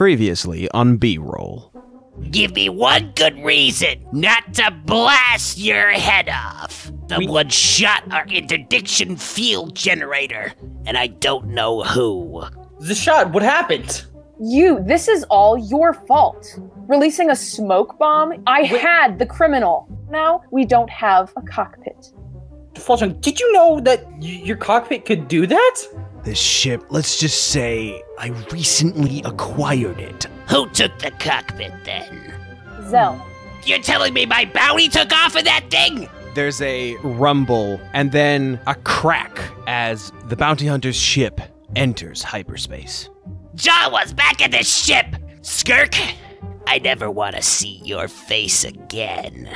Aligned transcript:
Previously 0.00 0.66
on 0.70 0.96
B 0.96 1.18
roll. 1.18 1.70
Give 2.30 2.54
me 2.54 2.70
one 2.70 3.12
good 3.16 3.36
reason 3.44 4.02
not 4.12 4.54
to 4.54 4.70
blast 4.86 5.58
your 5.58 5.90
head 5.90 6.30
off. 6.30 6.90
the 7.08 7.16
Someone 7.16 7.50
shot 7.50 8.10
our 8.10 8.26
interdiction 8.28 9.16
field 9.18 9.76
generator, 9.76 10.54
and 10.86 10.96
I 10.96 11.08
don't 11.08 11.48
know 11.48 11.82
who. 11.82 12.42
The 12.78 12.94
shot, 12.94 13.34
what 13.34 13.42
happened? 13.42 14.06
You, 14.40 14.82
this 14.82 15.06
is 15.06 15.24
all 15.24 15.58
your 15.58 15.92
fault. 15.92 16.58
Releasing 16.88 17.28
a 17.28 17.36
smoke 17.36 17.98
bomb? 17.98 18.42
I 18.46 18.62
had 18.62 19.18
the 19.18 19.26
criminal. 19.26 19.86
Now 20.08 20.40
we 20.50 20.64
don't 20.64 20.88
have 20.88 21.30
a 21.36 21.42
cockpit. 21.42 22.10
Fulton, 22.74 23.20
did 23.20 23.38
you 23.38 23.52
know 23.52 23.80
that 23.80 24.10
y- 24.12 24.40
your 24.44 24.56
cockpit 24.56 25.04
could 25.04 25.28
do 25.28 25.46
that? 25.46 25.76
This 26.22 26.38
ship, 26.38 26.84
let's 26.90 27.18
just 27.18 27.48
say 27.48 28.02
I 28.18 28.28
recently 28.50 29.22
acquired 29.24 29.98
it. 29.98 30.26
Who 30.48 30.68
took 30.70 30.98
the 30.98 31.10
cockpit 31.12 31.72
then? 31.84 32.34
Zell. 32.88 33.24
You're 33.64 33.78
telling 33.80 34.12
me 34.12 34.26
my 34.26 34.44
bounty 34.44 34.88
took 34.88 35.12
off 35.12 35.34
of 35.36 35.44
that 35.44 35.66
thing? 35.70 36.08
There's 36.34 36.60
a 36.60 36.96
rumble 36.96 37.80
and 37.92 38.12
then 38.12 38.60
a 38.66 38.74
crack 38.74 39.38
as 39.66 40.12
the 40.28 40.36
bounty 40.36 40.66
hunter's 40.66 40.96
ship 40.96 41.40
enters 41.74 42.22
hyperspace. 42.22 43.08
Jawa's 43.56 44.12
back 44.12 44.42
at 44.42 44.50
the 44.50 44.62
ship! 44.62 45.06
Skirk! 45.42 45.94
I 46.66 46.78
never 46.78 47.10
want 47.10 47.36
to 47.36 47.42
see 47.42 47.80
your 47.84 48.08
face 48.08 48.64
again. 48.64 49.48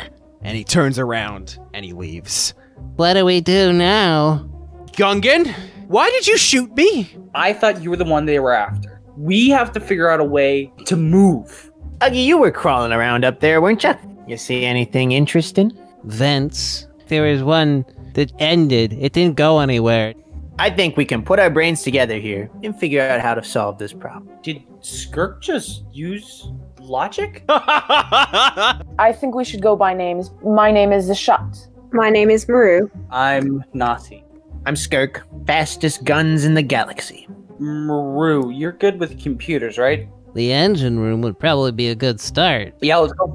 And 0.43 0.57
he 0.57 0.65
turns 0.65 0.99
around 0.99 1.59
and 1.73 1.85
he 1.85 1.93
leaves. 1.93 2.55
What 2.97 3.15
do 3.15 3.25
we 3.25 3.41
do 3.41 3.73
now? 3.73 4.49
Gungan, 4.93 5.55
why 5.87 6.11
did 6.11 6.27
you 6.27 6.39
shoot 6.39 6.75
me? 6.77 7.17
I 7.35 7.53
thought 7.53 7.83
you 7.83 7.91
were 7.91 7.97
the 7.97 8.05
one 8.05 8.27
they 8.27 8.39
were 8.39 8.53
after. 8.53 9.01
We 9.17 9.49
have 9.51 9.73
to 9.73 9.81
figure 9.81 10.11
out 10.11 10.21
a 10.21 10.25
way 10.25 10.73
to 10.87 10.97
move. 10.97 11.71
Uggy, 11.99 12.25
you 12.25 12.39
were 12.39 12.51
crawling 12.51 12.93
around 12.93 13.25
up 13.25 13.41
there, 13.41 13.61
weren't 13.61 13.85
you? 13.85 13.95
You 14.27 14.37
see 14.37 14.65
anything 14.65 15.13
interesting? 15.13 15.73
Vents. 16.05 16.89
There 17.09 17.23
was 17.23 17.43
one 17.43 17.85
that 18.15 18.33
ended. 18.39 18.95
It 18.95 19.13
didn't 19.13 19.37
go 19.37 19.61
anywhere. 19.61 20.15
I 20.59 20.71
think 20.71 20.97
we 20.97 21.05
can 21.05 21.23
put 21.23 21.39
our 21.39 21.51
brains 21.51 21.83
together 21.83 22.19
here 22.19 22.51
and 22.63 22.79
figure 22.79 23.01
out 23.03 23.21
how 23.21 23.35
to 23.35 23.43
solve 23.43 23.79
this 23.79 23.93
problem. 23.93 24.31
Did 24.43 24.63
Skirk 24.81 25.43
just 25.43 25.85
use 25.93 26.49
logic? 26.81 27.45
I 27.49 29.15
think 29.19 29.35
we 29.35 29.45
should 29.45 29.63
go 29.63 29.77
by 29.77 29.95
names. 29.95 30.31
My 30.45 30.71
name 30.71 30.93
is 30.93 31.09
Zashat. 31.09 31.69
My 31.93 32.11
name 32.11 32.31
is 32.31 32.49
Maru. 32.49 32.89
I'm 33.11 33.65
Nasi. 33.73 34.24
I'm 34.67 34.77
Skirk, 34.77 35.23
fastest 35.47 36.05
guns 36.05 36.45
in 36.45 36.55
the 36.55 36.63
galaxy. 36.63 37.29
Maru, 37.59 38.51
you're 38.51 38.73
good 38.73 38.99
with 38.99 39.23
computers, 39.23 39.77
right? 39.77 40.09
The 40.35 40.53
engine 40.53 40.99
room 40.99 41.21
would 41.21 41.39
probably 41.39 41.73
be 41.73 41.89
a 41.89 41.95
good 41.95 42.21
start. 42.21 42.75
Yeah, 42.81 42.97
let's 42.97 43.13
go. 43.13 43.27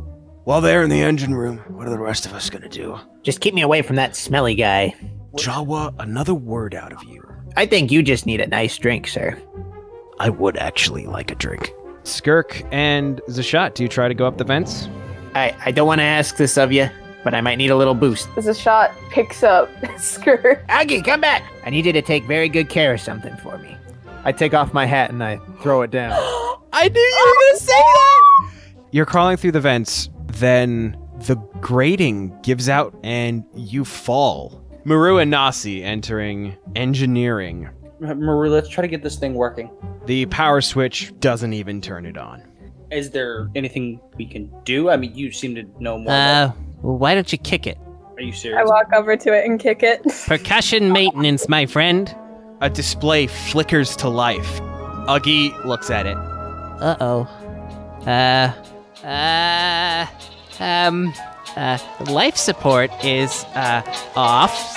While 0.46 0.62
they're 0.62 0.82
in 0.82 0.90
the 0.90 1.02
engine 1.02 1.36
room, 1.36 1.60
what 1.68 1.88
are 1.88 1.92
the 1.92 2.00
rest 2.00 2.26
of 2.26 2.34
us 2.34 2.50
gonna 2.50 2.68
do? 2.68 3.00
Just 3.22 3.42
keep 3.42 3.54
me 3.54 3.62
away 3.62 3.84
from 3.84 3.96
that 3.98 4.16
smelly 4.16 4.56
guy. 4.56 4.96
Jawa, 5.36 5.94
another 6.00 6.34
word 6.34 6.74
out 6.74 6.92
of 6.92 7.04
you. 7.04 7.24
I 7.56 7.68
think 7.68 7.92
you 7.92 8.02
just 8.02 8.26
need 8.26 8.42
a 8.42 8.48
nice 8.48 8.78
drink, 8.78 9.08
sir. 9.08 9.40
I 10.20 10.30
would 10.30 10.58
actually 10.58 11.06
like 11.06 11.30
a 11.30 11.36
drink. 11.36 11.72
Skirk 12.04 12.66
and 12.72 13.22
Zashat, 13.30 13.76
do 13.76 13.84
you 13.84 13.90
try 13.90 14.08
to 14.08 14.16
go 14.16 14.26
up 14.26 14.38
the 14.38 14.44
vents? 14.44 14.90
I, 15.36 15.56
I 15.64 15.72
don't 15.72 15.86
want 15.86 16.00
to 16.00 16.06
ask 16.06 16.38
this 16.38 16.58
of 16.58 16.72
you, 16.72 16.90
but 17.24 17.34
I 17.34 17.42
might 17.42 17.56
need 17.56 17.70
a 17.72 17.76
little 17.76 17.94
boost. 17.96 18.28
Zashat 18.36 18.94
picks 19.10 19.44
up 19.44 19.70
Skirk. 19.98 20.66
Uggy, 20.68 21.04
come 21.04 21.22
back! 21.22 21.44
I 21.66 21.70
need 21.70 21.86
you 21.86 21.94
to 21.94 22.02
take 22.02 22.24
very 22.26 22.50
good 22.50 22.70
care 22.70 22.94
of 22.94 23.02
something 23.02 23.36
for 23.38 23.58
me. 23.58 23.76
I 24.24 24.32
take 24.32 24.54
off 24.54 24.74
my 24.74 24.86
hat 24.86 25.10
and 25.12 25.24
I 25.24 25.38
throw 25.62 25.82
it 25.82 25.92
down. 25.92 26.12
I 26.74 26.88
knew 26.88 27.00
you 27.02 27.26
were 27.26 27.52
gonna 27.52 27.60
say 27.60 27.74
that! 27.78 28.52
You're 28.92 29.06
crawling 29.06 29.38
through 29.38 29.52
the 29.54 29.62
vents, 29.62 30.10
then 30.28 30.98
the 31.28 31.36
grating 31.62 32.40
gives 32.42 32.70
out 32.70 32.96
and 33.04 33.44
you 33.54 33.84
fall. 33.86 34.64
Maru 34.86 35.18
and 35.18 35.30
Nasi 35.30 35.84
entering 35.84 36.56
engineering. 36.76 37.70
Maru, 38.00 38.50
let's 38.50 38.70
try 38.70 38.82
to 38.82 38.88
get 38.88 39.04
this 39.04 39.18
thing 39.18 39.34
working. 39.34 39.70
The 40.06 40.26
power 40.28 40.62
switch 40.62 41.14
doesn't 41.20 41.52
even 41.54 41.82
turn 41.82 42.06
it 42.06 42.18
on. 42.18 42.44
Is 42.92 43.12
there 43.12 43.50
anything 43.56 44.00
we 44.18 44.26
can 44.26 44.52
do? 44.64 44.90
I 44.90 44.98
mean, 44.98 45.14
you 45.16 45.32
seem 45.32 45.56
to 45.56 45.64
know 45.80 45.98
more. 46.00 46.12
Uh, 46.12 46.52
well, 46.82 46.98
why 46.98 47.14
don't 47.14 47.32
you 47.32 47.38
kick 47.38 47.68
it? 47.68 47.78
Are 48.18 48.22
you 48.22 48.34
serious? 48.34 48.60
I 48.60 48.64
walk 48.64 48.88
over 48.94 49.16
to 49.16 49.34
it 49.34 49.46
and 49.46 49.60
kick 49.60 49.84
it. 49.84 50.02
Percussion 50.26 50.92
maintenance, 50.92 51.48
my 51.48 51.66
friend. 51.66 52.14
A 52.62 52.70
display 52.70 53.28
flickers 53.28 53.96
to 53.98 54.10
life. 54.10 54.60
Uggy 55.08 55.64
looks 55.66 55.90
at 55.90 56.06
it. 56.06 56.18
Uh 56.18 56.98
oh. 57.00 57.22
Uh. 58.06 58.54
Uh. 59.06 60.08
Um. 60.60 61.14
Uh. 61.56 61.78
Life 62.10 62.38
support 62.38 62.92
is 63.04 63.46
uh 63.56 63.82
off. 64.16 64.76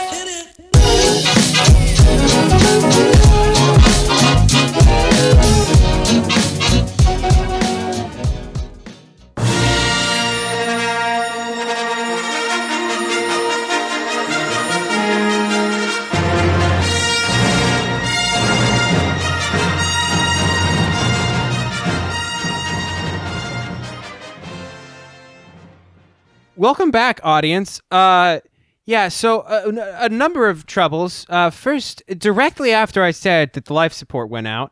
Welcome 26.63 26.93
back, 26.93 27.19
audience. 27.25 27.81
Uh, 27.91 28.39
yeah, 28.85 29.09
so 29.09 29.41
uh, 29.41 29.97
a 29.99 30.09
number 30.09 30.49
of 30.49 30.65
troubles. 30.65 31.27
Uh, 31.29 31.51
first, 31.51 32.05
directly 32.07 32.71
after 32.71 33.03
I 33.03 33.11
said 33.11 33.55
that 33.55 33.65
the 33.65 33.73
life 33.73 33.93
support 33.93 34.31
went 34.31 34.47
out, 34.47 34.71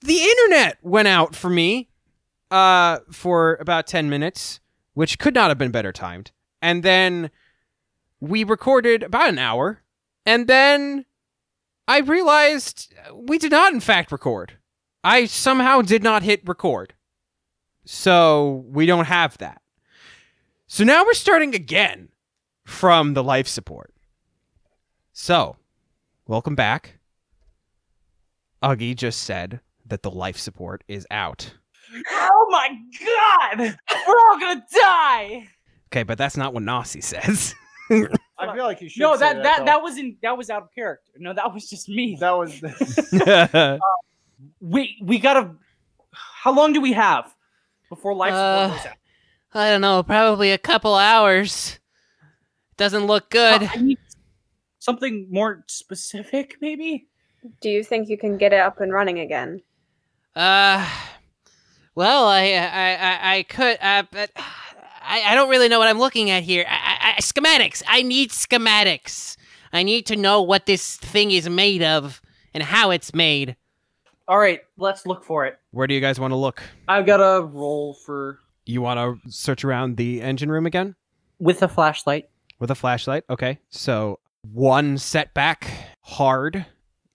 the 0.00 0.22
internet 0.22 0.78
went 0.80 1.08
out 1.08 1.34
for 1.34 1.50
me 1.50 1.88
uh, 2.52 3.00
for 3.10 3.56
about 3.56 3.88
10 3.88 4.08
minutes, 4.08 4.60
which 4.92 5.18
could 5.18 5.34
not 5.34 5.48
have 5.48 5.58
been 5.58 5.72
better 5.72 5.90
timed. 5.90 6.30
And 6.62 6.84
then 6.84 7.32
we 8.20 8.44
recorded 8.44 9.02
about 9.02 9.30
an 9.30 9.40
hour, 9.40 9.82
and 10.24 10.46
then 10.46 11.04
I 11.88 11.98
realized 11.98 12.94
we 13.12 13.38
did 13.38 13.50
not, 13.50 13.72
in 13.72 13.80
fact, 13.80 14.12
record. 14.12 14.58
I 15.02 15.26
somehow 15.26 15.82
did 15.82 16.04
not 16.04 16.22
hit 16.22 16.46
record. 16.46 16.94
So 17.84 18.64
we 18.68 18.86
don't 18.86 19.06
have 19.06 19.36
that. 19.38 19.62
So 20.74 20.82
now 20.82 21.04
we're 21.04 21.14
starting 21.14 21.54
again 21.54 22.08
from 22.64 23.14
the 23.14 23.22
life 23.22 23.46
support. 23.46 23.94
So, 25.12 25.54
welcome 26.26 26.56
back. 26.56 26.98
Uggy 28.60 28.96
just 28.96 29.22
said 29.22 29.60
that 29.86 30.02
the 30.02 30.10
life 30.10 30.36
support 30.36 30.82
is 30.88 31.06
out. 31.12 31.54
oh 32.10 32.46
my 32.50 32.76
god! 33.06 33.76
We're 34.08 34.18
all 34.18 34.40
gonna 34.40 34.66
die! 34.74 35.46
Okay, 35.92 36.02
but 36.02 36.18
that's 36.18 36.36
not 36.36 36.52
what 36.52 36.64
Nasi 36.64 37.00
says. 37.00 37.54
I 37.92 38.52
feel 38.52 38.64
like 38.64 38.80
you 38.80 38.88
should. 38.88 39.00
No, 39.02 39.14
say 39.14 39.32
that 39.32 39.44
that 39.44 39.66
that 39.66 39.80
was 39.80 39.96
in 39.96 40.16
that 40.24 40.36
was 40.36 40.50
out 40.50 40.64
of 40.64 40.74
character. 40.74 41.12
No, 41.18 41.32
that 41.34 41.54
was 41.54 41.70
just 41.70 41.88
me. 41.88 42.16
that 42.18 42.32
was. 42.36 43.78
We 44.60 44.98
we 45.00 45.20
gotta. 45.20 45.54
How 46.10 46.52
long 46.52 46.72
do 46.72 46.80
we 46.80 46.94
have 46.94 47.32
before 47.88 48.12
life 48.12 48.32
support 48.32 48.42
Uh, 48.42 48.76
goes 48.76 48.86
out? 48.86 48.96
I 49.54 49.70
don't 49.70 49.80
know. 49.80 50.02
Probably 50.02 50.50
a 50.50 50.58
couple 50.58 50.94
hours. 50.94 51.78
Doesn't 52.76 53.06
look 53.06 53.30
good. 53.30 53.62
Uh, 53.62 53.68
I 53.72 53.76
need 53.76 53.98
something 54.80 55.28
more 55.30 55.64
specific, 55.68 56.56
maybe. 56.60 57.06
Do 57.60 57.68
you 57.68 57.84
think 57.84 58.08
you 58.08 58.18
can 58.18 58.36
get 58.36 58.52
it 58.52 58.60
up 58.60 58.80
and 58.80 58.92
running 58.92 59.20
again? 59.20 59.62
Uh, 60.34 60.88
well, 61.94 62.26
I, 62.26 62.52
I, 62.52 62.94
I, 62.94 63.36
I 63.36 63.42
could, 63.44 63.78
uh, 63.80 64.02
but 64.10 64.30
I, 64.36 65.22
I 65.26 65.34
don't 65.34 65.48
really 65.48 65.68
know 65.68 65.78
what 65.78 65.88
I'm 65.88 65.98
looking 65.98 66.30
at 66.30 66.42
here. 66.42 66.64
I, 66.68 67.14
I, 67.16 67.20
schematics. 67.20 67.82
I 67.86 68.02
need 68.02 68.30
schematics. 68.30 69.36
I 69.72 69.82
need 69.82 70.06
to 70.06 70.16
know 70.16 70.42
what 70.42 70.66
this 70.66 70.96
thing 70.96 71.30
is 71.30 71.48
made 71.48 71.82
of 71.82 72.20
and 72.52 72.62
how 72.62 72.90
it's 72.90 73.14
made. 73.14 73.56
All 74.26 74.38
right, 74.38 74.60
let's 74.78 75.06
look 75.06 75.22
for 75.22 75.44
it. 75.46 75.58
Where 75.70 75.86
do 75.86 75.94
you 75.94 76.00
guys 76.00 76.18
want 76.18 76.32
to 76.32 76.36
look? 76.36 76.62
I've 76.88 77.06
got 77.06 77.20
a 77.20 77.44
roll 77.44 77.94
for 77.94 78.38
You 78.66 78.80
want 78.82 78.98
to 79.24 79.30
search 79.30 79.64
around 79.64 79.96
the 79.96 80.22
engine 80.22 80.50
room 80.50 80.66
again 80.66 80.94
with 81.38 81.62
a 81.62 81.68
flashlight. 81.68 82.28
with 82.58 82.70
a 82.70 82.74
flashlight? 82.74 83.24
Okay. 83.28 83.58
So, 83.70 84.18
one 84.52 84.98
setback 84.98 85.70
hard. 86.02 86.66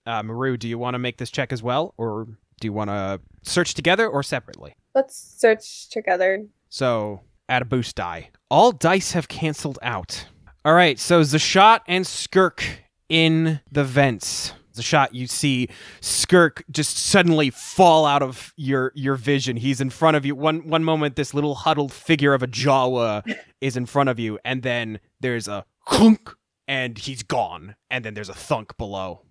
Uh, 0.06 0.22
Maru, 0.22 0.56
do 0.56 0.68
you 0.68 0.78
want 0.78 0.94
to 0.94 0.98
make 0.98 1.18
this 1.18 1.30
check 1.30 1.52
as 1.52 1.62
well, 1.62 1.94
or 1.96 2.26
do 2.60 2.66
you 2.66 2.72
want 2.72 2.90
to 2.90 3.20
search 3.42 3.74
together 3.74 4.08
or 4.08 4.22
separately? 4.22 4.74
Let's 4.94 5.16
search 5.38 5.88
together. 5.90 6.44
So 6.68 7.20
add 7.48 7.62
a 7.62 7.64
boost 7.64 7.96
die. 7.96 8.30
All 8.50 8.72
dice 8.72 9.12
have 9.12 9.28
canceled 9.28 9.78
out. 9.82 10.26
All 10.64 10.74
right, 10.74 10.98
so 10.98 11.20
Zashat 11.22 11.80
and 11.86 12.04
Skirk 12.04 12.62
in 13.08 13.60
the 13.70 13.84
vents. 13.84 14.52
Zashat 14.74 15.08
you 15.12 15.26
see 15.26 15.68
Skirk 16.00 16.62
just 16.70 16.96
suddenly 16.96 17.50
fall 17.50 18.06
out 18.06 18.22
of 18.22 18.52
your 18.56 18.92
your 18.94 19.16
vision. 19.16 19.56
He's 19.56 19.80
in 19.80 19.90
front 19.90 20.16
of 20.16 20.24
you. 20.24 20.34
One 20.34 20.66
one 20.68 20.84
moment, 20.84 21.16
this 21.16 21.34
little 21.34 21.54
huddled 21.54 21.92
figure 21.92 22.34
of 22.34 22.42
a 22.42 22.46
Jawa 22.46 23.22
is 23.60 23.76
in 23.76 23.86
front 23.86 24.08
of 24.08 24.18
you, 24.18 24.38
and 24.44 24.62
then 24.62 25.00
there's 25.20 25.48
a 25.48 25.64
clunk, 25.86 26.30
and 26.68 26.96
he's 26.96 27.22
gone. 27.22 27.76
And 27.90 28.04
then 28.04 28.14
there's 28.14 28.28
a 28.28 28.34
thunk 28.34 28.76
below. 28.76 29.22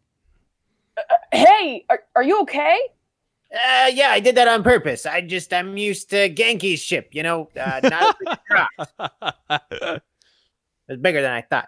Hey, 1.31 1.85
are, 1.89 2.01
are 2.15 2.23
you 2.23 2.41
okay? 2.41 2.77
Uh, 3.51 3.89
yeah, 3.93 4.09
I 4.09 4.19
did 4.19 4.35
that 4.35 4.47
on 4.47 4.61
purpose. 4.63 5.05
I 5.05 5.21
just 5.21 5.51
I'm 5.53 5.75
used 5.77 6.09
to 6.11 6.29
Genki's 6.29 6.81
ship, 6.81 7.09
you 7.11 7.23
know, 7.23 7.49
uh, 7.59 7.79
not 7.83 8.15
a 8.15 8.15
big 8.19 8.37
drop. 8.49 9.61
It 10.89 10.93
was 10.93 10.97
bigger 10.99 11.21
than 11.21 11.31
I 11.31 11.41
thought. 11.41 11.67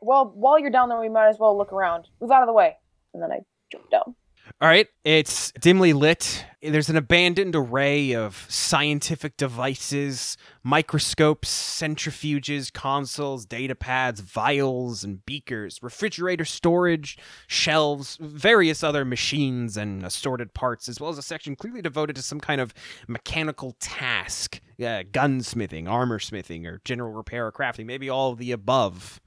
Well, 0.00 0.32
while 0.34 0.58
you're 0.58 0.70
down 0.70 0.88
there, 0.88 1.00
we 1.00 1.08
might 1.08 1.28
as 1.28 1.38
well 1.38 1.56
look 1.56 1.72
around. 1.72 2.08
Move 2.20 2.30
out 2.30 2.42
of 2.42 2.46
the 2.46 2.52
way. 2.52 2.76
And 3.12 3.22
then 3.22 3.30
I 3.30 3.40
jump 3.70 3.90
down. 3.90 4.14
All 4.60 4.68
right, 4.68 4.88
it's 5.04 5.52
dimly 5.52 5.92
lit. 5.92 6.44
There's 6.60 6.90
an 6.90 6.96
abandoned 6.96 7.56
array 7.56 8.12
of 8.12 8.46
scientific 8.50 9.36
devices, 9.36 10.36
microscopes, 10.62 11.48
centrifuges, 11.48 12.70
consoles, 12.70 13.46
data 13.46 13.74
pads, 13.74 14.20
vials, 14.20 15.02
and 15.04 15.24
beakers, 15.24 15.78
refrigerator 15.82 16.44
storage, 16.44 17.16
shelves, 17.46 18.18
various 18.20 18.82
other 18.82 19.04
machines 19.04 19.76
and 19.76 20.04
assorted 20.04 20.52
parts, 20.52 20.88
as 20.88 21.00
well 21.00 21.10
as 21.10 21.16
a 21.16 21.22
section 21.22 21.56
clearly 21.56 21.80
devoted 21.80 22.16
to 22.16 22.22
some 22.22 22.40
kind 22.40 22.60
of 22.60 22.74
mechanical 23.08 23.76
task 23.80 24.60
uh, 24.80 25.04
gunsmithing, 25.10 25.88
armor 25.88 26.18
smithing, 26.18 26.66
or 26.66 26.82
general 26.84 27.12
repair 27.12 27.46
or 27.46 27.52
crafting, 27.52 27.86
maybe 27.86 28.10
all 28.10 28.32
of 28.32 28.38
the 28.38 28.52
above. 28.52 29.20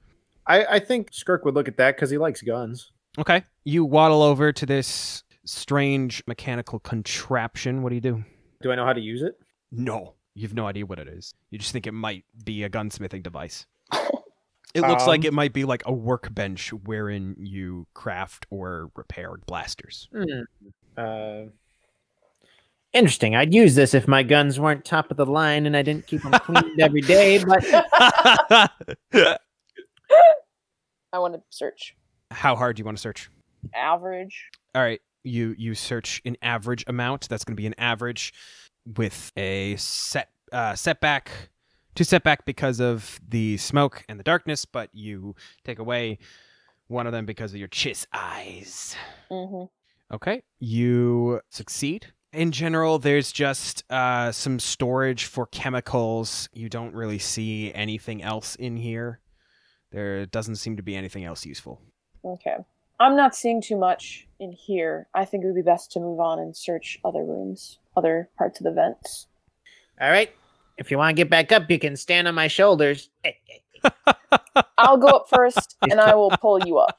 I, 0.46 0.64
I 0.66 0.78
think 0.78 1.10
Skirk 1.12 1.44
would 1.44 1.54
look 1.54 1.68
at 1.68 1.76
that 1.78 1.96
because 1.96 2.10
he 2.10 2.18
likes 2.18 2.42
guns. 2.42 2.92
Okay. 3.18 3.44
You 3.64 3.84
waddle 3.84 4.22
over 4.22 4.52
to 4.52 4.66
this 4.66 5.22
strange 5.44 6.22
mechanical 6.26 6.78
contraption. 6.80 7.82
What 7.82 7.90
do 7.90 7.94
you 7.94 8.00
do? 8.00 8.24
Do 8.62 8.72
I 8.72 8.74
know 8.74 8.84
how 8.84 8.92
to 8.92 9.00
use 9.00 9.22
it? 9.22 9.38
No. 9.72 10.14
You 10.34 10.42
have 10.42 10.54
no 10.54 10.66
idea 10.66 10.84
what 10.84 10.98
it 10.98 11.06
is. 11.08 11.34
You 11.50 11.58
just 11.58 11.72
think 11.72 11.86
it 11.86 11.92
might 11.92 12.24
be 12.44 12.64
a 12.64 12.70
gunsmithing 12.70 13.22
device. 13.22 13.66
It 14.74 14.80
looks 14.80 15.06
like 15.06 15.20
Um, 15.20 15.26
it 15.26 15.32
might 15.32 15.52
be 15.52 15.64
like 15.64 15.84
a 15.86 15.92
workbench 15.92 16.72
wherein 16.72 17.36
you 17.38 17.86
craft 17.94 18.44
or 18.50 18.90
repair 18.96 19.36
blasters. 19.46 20.08
Uh, 20.98 21.42
Interesting. 22.92 23.36
I'd 23.36 23.54
use 23.54 23.76
this 23.76 23.94
if 23.94 24.08
my 24.08 24.24
guns 24.24 24.58
weren't 24.58 24.84
top 24.84 25.12
of 25.12 25.16
the 25.16 25.26
line 25.26 25.66
and 25.66 25.76
I 25.76 25.82
didn't 25.82 26.08
keep 26.08 26.22
them 26.22 26.32
cleaned 26.32 26.80
every 26.80 27.02
day. 27.02 27.38
But 27.44 27.64
I 31.12 31.18
want 31.18 31.34
to 31.34 31.42
search 31.50 31.94
How 32.30 32.56
hard 32.56 32.76
do 32.76 32.80
you 32.80 32.84
want 32.84 32.96
to 32.98 33.02
search? 33.02 33.30
average. 33.74 34.50
All 34.74 34.82
right, 34.82 35.00
you 35.22 35.54
you 35.56 35.74
search 35.74 36.20
an 36.24 36.36
average 36.42 36.84
amount. 36.86 37.28
That's 37.28 37.44
going 37.44 37.56
to 37.56 37.60
be 37.60 37.66
an 37.66 37.74
average 37.78 38.32
with 38.96 39.32
a 39.36 39.76
set 39.76 40.28
uh, 40.52 40.74
setback, 40.74 41.30
two 41.94 42.04
setback 42.04 42.44
because 42.44 42.80
of 42.80 43.18
the 43.26 43.56
smoke 43.56 44.04
and 44.08 44.18
the 44.18 44.24
darkness, 44.24 44.64
but 44.64 44.90
you 44.92 45.34
take 45.64 45.78
away 45.78 46.18
one 46.88 47.06
of 47.06 47.12
them 47.12 47.24
because 47.24 47.52
of 47.52 47.58
your 47.58 47.68
chiss 47.68 48.06
eyes. 48.12 48.94
hmm 49.30 49.64
Okay, 50.12 50.42
you 50.60 51.40
succeed. 51.48 52.12
In 52.34 52.52
general, 52.52 52.98
there's 52.98 53.32
just 53.32 53.84
uh, 53.90 54.30
some 54.32 54.58
storage 54.58 55.24
for 55.24 55.46
chemicals. 55.46 56.48
You 56.52 56.68
don't 56.68 56.94
really 56.94 57.18
see 57.18 57.72
anything 57.72 58.22
else 58.22 58.54
in 58.56 58.76
here. 58.76 59.20
There 59.94 60.26
doesn't 60.26 60.56
seem 60.56 60.76
to 60.76 60.82
be 60.82 60.96
anything 60.96 61.24
else 61.24 61.46
useful. 61.46 61.80
Okay. 62.24 62.56
I'm 62.98 63.14
not 63.14 63.36
seeing 63.36 63.62
too 63.62 63.76
much 63.76 64.26
in 64.40 64.50
here. 64.50 65.06
I 65.14 65.24
think 65.24 65.44
it 65.44 65.46
would 65.46 65.54
be 65.54 65.62
best 65.62 65.92
to 65.92 66.00
move 66.00 66.18
on 66.18 66.40
and 66.40 66.56
search 66.56 66.98
other 67.04 67.24
rooms, 67.24 67.78
other 67.96 68.28
parts 68.36 68.58
of 68.58 68.64
the 68.64 68.72
vents. 68.72 69.28
all 70.00 70.10
right, 70.10 70.30
if 70.78 70.90
you 70.90 70.98
want 70.98 71.16
to 71.16 71.22
get 71.22 71.30
back 71.30 71.52
up, 71.52 71.70
you 71.70 71.78
can 71.78 71.96
stand 71.96 72.26
on 72.26 72.34
my 72.34 72.48
shoulders. 72.48 73.08
I'll 74.78 74.96
go 74.96 75.06
up 75.06 75.28
first 75.32 75.76
and 75.82 76.00
I 76.00 76.16
will 76.16 76.30
pull 76.30 76.66
you 76.66 76.78
up. 76.78 76.98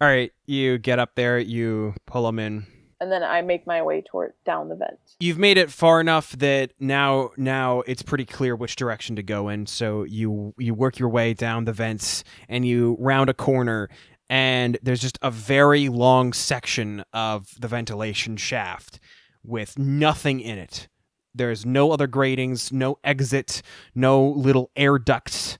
All 0.00 0.08
right, 0.08 0.32
you 0.46 0.78
get 0.78 0.98
up 0.98 1.14
there, 1.14 1.38
you 1.38 1.94
pull 2.06 2.24
them 2.24 2.38
in. 2.38 2.66
And 3.02 3.10
then 3.10 3.24
I 3.24 3.42
make 3.42 3.66
my 3.66 3.82
way 3.82 4.00
toward 4.00 4.34
down 4.46 4.68
the 4.68 4.76
vent. 4.76 4.96
You've 5.18 5.36
made 5.36 5.58
it 5.58 5.72
far 5.72 6.00
enough 6.00 6.30
that 6.38 6.70
now 6.78 7.30
now 7.36 7.80
it's 7.80 8.00
pretty 8.00 8.24
clear 8.24 8.54
which 8.54 8.76
direction 8.76 9.16
to 9.16 9.24
go 9.24 9.48
in. 9.48 9.66
So 9.66 10.04
you 10.04 10.54
you 10.56 10.72
work 10.72 11.00
your 11.00 11.08
way 11.08 11.34
down 11.34 11.64
the 11.64 11.72
vents 11.72 12.22
and 12.48 12.64
you 12.64 12.96
round 13.00 13.28
a 13.28 13.34
corner 13.34 13.88
and 14.30 14.78
there's 14.84 15.00
just 15.00 15.18
a 15.20 15.32
very 15.32 15.88
long 15.88 16.32
section 16.32 17.02
of 17.12 17.48
the 17.60 17.66
ventilation 17.66 18.36
shaft 18.36 19.00
with 19.42 19.76
nothing 19.76 20.38
in 20.38 20.58
it. 20.58 20.88
There's 21.34 21.66
no 21.66 21.90
other 21.90 22.06
gratings, 22.06 22.72
no 22.72 22.98
exit, 23.02 23.62
no 23.96 24.24
little 24.24 24.70
air 24.76 25.00
ducts, 25.00 25.58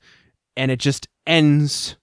and 0.56 0.70
it 0.70 0.78
just 0.78 1.08
ends 1.26 1.96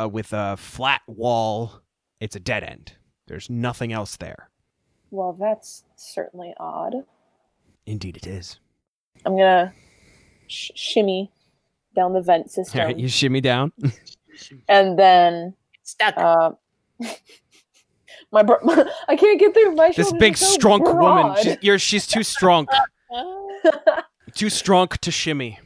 uh, 0.00 0.08
with 0.08 0.32
a 0.32 0.56
flat 0.56 1.02
wall. 1.06 1.82
It's 2.18 2.34
a 2.34 2.40
dead 2.40 2.64
end. 2.64 2.94
There's 3.26 3.50
nothing 3.50 3.92
else 3.92 4.16
there. 4.16 4.49
Well, 5.10 5.32
that's 5.32 5.84
certainly 5.96 6.54
odd. 6.58 6.94
Indeed, 7.86 8.16
it 8.16 8.26
is. 8.26 8.58
I'm 9.24 9.36
gonna 9.36 9.72
sh- 10.46 10.70
shimmy 10.74 11.30
down 11.96 12.12
the 12.12 12.22
vent 12.22 12.50
system, 12.50 12.80
All 12.80 12.86
right, 12.86 12.96
you 12.98 13.08
shimmy 13.08 13.40
down. 13.40 13.72
and 14.68 14.98
then 14.98 15.54
Stuck. 15.82 16.14
uh, 16.16 16.52
my, 18.32 18.42
bro- 18.42 18.58
I 19.08 19.16
can't 19.16 19.40
get 19.40 19.52
through 19.52 19.74
my 19.74 19.92
this 19.94 20.12
big, 20.12 20.34
are 20.34 20.36
so 20.36 20.46
strong 20.46 20.82
woman. 20.82 20.96
broad. 20.96 21.38
She's, 21.38 21.56
you're, 21.60 21.78
she's 21.78 22.06
too 22.06 22.22
strong. 22.22 22.68
too 24.34 24.50
strong 24.50 24.88
to 24.88 25.10
shimmy. 25.10 25.58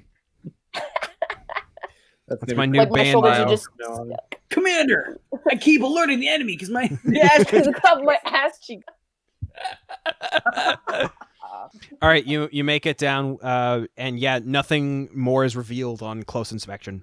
That's 2.26 2.54
my 2.54 2.64
new 2.64 2.78
like 2.78 2.90
band 2.90 3.08
shoulders 3.08 3.32
bio. 3.32 3.44
are 3.44 3.48
just 3.48 3.68
Commander, 4.48 5.18
I 5.50 5.56
keep 5.56 5.82
alerting 5.82 6.20
the 6.20 6.28
enemy 6.28 6.54
because 6.54 6.70
my 6.70 6.88
yeah, 7.04 7.38
because 7.38 7.66
up 7.66 8.02
my 8.02 8.16
ass 8.24 8.58
cheek. 8.60 8.82
All 12.02 12.08
right, 12.08 12.24
you 12.24 12.48
you 12.52 12.64
make 12.64 12.86
it 12.86 12.98
down, 12.98 13.38
uh, 13.42 13.86
and 13.96 14.18
yeah, 14.18 14.40
nothing 14.42 15.08
more 15.14 15.44
is 15.44 15.56
revealed 15.56 16.02
on 16.02 16.22
close 16.22 16.52
inspection. 16.52 17.02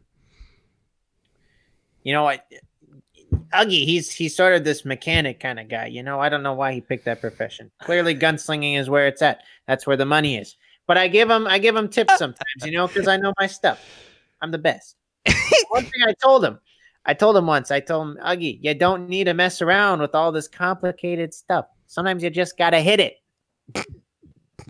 You 2.04 2.14
know 2.14 2.24
what? 2.24 2.46
Uggy, 3.54 3.86
he's 3.86 4.12
he's 4.12 4.36
sort 4.36 4.54
of 4.54 4.64
this 4.64 4.86
mechanic 4.86 5.40
kind 5.40 5.60
of 5.60 5.70
guy. 5.70 5.88
You 5.88 6.04
know, 6.04 6.20
I 6.20 6.30
don't 6.30 6.44
know 6.44 6.54
why 6.54 6.74
he 6.74 6.82
picked 6.82 7.06
that 7.06 7.22
profession. 7.22 7.72
Clearly, 7.82 8.16
gunslinging 8.16 8.78
is 8.78 8.90
where 8.90 9.08
it's 9.08 9.22
at. 9.22 9.42
That's 9.68 9.88
where 9.88 9.98
the 9.98 10.06
money 10.06 10.38
is. 10.38 10.56
But 10.88 10.98
I 10.98 11.08
give 11.08 11.30
him 11.30 11.48
I 11.48 11.58
give 11.58 11.76
him 11.76 11.90
tips 11.90 12.18
sometimes, 12.18 12.66
you 12.66 12.72
know, 12.72 12.88
because 12.88 13.08
I 13.08 13.18
know 13.18 13.34
my 13.40 13.48
stuff. 13.48 13.80
I'm 14.42 14.52
the 14.52 14.58
best. 14.58 14.96
One 15.70 15.84
thing 15.84 16.02
I 16.06 16.14
told 16.22 16.44
him, 16.44 16.60
I 17.06 17.14
told 17.14 17.38
him 17.38 17.48
once. 17.48 17.72
I 17.72 17.80
told 17.80 18.10
him, 18.10 18.18
Uggy, 18.24 18.60
you 18.62 18.74
don't 18.74 19.08
need 19.08 19.26
to 19.26 19.34
mess 19.34 19.62
around 19.62 20.02
with 20.02 20.16
all 20.16 20.32
this 20.32 20.48
complicated 20.48 21.34
stuff. 21.34 21.66
Sometimes 21.92 22.24
you 22.24 22.30
just 22.30 22.58
gotta 22.58 22.80
hit 22.80 23.02
it. 23.02 23.18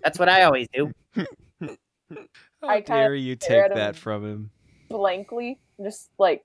That's 0.04 0.18
what 0.18 0.28
I 0.28 0.42
always 0.42 0.68
do. 0.74 0.92
How 1.16 1.28
I 2.64 2.82
kinda 2.82 3.02
dare 3.02 3.14
you 3.14 3.36
stare 3.36 3.70
take 3.70 3.76
that 3.76 3.96
him. 3.96 4.02
from 4.02 4.26
him? 4.26 4.52
blankly, 4.90 5.60
just 5.80 6.10
like, 6.18 6.44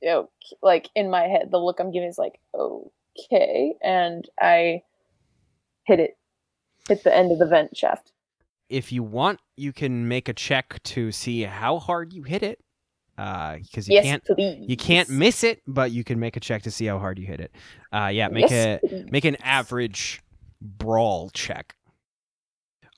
you 0.00 0.08
know, 0.08 0.30
like 0.62 0.88
in 0.94 1.10
my 1.10 1.22
head, 1.22 1.50
the 1.50 1.58
look 1.58 1.80
I'm 1.80 1.90
giving 1.90 2.08
is 2.08 2.16
like, 2.16 2.38
okay, 2.54 3.74
and 3.82 4.24
I 4.40 4.84
hit 5.82 5.98
it, 5.98 6.16
hit 6.86 7.02
the 7.02 7.12
end 7.12 7.32
of 7.32 7.40
the 7.40 7.46
vent 7.46 7.76
shaft. 7.76 8.12
If 8.68 8.92
you 8.92 9.02
want, 9.02 9.40
you 9.56 9.72
can 9.72 10.06
make 10.06 10.28
a 10.28 10.32
check 10.32 10.80
to 10.84 11.10
see 11.10 11.42
how 11.42 11.80
hard 11.80 12.12
you 12.12 12.22
hit 12.22 12.44
it, 12.44 12.60
because 13.16 13.88
you 13.88 13.94
yes, 13.94 14.04
can't 14.04 14.24
please. 14.24 14.64
you 14.68 14.76
can't 14.76 15.08
miss 15.08 15.44
it, 15.44 15.62
but 15.66 15.90
you 15.92 16.02
can 16.04 16.18
make 16.18 16.36
a 16.36 16.40
check 16.40 16.62
to 16.62 16.70
see 16.70 16.86
how 16.86 16.98
hard 16.98 17.18
you 17.18 17.26
hit 17.26 17.40
it. 17.40 17.52
Uh, 17.92 18.10
yeah, 18.12 18.28
make 18.28 18.50
Yes, 18.50 18.80
a 18.82 18.86
please. 18.86 19.06
make 19.10 19.24
an 19.24 19.36
average 19.42 20.22
brawl 20.60 21.30
check. 21.30 21.74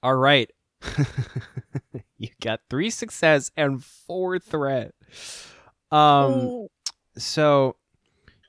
All 0.03 0.15
right. 0.17 0.51
you 2.19 2.29
got 2.43 2.61
three 2.69 2.91
success 2.91 3.51
and 3.57 3.83
four 3.83 4.39
threat. 4.39 4.93
Um 5.91 6.67
so 7.17 7.77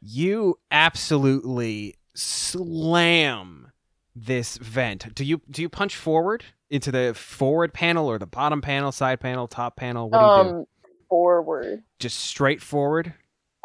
you 0.01 0.59
absolutely 0.71 1.95
slam 2.13 3.71
this 4.15 4.57
vent. 4.57 5.13
Do 5.15 5.23
you 5.23 5.41
do 5.49 5.61
you 5.61 5.69
punch 5.69 5.95
forward 5.95 6.43
into 6.69 6.91
the 6.91 7.13
forward 7.13 7.73
panel 7.73 8.09
or 8.09 8.17
the 8.17 8.25
bottom 8.25 8.61
panel, 8.61 8.91
side 8.91 9.19
panel, 9.19 9.47
top 9.47 9.75
panel? 9.75 10.09
What 10.09 10.19
do 10.19 10.25
you 10.47 10.53
do? 10.53 10.67
Forward. 11.15 11.83
Just 11.99 12.19
straight 12.19 12.61
forward? 12.61 13.13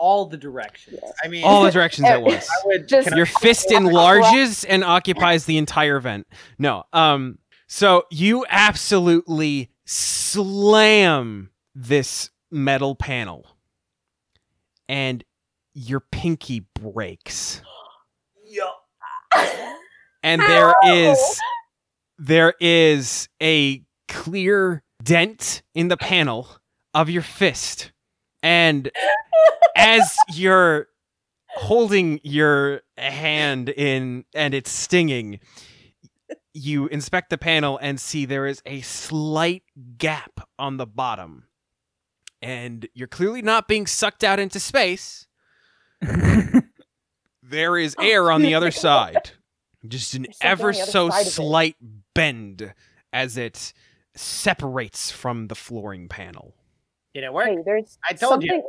all 0.02 0.24
the 0.24 0.38
directions. 0.38 0.98
I 1.22 1.28
mean, 1.28 1.44
All 1.44 1.62
the 1.62 1.70
directions 1.70 2.08
at 2.08 2.22
once. 2.22 2.48
I 2.48 2.66
would. 2.66 2.88
Just- 2.88 3.04
can 3.04 3.12
I- 3.12 3.16
Your 3.18 3.26
fist 3.42 3.70
enlarges 3.70 4.64
and 4.64 4.82
occupies 4.82 5.44
the 5.44 5.58
entire 5.58 6.00
vent. 6.00 6.26
No. 6.58 6.84
Um 6.94 7.38
so 7.66 8.04
you 8.10 8.46
absolutely 8.48 9.70
slam 9.84 11.50
this 11.74 12.30
metal 12.50 12.94
panel. 12.94 13.44
And 14.88 15.22
your 15.74 16.00
pinky 16.00 16.60
breaks. 16.74 17.60
Yo. 18.46 18.70
and 20.22 20.40
there 20.40 20.70
Ow! 20.82 20.94
is 21.10 21.40
there 22.18 22.54
is 22.58 23.28
a 23.42 23.82
clear 24.08 24.82
dent 25.02 25.60
in 25.74 25.88
the 25.88 25.96
panel 25.98 26.48
of 26.94 27.10
your 27.10 27.22
fist 27.22 27.92
and 28.42 28.90
as 29.76 30.16
you're 30.34 30.88
holding 31.48 32.20
your 32.22 32.80
hand 32.96 33.68
in 33.68 34.24
and 34.34 34.54
it's 34.54 34.70
stinging 34.70 35.40
you 36.52 36.86
inspect 36.88 37.30
the 37.30 37.38
panel 37.38 37.78
and 37.80 38.00
see 38.00 38.24
there 38.24 38.46
is 38.46 38.62
a 38.66 38.80
slight 38.80 39.62
gap 39.98 40.48
on 40.58 40.76
the 40.76 40.86
bottom 40.86 41.44
and 42.42 42.88
you're 42.94 43.08
clearly 43.08 43.42
not 43.42 43.68
being 43.68 43.86
sucked 43.86 44.24
out 44.24 44.38
into 44.38 44.58
space 44.58 45.26
there 47.42 47.76
is 47.76 47.96
air 48.00 48.30
on 48.30 48.42
the 48.42 48.54
other 48.54 48.70
side. 48.70 49.32
Just 49.86 50.14
an 50.14 50.26
ever 50.40 50.68
on 50.68 50.74
the 50.74 50.82
other 50.82 50.90
so 50.90 51.10
slight 51.10 51.76
bend 52.14 52.74
as 53.12 53.36
it 53.36 53.72
separates 54.14 55.10
from 55.10 55.48
the 55.48 55.54
flooring 55.54 56.08
panel. 56.08 56.54
Did 57.14 57.24
it 57.24 57.32
work? 57.32 57.46
Hey, 57.46 57.58
there's 57.64 57.98
I 58.08 58.14
told 58.14 58.42
you. 58.42 58.48
something, 58.50 58.64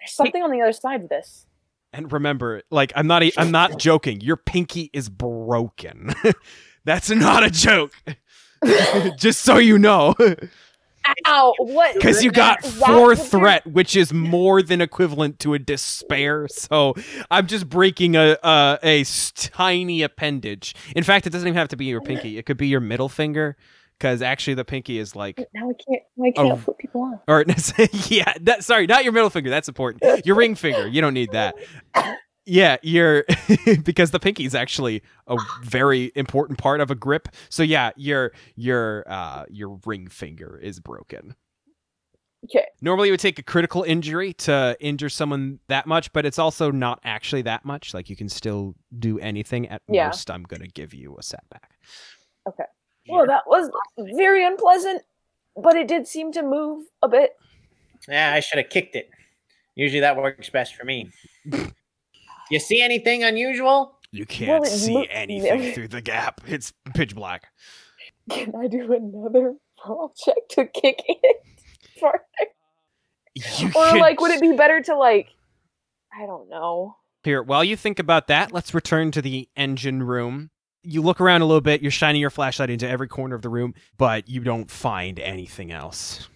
There's 0.00 0.12
something 0.12 0.42
on 0.42 0.50
the 0.50 0.60
other 0.62 0.72
side 0.72 1.02
of 1.02 1.08
this. 1.08 1.46
And 1.92 2.10
remember, 2.12 2.62
like 2.70 2.92
I'm 2.96 3.06
not 3.06 3.22
I'm 3.38 3.50
not 3.50 3.78
joking. 3.78 4.20
Your 4.20 4.36
pinky 4.36 4.90
is 4.92 5.08
broken. 5.08 6.12
That's 6.84 7.08
not 7.10 7.44
a 7.44 7.50
joke. 7.50 7.92
Just 9.18 9.42
so 9.42 9.58
you 9.58 9.78
know. 9.78 10.14
Ow! 11.26 11.54
What? 11.58 11.94
Because 11.94 12.24
you 12.24 12.32
got 12.32 12.64
Is 12.64 12.78
that 12.78 12.86
four 12.86 13.08
what 13.08 13.18
threat, 13.18 13.66
which 13.66 13.94
is 13.94 14.12
more 14.12 14.62
than 14.62 14.80
equivalent 14.80 15.38
to 15.40 15.52
a 15.54 15.58
despair. 15.58 16.48
So 16.48 16.94
I'm 17.30 17.46
just 17.46 17.68
breaking 17.68 18.16
a 18.16 18.38
a 18.42 19.04
tiny 19.34 20.02
appendage. 20.02 20.74
In 20.96 21.04
fact, 21.04 21.26
it 21.26 21.30
doesn't 21.30 21.46
even 21.46 21.58
have 21.58 21.68
to 21.68 21.76
be 21.76 21.84
your 21.84 22.00
pinky. 22.00 22.38
It 22.38 22.46
could 22.46 22.56
be 22.56 22.68
your 22.68 22.80
middle 22.80 23.10
finger, 23.10 23.56
because 23.98 24.22
actually 24.22 24.54
the 24.54 24.64
pinky 24.64 24.98
is 24.98 25.14
like, 25.14 25.38
Now 25.54 25.68
I 25.68 25.72
can't. 25.74 26.02
I 26.24 26.30
can't 26.30 26.66
Off. 26.94 27.20
or 27.28 27.44
yeah, 28.08 28.32
that, 28.40 28.64
sorry, 28.64 28.86
not 28.86 29.04
your 29.04 29.12
middle 29.12 29.30
finger. 29.30 29.50
That's 29.50 29.68
important. 29.68 30.24
Your 30.26 30.36
ring 30.36 30.54
finger. 30.54 30.86
You 30.86 31.00
don't 31.00 31.14
need 31.14 31.32
that. 31.32 31.54
Yeah, 32.46 32.76
your 32.82 33.24
because 33.84 34.10
the 34.10 34.20
pinky 34.20 34.44
is 34.44 34.54
actually 34.54 35.02
a 35.26 35.36
very 35.62 36.12
important 36.14 36.58
part 36.58 36.80
of 36.80 36.90
a 36.90 36.94
grip. 36.94 37.28
So 37.48 37.62
yeah, 37.62 37.90
your 37.96 38.32
your 38.54 39.04
uh 39.10 39.44
your 39.48 39.78
ring 39.86 40.08
finger 40.08 40.58
is 40.62 40.78
broken. 40.80 41.34
Okay. 42.44 42.66
Normally, 42.82 43.08
it 43.08 43.12
would 43.12 43.20
take 43.20 43.38
a 43.38 43.42
critical 43.42 43.82
injury 43.84 44.34
to 44.34 44.76
injure 44.78 45.08
someone 45.08 45.60
that 45.68 45.86
much, 45.86 46.12
but 46.12 46.26
it's 46.26 46.38
also 46.38 46.70
not 46.70 47.00
actually 47.02 47.40
that 47.42 47.64
much. 47.64 47.94
Like 47.94 48.10
you 48.10 48.16
can 48.16 48.28
still 48.28 48.74
do 48.98 49.18
anything. 49.18 49.66
At 49.68 49.80
Yeah. 49.88 50.08
most, 50.08 50.30
I'm 50.30 50.42
gonna 50.42 50.66
give 50.68 50.92
you 50.92 51.16
a 51.18 51.22
setback. 51.22 51.70
Okay. 52.46 52.64
Well, 53.08 53.26
that 53.26 53.44
was 53.46 53.70
very 54.16 54.44
unpleasant, 54.46 55.00
but 55.56 55.76
it 55.76 55.88
did 55.88 56.06
seem 56.06 56.32
to 56.32 56.42
move 56.42 56.86
a 57.02 57.08
bit. 57.08 57.36
Yeah, 58.08 58.32
I 58.34 58.40
should 58.40 58.58
have 58.58 58.68
kicked 58.68 58.96
it. 58.96 59.10
Usually 59.74 60.00
that 60.00 60.16
works 60.16 60.50
best 60.50 60.76
for 60.76 60.84
me. 60.84 61.10
you 62.50 62.60
see 62.60 62.82
anything 62.82 63.24
unusual? 63.24 63.98
You 64.12 64.26
can't 64.26 64.64
it 64.64 64.68
see 64.70 64.94
mo- 64.94 65.06
anything 65.10 65.72
through 65.72 65.88
the 65.88 66.00
gap. 66.00 66.40
It's 66.46 66.72
pitch 66.94 67.14
black. 67.14 67.48
Can 68.30 68.52
I 68.56 68.68
do 68.68 68.92
another 68.92 69.54
brawl 69.82 70.14
check 70.16 70.36
to 70.50 70.66
kick 70.66 71.02
it? 71.06 71.36
farther? 72.00 72.20
You 73.34 73.68
or 73.74 73.88
can 73.88 73.98
like, 73.98 74.20
would 74.20 74.30
it 74.30 74.40
be 74.40 74.52
better 74.52 74.80
to 74.82 74.96
like? 74.96 75.28
I 76.16 76.26
don't 76.26 76.48
know. 76.48 76.96
Here, 77.24 77.42
while 77.42 77.64
you 77.64 77.76
think 77.76 77.98
about 77.98 78.28
that, 78.28 78.52
let's 78.52 78.74
return 78.74 79.10
to 79.12 79.22
the 79.22 79.48
engine 79.56 80.02
room. 80.02 80.50
You 80.84 81.02
look 81.02 81.20
around 81.20 81.40
a 81.40 81.46
little 81.46 81.60
bit, 81.60 81.82
you're 81.82 81.90
shining 81.90 82.20
your 82.20 82.30
flashlight 82.30 82.70
into 82.70 82.88
every 82.88 83.08
corner 83.08 83.34
of 83.34 83.42
the 83.42 83.48
room, 83.48 83.74
but 83.96 84.28
you 84.28 84.40
don't 84.40 84.70
find 84.70 85.18
anything 85.18 85.72
else. 85.72 86.28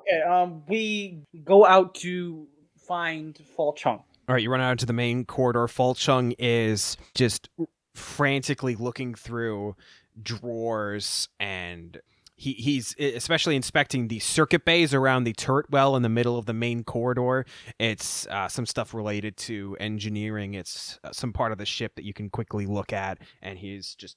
Okay, 0.00 0.22
um, 0.22 0.62
we 0.66 1.22
go 1.44 1.66
out 1.66 1.94
to 1.96 2.46
find 2.88 3.38
Falchung. 3.56 4.02
All 4.28 4.34
right, 4.34 4.42
you 4.42 4.50
run 4.50 4.60
out 4.60 4.72
into 4.72 4.86
the 4.86 4.92
main 4.92 5.24
corridor. 5.24 5.66
Falchung 5.66 6.34
is 6.38 6.96
just 7.14 7.48
frantically 7.94 8.74
looking 8.74 9.14
through 9.14 9.76
drawers 10.22 11.28
and 11.38 12.00
he, 12.36 12.52
he's 12.52 12.94
especially 12.98 13.56
inspecting 13.56 14.08
the 14.08 14.18
circuit 14.18 14.64
bays 14.64 14.92
around 14.92 15.24
the 15.24 15.32
turret 15.32 15.70
well 15.70 15.96
in 15.96 16.02
the 16.02 16.08
middle 16.08 16.38
of 16.38 16.44
the 16.44 16.52
main 16.52 16.84
corridor. 16.84 17.46
It's 17.78 18.26
uh, 18.26 18.48
some 18.48 18.66
stuff 18.66 18.92
related 18.92 19.36
to 19.38 19.76
engineering. 19.80 20.54
It's 20.54 21.00
uh, 21.02 21.12
some 21.12 21.32
part 21.32 21.52
of 21.52 21.58
the 21.58 21.64
ship 21.64 21.94
that 21.96 22.04
you 22.04 22.12
can 22.12 22.28
quickly 22.28 22.66
look 22.66 22.92
at, 22.92 23.18
and 23.40 23.58
he's 23.58 23.94
just 23.94 24.16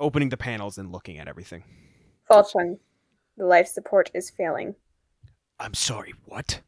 opening 0.00 0.30
the 0.30 0.38
panels 0.38 0.78
and 0.78 0.90
looking 0.90 1.18
at 1.18 1.28
everything. 1.28 1.62
Falchung, 2.30 2.78
the 3.36 3.44
life 3.44 3.68
support 3.68 4.10
is 4.14 4.30
failing. 4.30 4.74
I'm 5.60 5.74
sorry, 5.74 6.14
what? 6.24 6.62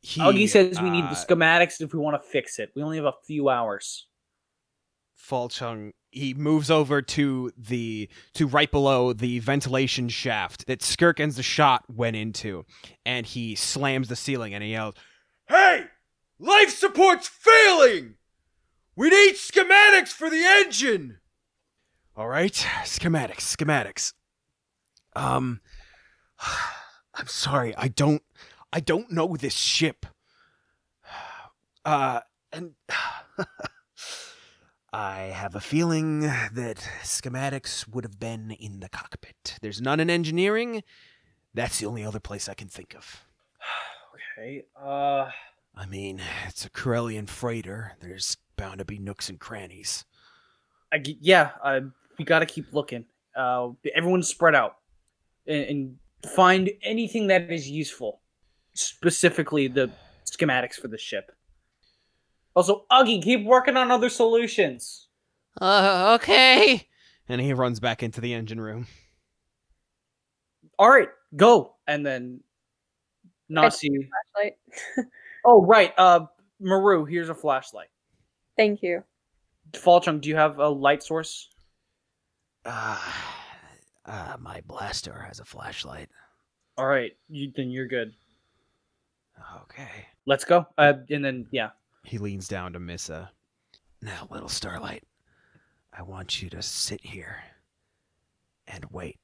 He, 0.00 0.20
Uggy 0.20 0.48
says 0.48 0.80
we 0.80 0.90
need 0.90 1.04
uh, 1.04 1.10
the 1.10 1.16
schematics 1.16 1.80
if 1.80 1.92
we 1.92 1.98
want 1.98 2.22
to 2.22 2.28
fix 2.28 2.60
it. 2.60 2.70
We 2.76 2.82
only 2.82 2.98
have 2.98 3.06
a 3.06 3.14
few 3.26 3.48
hours. 3.48 4.06
Falchung 5.16 5.92
he 6.16 6.32
moves 6.32 6.70
over 6.70 7.02
to 7.02 7.52
the 7.56 8.08
to 8.34 8.46
right 8.46 8.70
below 8.70 9.12
the 9.12 9.38
ventilation 9.40 10.08
shaft 10.08 10.66
that 10.66 10.80
Skirkin's 10.80 11.36
the 11.36 11.42
shot 11.42 11.84
went 11.94 12.16
into, 12.16 12.64
and 13.04 13.26
he 13.26 13.54
slams 13.54 14.08
the 14.08 14.16
ceiling 14.16 14.54
and 14.54 14.64
he 14.64 14.70
yells, 14.70 14.94
"Hey, 15.46 15.84
life 16.38 16.70
support's 16.70 17.28
failing. 17.28 18.14
We 18.96 19.10
need 19.10 19.34
schematics 19.34 20.08
for 20.08 20.30
the 20.30 20.42
engine." 20.42 21.18
All 22.16 22.28
right, 22.28 22.66
schematics, 22.84 23.54
schematics. 23.54 24.14
Um, 25.14 25.60
I'm 27.14 27.26
sorry, 27.26 27.74
I 27.76 27.88
don't, 27.88 28.22
I 28.72 28.80
don't 28.80 29.10
know 29.10 29.36
this 29.36 29.54
ship. 29.54 30.06
Uh, 31.84 32.20
and. 32.52 32.72
I 34.96 35.24
have 35.34 35.54
a 35.54 35.60
feeling 35.60 36.20
that 36.20 36.78
schematics 37.02 37.86
would 37.86 38.02
have 38.04 38.18
been 38.18 38.52
in 38.52 38.80
the 38.80 38.88
cockpit. 38.88 39.58
There's 39.60 39.78
none 39.78 40.00
in 40.00 40.08
engineering. 40.08 40.82
That's 41.52 41.80
the 41.80 41.84
only 41.84 42.02
other 42.02 42.18
place 42.18 42.48
I 42.48 42.54
can 42.54 42.68
think 42.68 42.94
of. 42.96 43.24
Okay. 44.38 44.64
Uh, 44.78 45.30
I 45.74 45.86
mean, 45.88 46.20
it's 46.46 46.64
a 46.66 46.70
Corellian 46.70 47.26
freighter. 47.26 47.92
There's 48.00 48.36
bound 48.56 48.78
to 48.78 48.84
be 48.84 48.98
nooks 48.98 49.28
and 49.30 49.38
crannies. 49.38 50.04
I 50.92 51.02
yeah. 51.20 51.50
Uh, 51.62 51.80
we 52.18 52.24
got 52.24 52.40
to 52.40 52.46
keep 52.46 52.72
looking. 52.72 53.04
Uh, 53.34 53.70
everyone 53.94 54.22
spread 54.22 54.54
out 54.54 54.76
and, 55.46 55.64
and 55.64 55.96
find 56.34 56.70
anything 56.82 57.26
that 57.28 57.50
is 57.50 57.68
useful. 57.68 58.20
Specifically, 58.74 59.68
the 59.68 59.90
schematics 60.24 60.74
for 60.74 60.88
the 60.88 60.98
ship. 60.98 61.35
Also, 62.56 62.86
Uggy, 62.90 63.22
keep 63.22 63.44
working 63.44 63.76
on 63.76 63.90
other 63.90 64.08
solutions. 64.08 65.08
Uh, 65.60 66.16
okay. 66.18 66.88
And 67.28 67.40
he 67.40 67.52
runs 67.52 67.80
back 67.80 68.02
into 68.02 68.20
the 68.20 68.32
engine 68.32 68.60
room. 68.60 68.86
All 70.78 70.88
right, 70.88 71.10
go. 71.36 71.74
And 71.86 72.04
then 72.04 72.40
Nasi. 73.48 74.08
Flashlight. 74.34 74.56
Oh, 75.48 75.64
right. 75.64 75.92
Uh, 75.96 76.26
Maru, 76.58 77.04
here's 77.04 77.28
a 77.28 77.34
flashlight. 77.34 77.86
Thank 78.56 78.82
you. 78.82 79.04
Falchung, 79.74 80.20
do 80.20 80.28
you 80.28 80.34
have 80.34 80.58
a 80.58 80.68
light 80.68 81.04
source? 81.04 81.50
Uh, 82.64 83.00
uh, 84.04 84.36
my 84.40 84.60
blaster 84.66 85.24
has 85.28 85.38
a 85.38 85.44
flashlight. 85.44 86.08
All 86.76 86.88
right, 86.88 87.12
you, 87.28 87.52
then 87.54 87.70
you're 87.70 87.86
good. 87.86 88.12
Okay. 89.62 90.06
Let's 90.26 90.44
go. 90.44 90.66
Uh, 90.76 90.94
and 91.10 91.24
then 91.24 91.46
yeah, 91.52 91.70
He 92.06 92.18
leans 92.18 92.46
down 92.46 92.72
to 92.72 92.78
Missa. 92.78 93.32
Now, 94.00 94.28
little 94.30 94.48
starlight, 94.48 95.02
I 95.92 96.02
want 96.02 96.40
you 96.40 96.48
to 96.50 96.62
sit 96.62 97.04
here 97.04 97.42
and 98.68 98.84
wait. 98.92 99.18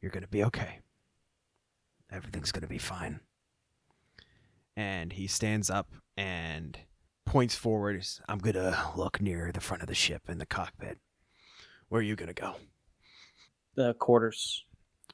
You're 0.00 0.10
gonna 0.10 0.26
be 0.26 0.42
okay. 0.42 0.80
Everything's 2.10 2.50
gonna 2.50 2.66
be 2.66 2.78
fine. 2.78 3.20
And 4.76 5.12
he 5.12 5.28
stands 5.28 5.70
up 5.70 5.88
and 6.16 6.76
points 7.24 7.54
forward. 7.54 8.04
I'm 8.28 8.38
gonna 8.38 8.92
look 8.96 9.20
near 9.20 9.52
the 9.52 9.60
front 9.60 9.82
of 9.82 9.88
the 9.88 9.94
ship 9.94 10.28
in 10.28 10.38
the 10.38 10.46
cockpit. 10.46 10.98
Where 11.88 12.00
are 12.00 12.02
you 12.04 12.16
gonna 12.16 12.34
go? 12.34 12.56
the 13.76 13.94
quarters. 13.94 14.64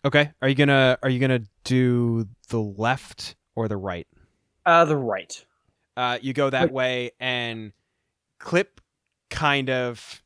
Okay. 0.04 0.30
Are 0.40 0.48
you 0.48 0.54
gonna 0.54 0.96
are 1.02 1.10
you 1.10 1.18
gonna 1.18 1.42
do 1.64 2.26
the 2.48 2.60
left 2.60 3.36
or 3.54 3.68
the 3.68 3.76
right? 3.76 4.06
Uh, 4.64 4.84
the 4.84 4.96
right. 4.96 5.44
Uh, 5.96 6.18
you 6.22 6.32
go 6.32 6.49
that 6.50 6.64
Wait. 6.64 6.72
way, 6.72 7.11
and 7.20 7.72
Clip 8.38 8.80
kind 9.30 9.70
of 9.70 10.22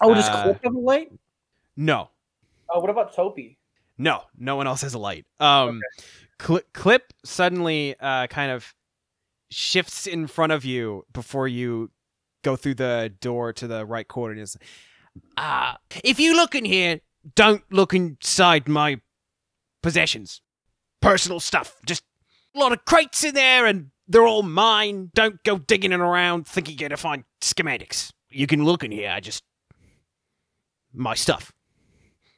Oh, 0.00 0.12
does 0.14 0.28
Uh, 0.28 0.42
Clip 0.42 0.64
have 0.64 0.74
a 0.74 0.78
light? 0.78 1.12
no, 1.76 2.10
Oh, 2.68 2.80
what 2.80 2.90
about 2.90 3.14
Topi? 3.14 3.58
no, 3.98 4.22
no 4.36 4.56
one 4.56 4.66
else 4.66 4.80
has 4.82 4.94
a 4.94 4.98
light. 4.98 5.26
Um, 5.40 5.80
Cli 6.38 6.62
Clip 6.72 7.12
suddenly 7.24 7.94
uh 8.00 8.26
kind 8.28 8.50
of 8.50 8.74
shifts 9.50 10.06
in 10.06 10.26
front 10.26 10.52
of 10.52 10.64
you 10.64 11.04
before 11.12 11.46
you 11.46 11.90
go 12.42 12.56
through 12.56 12.74
the 12.74 13.14
door 13.20 13.52
to 13.52 13.66
the 13.68 13.86
right 13.86 14.08
corner. 14.08 14.32
And 14.32 14.40
is, 14.42 14.56
Uh, 15.36 15.74
if 16.02 16.18
you 16.18 16.34
look 16.34 16.54
in 16.54 16.64
here, 16.64 17.00
don't 17.36 17.62
look 17.70 17.94
inside 17.94 18.68
my 18.68 19.00
possessions. 19.82 20.40
Personal 21.00 21.38
stuff. 21.40 21.76
Just 21.86 22.02
a 22.54 22.58
lot 22.58 22.72
of 22.72 22.84
crates 22.84 23.22
in 23.22 23.34
there 23.34 23.66
and 23.66 23.90
they're 24.08 24.26
all 24.26 24.42
mine. 24.42 25.10
Don't 25.14 25.42
go 25.44 25.58
digging 25.58 25.92
it 25.92 26.00
around 26.00 26.46
thinking 26.46 26.78
you're 26.78 26.88
gonna 26.88 26.96
find 26.96 27.24
schematics. 27.40 28.12
You 28.30 28.46
can 28.46 28.64
look 28.64 28.84
in 28.84 28.90
here, 28.90 29.10
I 29.10 29.20
just 29.20 29.42
my 30.92 31.14
stuff. 31.14 31.52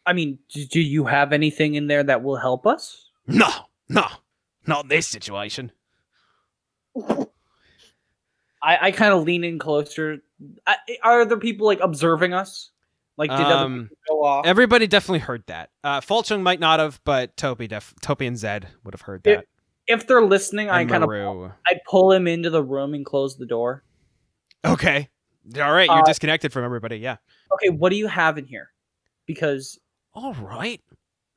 I 0.06 0.12
mean, 0.12 0.38
do, 0.70 0.80
you 0.80 1.04
have 1.04 1.32
anything 1.32 1.74
in 1.74 1.88
there 1.88 2.02
that 2.04 2.22
will 2.22 2.36
help 2.36 2.66
us? 2.66 3.10
No, 3.26 3.48
no, 3.88 4.06
not 4.66 4.84
in 4.84 4.88
this 4.88 5.08
situation. 5.08 5.72
I, 6.96 7.26
I 8.62 8.90
kind 8.92 9.12
of 9.12 9.24
lean 9.24 9.44
in 9.44 9.58
closer. 9.58 10.18
I, 10.66 10.76
are 11.02 11.24
there 11.24 11.38
people 11.38 11.66
like 11.66 11.80
observing 11.80 12.34
us? 12.34 12.70
Like, 13.16 13.30
did 13.30 13.40
other 13.40 13.54
Um, 13.54 13.82
people 13.88 13.96
go 14.20 14.24
off? 14.24 14.46
Everybody 14.46 14.86
definitely 14.86 15.20
heard 15.20 15.42
that. 15.46 15.70
Uh 15.82 16.00
Falchung 16.00 16.42
might 16.42 16.60
not 16.60 16.80
have, 16.80 17.00
but 17.04 17.36
Topi 17.36 17.66
def 17.66 17.94
Topi 18.00 18.26
and 18.26 18.38
Zed 18.38 18.68
would 18.84 18.94
have 18.94 19.02
heard 19.02 19.22
that. 19.24 19.46
If 19.86 20.06
they're 20.06 20.22
listening, 20.22 20.68
I 20.70 20.84
kind 20.84 21.04
of 21.04 21.10
I 21.10 21.80
pull 21.88 22.12
him 22.12 22.26
into 22.26 22.50
the 22.50 22.62
room 22.62 22.94
and 22.94 23.04
close 23.04 23.36
the 23.36 23.46
door. 23.46 23.82
Okay. 24.64 25.08
All 25.60 25.72
right, 25.72 25.88
you're 25.88 25.98
Uh, 26.00 26.02
disconnected 26.02 26.52
from 26.52 26.64
everybody. 26.64 26.96
Yeah. 26.98 27.16
Okay, 27.54 27.68
what 27.70 27.90
do 27.90 27.96
you 27.96 28.08
have 28.08 28.36
in 28.38 28.44
here? 28.46 28.72
Because 29.26 29.78
all 30.12 30.34
right. 30.34 30.80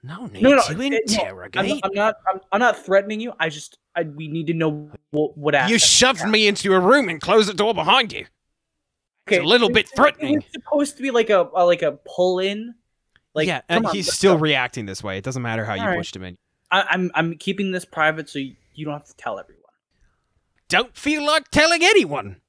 No 0.02 0.28
need 0.28 0.42
no, 0.42 0.52
no, 0.52 0.62
to 0.64 0.72
it- 0.72 0.78
no, 0.78 0.84
I'm, 0.86 0.94
interrogate. 0.94 1.80
I'm 1.84 1.94
not. 1.94 2.16
I'm, 2.32 2.40
I'm 2.54 2.60
not 2.60 2.84
threatening 2.86 3.20
you. 3.20 3.34
I 3.40 3.50
just 3.50 3.78
I, 3.96 4.04
we 4.04 4.28
need 4.30 4.48
to 4.48 4.54
know 4.54 4.90
what 5.12 5.38
what. 5.38 5.54
happened. 5.54 5.72
You 5.72 5.78
shoved 5.80 6.26
me 6.26 6.48
into 6.48 6.74
a 6.74 6.80
room 6.80 7.10
and 7.10 7.20
closed 7.22 7.50
the 7.50 7.54
door 7.54 7.74
behind 7.74 8.14
you. 8.14 8.26
It's 9.28 9.38
a 9.38 9.44
little 9.44 9.70
bit 9.70 9.86
It 9.88 9.96
threatening. 9.96 10.36
was 10.36 10.44
supposed 10.54 10.96
to 10.98 11.04
be 11.04 11.12
like 11.12 11.30
a, 11.30 11.50
a 11.54 11.66
like 11.66 11.82
a 11.82 12.00
pull 12.08 12.40
in. 12.40 12.74
Like 13.36 13.48
yeah, 13.48 13.62
and 13.70 13.86
on, 13.86 13.94
he's 13.94 14.12
still 14.12 14.36
go. 14.36 14.40
reacting 14.42 14.86
this 14.88 15.04
way. 15.04 15.18
It 15.18 15.24
doesn't 15.24 15.42
matter 15.44 15.66
how 15.66 15.74
you 15.76 15.82
All 15.82 15.88
right. 15.90 15.98
pushed 15.98 16.16
him 16.16 16.24
in. 16.24 16.38
I, 16.72 16.84
I'm 16.90 17.12
I'm 17.16 17.36
keeping 17.38 17.72
this 17.72 17.86
private 17.86 18.30
so 18.30 18.40
you, 18.40 18.56
you 18.74 18.86
don't 18.86 18.94
have 18.94 19.06
to 19.08 19.16
tell 19.16 19.40
everyone. 19.40 19.64
Don't 20.68 20.96
feel 20.96 21.26
like 21.26 21.50
telling 21.50 21.84
anyone. 21.84 22.42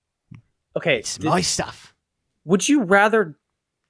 Okay. 0.77 0.99
it's 0.99 1.17
th- 1.17 1.29
my 1.29 1.41
stuff. 1.41 1.95
would 2.45 2.69
you 2.69 2.83
rather 2.83 3.37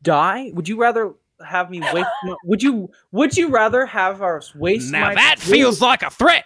die? 0.02 0.50
Would 0.54 0.68
you 0.68 0.80
rather 0.80 1.14
have 1.44 1.68
me 1.70 1.80
waste? 1.80 2.06
my, 2.24 2.34
would 2.44 2.62
you 2.62 2.90
Would 3.12 3.36
you 3.36 3.48
rather 3.48 3.86
have 3.86 4.22
us 4.22 4.54
waste? 4.54 4.92
Now 4.92 5.08
my, 5.08 5.14
that 5.14 5.36
waste- 5.38 5.50
feels 5.50 5.80
like 5.80 6.02
a 6.02 6.10
threat. 6.10 6.44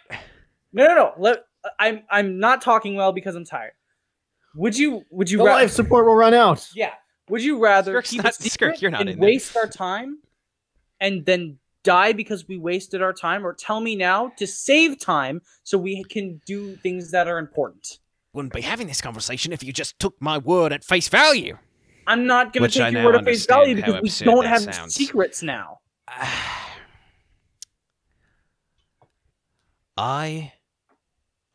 No, 0.73 0.87
no, 0.89 0.95
no. 0.95 1.13
Let, 1.19 1.45
I'm 1.79 2.03
I'm 2.11 2.39
not 2.41 2.63
talking 2.63 2.95
well 2.97 3.13
because 3.13 3.37
I'm 3.37 3.45
tired. 3.45 3.73
Would 4.57 4.77
you 4.79 5.05
Would 5.11 5.31
you 5.31 5.39
The 5.39 5.45
rather? 5.45 5.63
life 5.63 5.71
support 5.73 6.07
will 6.07 6.15
run 6.15 6.33
out. 6.35 6.67
Yeah. 6.75 6.93
Would 7.29 7.43
you 7.43 7.59
rather 7.63 7.93
Skirk's 7.93 8.11
keep 8.11 8.23
not- 8.25 8.33
a 8.33 8.43
secret 8.43 8.75
Skirk, 8.77 8.83
you're 8.83 8.91
not 8.91 9.01
and 9.03 9.11
in 9.11 9.19
there. 9.21 9.29
waste 9.29 9.57
our 9.57 9.67
time, 9.67 10.19
and 11.01 11.25
then 11.25 11.59
die 11.85 12.13
because 12.13 12.49
we 12.49 12.59
wasted 12.59 13.01
our 13.01 13.13
time, 13.13 13.47
or 13.47 13.53
tell 13.53 13.81
me 13.81 13.95
now 13.95 14.33
to 14.37 14.47
save 14.47 14.99
time 14.99 15.41
so 15.63 15.79
we 15.79 16.03
can 16.05 16.41
do 16.45 16.75
things 16.77 17.13
that 17.13 17.29
are 17.29 17.39
important? 17.39 18.01
Wouldn't 18.33 18.53
be 18.53 18.63
having 18.63 18.89
this 18.89 19.01
conversation 19.01 19.53
if 19.53 19.63
you 19.63 19.73
just 19.73 19.97
took 20.01 20.21
my 20.21 20.39
word 20.39 20.73
at 20.73 20.83
face 20.83 21.09
value. 21.09 21.57
I'm 22.07 22.27
not 22.27 22.53
going 22.53 22.63
Which 22.63 22.75
to 22.75 22.83
I 22.83 22.87
take 22.87 22.95
your 22.95 23.05
word 23.05 23.15
at 23.17 23.25
face 23.25 23.47
value 23.47 23.77
because 23.77 24.21
we 24.21 24.25
don't 24.27 24.45
have 24.45 24.63
sounds. 24.63 24.95
secrets 24.95 25.43
now. 25.43 25.79
I, 29.97 30.53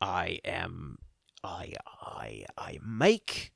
I 0.00 0.40
am, 0.46 0.96
I, 1.44 1.74
I, 1.86 2.46
I 2.56 2.78
make, 2.82 3.52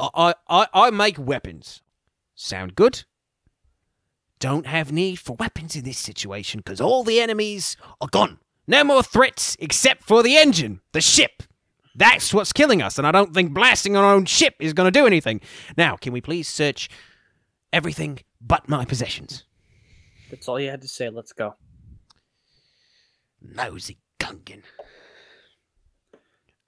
I, 0.00 0.34
I, 0.48 0.66
I 0.72 0.90
make 0.90 1.18
weapons. 1.18 1.82
Sound 2.34 2.74
good? 2.74 3.04
Don't 4.46 4.68
have 4.68 4.92
need 4.92 5.18
for 5.18 5.34
weapons 5.34 5.74
in 5.74 5.82
this 5.82 5.98
situation 5.98 6.60
because 6.60 6.80
all 6.80 7.02
the 7.02 7.20
enemies 7.20 7.76
are 8.00 8.06
gone. 8.06 8.38
No 8.68 8.84
more 8.84 9.02
threats 9.02 9.56
except 9.58 10.04
for 10.04 10.22
the 10.22 10.36
engine, 10.36 10.80
the 10.92 11.00
ship. 11.00 11.42
That's 11.96 12.32
what's 12.32 12.52
killing 12.52 12.80
us, 12.80 12.96
and 12.96 13.08
I 13.08 13.10
don't 13.10 13.34
think 13.34 13.52
blasting 13.52 13.96
our 13.96 14.04
own 14.04 14.24
ship 14.24 14.54
is 14.60 14.72
going 14.72 14.84
to 14.84 14.96
do 14.96 15.04
anything. 15.04 15.40
Now, 15.76 15.96
can 15.96 16.12
we 16.12 16.20
please 16.20 16.46
search 16.46 16.88
everything 17.72 18.20
but 18.40 18.68
my 18.68 18.84
possessions? 18.84 19.42
That's 20.30 20.46
all 20.46 20.60
you 20.60 20.70
had 20.70 20.82
to 20.82 20.88
say. 20.88 21.10
Let's 21.10 21.32
go. 21.32 21.56
Nosy 23.42 23.98
Gungan. 24.20 24.62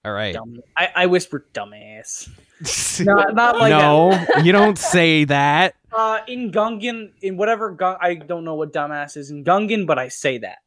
All 0.05 0.13
right. 0.13 0.33
Dumb. 0.33 0.61
I, 0.77 0.89
I 0.95 1.05
whispered 1.07 1.53
dumbass. 1.53 2.29
Not, 3.05 3.35
not 3.35 3.57
like 3.57 3.69
no, 3.69 4.25
you 4.43 4.51
don't 4.51 4.77
say 4.77 5.23
that. 5.23 5.75
that. 5.91 5.97
Uh, 5.97 6.19
in 6.27 6.51
Gungan, 6.51 7.11
in 7.21 7.37
whatever 7.37 7.71
Gun, 7.71 7.95
I 8.01 8.15
don't 8.15 8.43
know 8.43 8.55
what 8.55 8.73
dumbass 8.73 9.15
is 9.15 9.31
in 9.31 9.45
Gungan, 9.45 9.87
but 9.87 9.97
I 9.97 10.09
say 10.09 10.39
that 10.39 10.57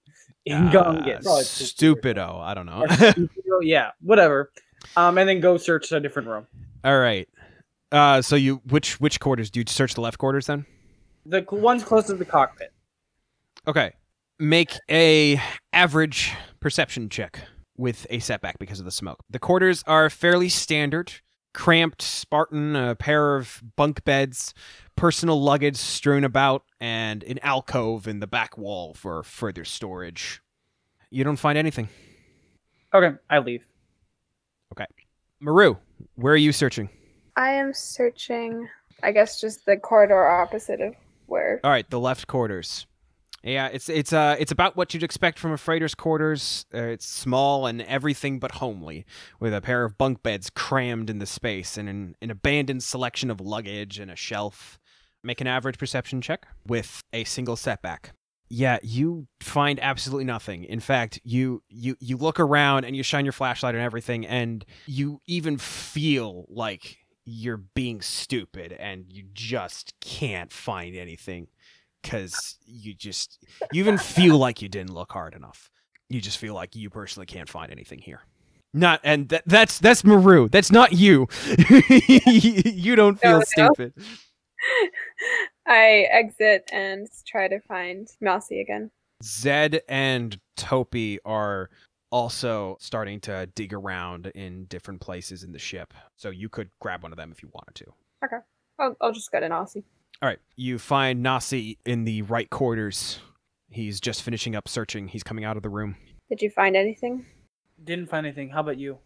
in 0.47 0.71
Gungan. 0.71 1.19
Uh, 1.19 1.23
Probably 1.23 1.45
stupido. 1.45 2.41
I 2.41 2.55
don't 2.55 2.65
know. 2.65 2.85
Stupido, 2.89 3.59
yeah, 3.61 3.91
whatever. 4.01 4.51
Um, 4.97 5.19
and 5.19 5.29
then 5.29 5.41
go 5.41 5.59
search 5.59 5.93
a 5.93 6.01
different 6.01 6.29
room. 6.29 6.47
All 6.83 6.99
right. 6.99 7.29
Uh, 7.91 8.23
so 8.23 8.37
you 8.37 8.63
which 8.71 8.99
which 8.99 9.21
quarters 9.21 9.51
do 9.51 9.61
you 9.61 9.65
search 9.69 9.95
the 9.95 10.01
left 10.01 10.17
quarters 10.17 10.47
then? 10.47 10.65
The 11.27 11.45
one's 11.51 11.85
close 11.85 12.07
to 12.07 12.15
the 12.15 12.25
cockpit. 12.25 12.73
Okay. 13.69 13.93
Make 14.39 14.79
a 14.91 15.41
average 15.75 16.33
perception 16.59 17.11
check 17.11 17.45
with 17.77 18.07
a 18.11 18.19
setback 18.19 18.59
because 18.59 18.79
of 18.79 18.85
the 18.85 18.91
smoke. 18.91 19.25
The 19.31 19.39
quarters 19.39 19.83
are 19.87 20.11
fairly 20.11 20.49
standard, 20.49 21.13
cramped, 21.55 22.03
Spartan, 22.03 22.77
a 22.77 22.95
pair 22.95 23.37
of 23.37 23.63
bunk 23.77 24.05
beds, 24.05 24.55
personal 24.97 25.41
luggage 25.41 25.77
strewn 25.77 26.25
about, 26.25 26.65
and 26.81 27.23
an 27.25 27.39
alcove 27.43 28.07
in 28.07 28.21
the 28.21 28.27
back 28.27 28.57
wall 28.57 28.95
for 28.95 29.23
further 29.23 29.65
storage. 29.65 30.43
You 31.11 31.25
don't 31.25 31.37
find 31.37 31.59
anything. 31.59 31.89
Okay, 32.95 33.17
I 33.29 33.39
leave. 33.39 33.67
Okay. 34.73 34.87
Maru, 35.41 35.77
where 36.15 36.35
are 36.35 36.37
you 36.39 36.53
searching? 36.53 36.89
I 37.37 37.51
am 37.51 37.73
searching, 37.73 38.69
I 39.03 39.13
guess, 39.13 39.41
just 39.41 39.65
the 39.67 39.77
corridor 39.77 40.27
opposite 40.27 40.81
of 40.81 40.95
where. 41.27 41.61
All 41.65 41.71
right, 41.71 41.89
the 41.89 42.01
left 42.01 42.27
quarters. 42.27 42.87
Yeah, 43.43 43.67
it's 43.73 43.89
it's 43.89 44.13
uh 44.13 44.37
it's 44.39 44.53
about 44.53 44.77
what 44.77 44.95
you'd 44.95 45.03
expect 45.03 45.39
from 45.39 45.51
a 45.53 45.57
freighter's 45.57 45.95
quarters. 45.95 46.65
Uh, 46.73 46.83
it's 46.83 47.07
small 47.07 47.67
and 47.67 47.83
everything 47.83 48.39
but 48.39 48.53
homely, 48.53 49.05
with 49.41 49.53
a 49.53 49.61
pair 49.61 49.85
of 49.85 49.99
bunk 49.99 50.23
beds 50.23 50.49
crammed 50.49 51.11
in 51.11 51.19
the 51.19 51.27
space 51.27 51.77
and 51.77 51.89
an, 51.89 52.17
an 52.23 52.31
abandoned 52.31 52.85
selection 52.85 53.31
of 53.31 53.41
luggage 53.41 53.99
and 53.99 54.11
a 54.11 54.17
shelf. 54.17 54.79
Make 55.25 55.41
an 55.41 55.47
average 55.47 55.79
perception 55.79 56.21
check 56.21 56.47
with 56.67 57.03
a 57.13 57.25
single 57.25 57.57
setback. 57.57 58.13
Yeah, 58.49 58.79
you 58.83 59.27
find 59.41 59.81
absolutely 59.81 60.25
nothing. 60.25 60.65
In 60.65 60.79
fact, 60.81 61.21
you 61.25 61.63
you 61.69 61.97
you 61.99 62.17
look 62.17 62.39
around 62.39 62.85
and 62.85 62.95
you 62.95 63.03
shine 63.03 63.25
your 63.25 63.33
flashlight 63.33 63.75
and 63.75 63.83
everything, 63.83 64.25
and 64.25 64.65
you 64.87 65.21
even 65.27 65.59
feel 65.59 66.47
like 66.49 66.99
you're 67.25 67.57
being 67.75 68.03
stupid, 68.03 68.73
and 68.73 69.07
you 69.09 69.25
just 69.33 69.95
can't 70.01 70.53
find 70.53 70.95
anything 70.95 71.49
because 72.03 72.57
you 72.67 72.95
just 72.95 73.39
you 73.73 73.83
even 73.83 73.99
feel 73.99 74.39
like 74.39 74.61
you 74.61 74.69
didn't 74.69 74.93
look 74.93 75.13
hard 75.13 75.35
enough. 75.35 75.71
You 76.09 76.21
just 76.21 76.39
feel 76.39 76.55
like 76.55 76.77
you 76.77 76.91
personally 76.91 77.27
can't 77.27 77.49
find 77.49 77.73
anything 77.73 77.99
here. 78.01 78.21
Not 78.75 79.01
and 79.05 79.29
that, 79.29 79.43
that's 79.47 79.79
that's 79.79 80.05
Maru. 80.05 80.49
That's 80.49 80.73
not 80.73 80.93
you. 80.93 81.29
you 81.69 82.97
don't 82.97 83.21
feel 83.21 83.33
No, 83.33 83.39
no. 83.39 83.45
stupid. 83.45 83.95
I 85.67 86.07
exit 86.11 86.69
and 86.73 87.07
try 87.27 87.49
to 87.49 87.61
find 87.61 88.09
Mousy 88.21 88.61
again. 88.61 88.91
Zed 89.23 89.83
and 89.89 90.39
Topi 90.57 91.19
are 91.25 91.71
also 92.11 92.77
starting 92.81 93.21
to 93.21 93.47
dig 93.55 93.73
around 93.73 94.27
in 94.35 94.65
different 94.67 95.01
places 95.01 95.45
in 95.45 95.53
the 95.53 95.59
ship. 95.59 95.95
So 96.17 96.31
you 96.31 96.49
could 96.49 96.71
grab 96.81 97.03
one 97.03 97.13
of 97.13 97.17
them 97.19 97.31
if 97.33 97.43
you 97.43 97.51
wanted 97.53 97.75
to. 97.77 97.87
I'll, 98.79 98.97
I'll 99.01 99.13
just 99.13 99.31
go 99.31 99.41
to 99.41 99.49
Mousy. 99.49 99.85
All 100.23 100.29
right, 100.29 100.39
you 100.55 100.79
find 100.79 101.21
Nasi 101.21 101.79
in 101.85 102.05
the 102.05 102.23
right 102.23 102.49
quarters. 102.49 103.19
He's 103.71 104.01
just 104.01 104.23
finishing 104.23 104.55
up 104.55 104.69
searching. 104.69 105.09
He's 105.09 105.25
coming 105.25 105.45
out 105.45 105.57
of 105.57 105.65
the 105.65 105.69
room. 105.69 105.97
Did 106.31 106.43
you 106.43 106.51
find 106.51 106.77
anything? 106.77 107.27
Didn't 107.83 108.09
find 108.09 108.25
anything. 108.25 108.51
How 108.51 108.61
about 108.61 108.79
you? 108.79 108.99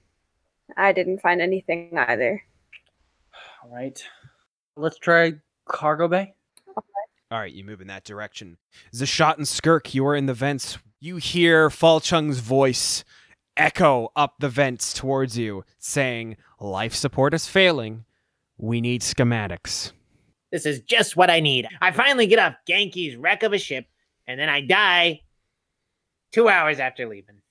I 0.76 0.92
didn't 0.92 1.22
find 1.22 1.40
anything 1.40 1.96
either. 1.96 2.42
All 3.64 3.70
right, 3.74 3.98
let's 4.76 4.98
try 4.98 5.33
cargo 5.66 6.07
bay. 6.07 6.35
All 7.31 7.38
right, 7.38 7.52
you 7.52 7.64
move 7.64 7.81
in 7.81 7.87
that 7.87 8.05
direction. 8.05 8.59
Zashat 8.94 9.38
and 9.38 9.48
Skirk, 9.48 9.94
you 9.94 10.07
are 10.07 10.14
in 10.14 10.26
the 10.26 10.35
vents. 10.35 10.76
You 11.00 11.16
hear 11.16 11.70
Falchung's 11.70 12.40
voice 12.40 13.05
echo 13.57 14.12
up 14.14 14.35
the 14.38 14.50
vents 14.50 14.92
towards 14.92 15.38
you, 15.38 15.64
saying, 15.79 16.37
Life 16.61 16.94
support 16.94 17.33
is 17.33 17.46
failing. 17.46 18.05
We 18.59 18.83
need 18.83 19.00
schematics. 19.00 19.92
This 20.57 20.64
is 20.64 20.81
just 20.81 21.19
what 21.19 21.29
I 21.29 21.40
need. 21.40 21.69
I 21.83 21.90
finally 21.90 22.27
get 22.27 22.38
off 22.38 22.55
Genki's 22.66 23.14
wreck 23.14 23.42
of 23.42 23.53
a 23.53 23.59
ship, 23.59 23.85
and 24.27 24.40
then 24.40 24.49
I 24.49 24.62
die 24.62 25.21
two 26.33 26.49
hours 26.49 26.81
after 26.81 27.07
leaving. 27.07 27.42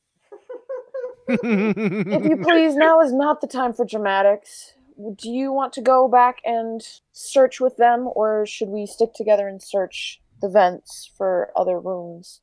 If 1.28 2.26
you 2.26 2.38
please, 2.38 2.76
now 2.76 3.02
is 3.02 3.14
not 3.14 3.42
the 3.42 3.48
time 3.48 3.74
for 3.74 3.86
dramatics. 3.86 4.74
Do 5.18 5.30
you 5.30 5.52
want 5.52 5.72
to 5.74 5.82
go 5.82 6.08
back 6.08 6.40
and 6.46 6.82
search 7.12 7.62
with 7.62 7.78
them, 7.78 8.10
or 8.16 8.48
should 8.48 8.70
we 8.70 8.88
stick 8.88 9.14
together 9.14 9.48
and 9.48 9.62
search 9.62 10.20
the 10.42 10.50
vents 10.50 11.12
for 11.16 11.52
other 11.56 11.80
rooms 11.80 12.42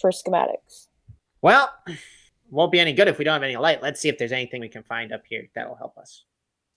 for 0.00 0.10
schematics? 0.10 0.88
Well, 1.42 1.72
won't 2.50 2.72
be 2.72 2.80
any 2.80 2.92
good 2.92 3.06
if 3.06 3.18
we 3.18 3.24
don't 3.24 3.34
have 3.34 3.44
any 3.44 3.56
light. 3.56 3.84
Let's 3.84 4.00
see 4.00 4.08
if 4.08 4.18
there's 4.18 4.32
anything 4.32 4.62
we 4.62 4.68
can 4.68 4.82
find 4.82 5.12
up 5.12 5.22
here 5.28 5.48
that'll 5.54 5.76
help 5.76 5.96
us. 5.96 6.24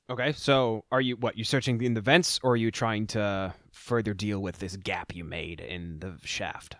Okay, 0.09 0.33
so 0.33 0.83
are 0.91 1.01
you 1.01 1.15
what? 1.15 1.37
You 1.37 1.43
searching 1.43 1.81
in 1.81 1.95
the 1.95 2.01
vents, 2.01 2.39
or 2.43 2.51
are 2.51 2.57
you 2.57 2.69
trying 2.69 3.07
to 3.07 3.53
further 3.71 4.13
deal 4.13 4.39
with 4.39 4.59
this 4.59 4.77
gap 4.77 5.15
you 5.15 5.23
made 5.23 5.61
in 5.61 5.99
the 5.99 6.17
shaft? 6.23 6.75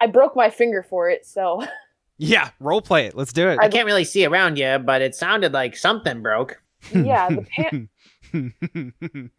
I 0.00 0.06
broke 0.06 0.34
my 0.34 0.50
finger 0.50 0.82
for 0.82 1.08
it, 1.08 1.26
so 1.26 1.62
Yeah, 2.22 2.50
role 2.60 2.82
play 2.82 3.06
it. 3.06 3.14
Let's 3.14 3.32
do 3.32 3.48
it. 3.48 3.58
I 3.60 3.68
can't 3.68 3.86
really 3.86 4.04
see 4.04 4.26
around 4.26 4.58
you, 4.58 4.78
but 4.78 5.00
it 5.00 5.14
sounded 5.14 5.54
like 5.54 5.74
something 5.74 6.20
broke. 6.20 6.62
yeah, 6.92 7.30
the 7.30 7.42
pan- 7.56 7.88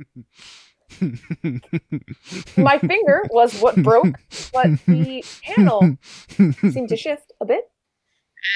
my 2.58 2.80
finger 2.80 3.22
was 3.30 3.54
what 3.62 3.76
broke, 3.84 4.16
but 4.52 4.68
the 4.88 5.24
panel 5.44 5.96
seemed 6.72 6.90
to 6.90 6.98
shift 6.98 7.32
a 7.40 7.46
bit. 7.46 7.70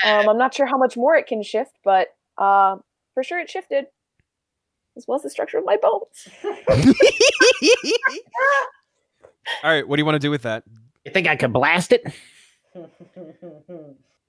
Um, 0.03 0.27
I'm 0.27 0.39
not 0.39 0.55
sure 0.55 0.65
how 0.65 0.77
much 0.77 0.97
more 0.97 1.15
it 1.15 1.27
can 1.27 1.43
shift, 1.43 1.77
but 1.83 2.07
uh, 2.39 2.77
for 3.13 3.23
sure 3.23 3.39
it 3.39 3.47
shifted, 3.49 3.85
as 4.97 5.07
well 5.07 5.17
as 5.17 5.23
the 5.23 5.29
structure 5.29 5.57
of 5.57 5.65
my 5.65 5.77
bones. 5.77 6.27
All 9.63 9.71
right, 9.71 9.87
what 9.87 9.95
do 9.95 10.01
you 10.01 10.05
want 10.05 10.15
to 10.15 10.19
do 10.19 10.31
with 10.31 10.43
that? 10.43 10.63
You 11.05 11.11
think 11.11 11.27
I 11.27 11.35
could 11.35 11.53
blast 11.53 11.91
it? 11.91 12.05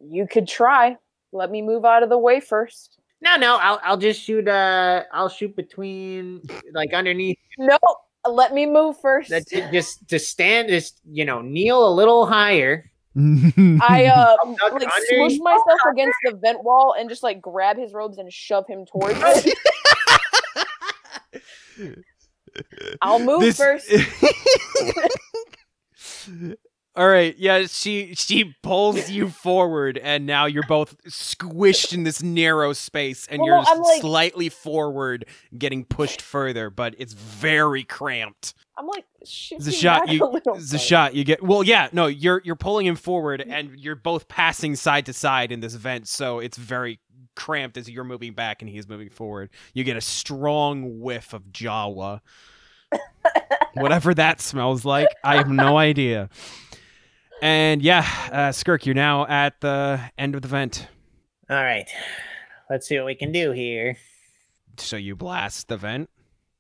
You 0.09 0.27
could 0.27 0.47
try. 0.47 0.97
Let 1.33 1.51
me 1.51 1.63
move 1.63 1.85
out 1.85 2.03
of 2.03 2.09
the 2.09 2.19
way 2.19 2.41
first. 2.41 2.99
No, 3.21 3.37
no. 3.37 3.57
I'll 3.57 3.81
I'll 3.83 3.97
just 3.97 4.23
shoot. 4.23 4.47
Uh, 4.47 5.03
I'll 5.13 5.29
shoot 5.29 5.57
between, 5.57 6.43
like 6.73 6.93
underneath. 6.93 7.39
No, 7.59 7.79
let 8.29 8.53
me 8.53 8.67
move 8.67 9.01
first. 9.01 9.31
That 9.31 9.49
just 9.73 10.07
to 10.09 10.19
stand, 10.19 10.69
just 10.69 11.01
you 11.11 11.25
know, 11.25 11.41
kneel 11.41 11.89
a 11.89 11.93
little 11.93 12.27
higher. 12.27 12.91
I 13.17 14.11
uh 14.13 14.37
Duck 14.37 14.73
like 14.73 14.83
under 14.83 14.85
smush 14.85 15.39
myself 15.39 15.81
against 15.91 16.19
the 16.25 16.37
vent 16.37 16.63
wall 16.63 16.95
and 16.99 17.09
just 17.09 17.23
like 17.23 17.41
grab 17.41 17.79
his 17.79 17.95
robes 17.95 18.19
and 18.19 18.31
shove 18.31 18.67
him 18.67 18.85
towards 18.85 19.19
it. 19.23 19.59
I'll 23.03 23.19
move 23.19 23.41
This- 23.41 23.57
first. 23.57 23.91
All 26.97 27.07
right, 27.07 27.37
yeah, 27.37 27.67
she 27.67 28.15
she 28.15 28.55
pulls 28.63 29.11
you 29.11 29.29
forward, 29.29 29.99
and 29.99 30.25
now 30.25 30.47
you're 30.47 30.67
both 30.67 30.97
squished 31.05 31.93
in 31.93 32.05
this 32.05 32.23
narrow 32.23 32.73
space, 32.73 33.27
and 33.29 33.43
Well, 33.43 33.49
you're 33.49 33.83
like- 33.85 34.01
slightly 34.01 34.49
forward, 34.49 35.27
getting 35.59 35.85
pushed 35.85 36.23
further, 36.23 36.71
but 36.71 36.95
it's 36.97 37.13
very 37.13 37.85
cramped. 37.85 38.55
I'm 38.79 38.87
like 38.87 39.05
The 39.59 39.73
shot 39.73 40.09
you, 40.09 40.25
a 40.25 40.59
the 40.59 40.79
shot 40.79 41.15
you 41.15 41.25
get. 41.25 41.43
Well, 41.43 41.63
yeah, 41.63 41.89
no, 41.93 42.07
you're 42.07 42.41
you're 42.45 42.57
pulling 42.57 42.87
him 42.87 42.97
forward, 42.97 43.43
and 43.47 43.79
you're 43.79 43.95
both 43.95 44.27
passing 44.29 44.75
side 44.75 45.05
to 45.07 45.13
side 45.13 45.53
in 45.53 45.61
this 45.61 45.75
vent, 45.75 46.09
so 46.09 46.39
it's 46.39 46.57
very 46.57 46.99
cramped 47.37 47.77
as 47.77 47.89
you're 47.89 48.05
moving 48.05 48.33
back 48.33 48.63
and 48.63 48.69
he's 48.69 48.89
moving 48.89 49.11
forward. 49.11 49.51
You 49.75 49.85
get 49.85 49.97
a 49.97 50.01
strong 50.01 51.01
whiff 51.01 51.33
of 51.33 51.45
Jawa, 51.53 52.21
whatever 53.75 54.15
that 54.15 54.41
smells 54.41 54.85
like. 54.85 55.09
I 55.23 55.37
have 55.37 55.51
no 55.51 55.79
idea. 55.79 56.29
And 57.43 57.83
yeah, 57.83 58.09
uh, 58.33 58.53
Skirk, 58.53 58.87
you're 58.87 58.95
now 58.95 59.27
at 59.27 59.61
the 59.61 60.01
end 60.19 60.35
of 60.35 60.43
the 60.43 60.49
vent. 60.49 60.89
All 61.49 61.63
right. 61.63 61.89
Let's 62.69 62.89
see 62.89 62.97
what 62.97 63.07
we 63.07 63.15
can 63.15 63.31
do 63.31 63.53
here. 63.53 63.97
So 64.79 64.97
you 64.97 65.15
blast 65.15 65.69
the 65.69 65.77
vent. 65.77 66.11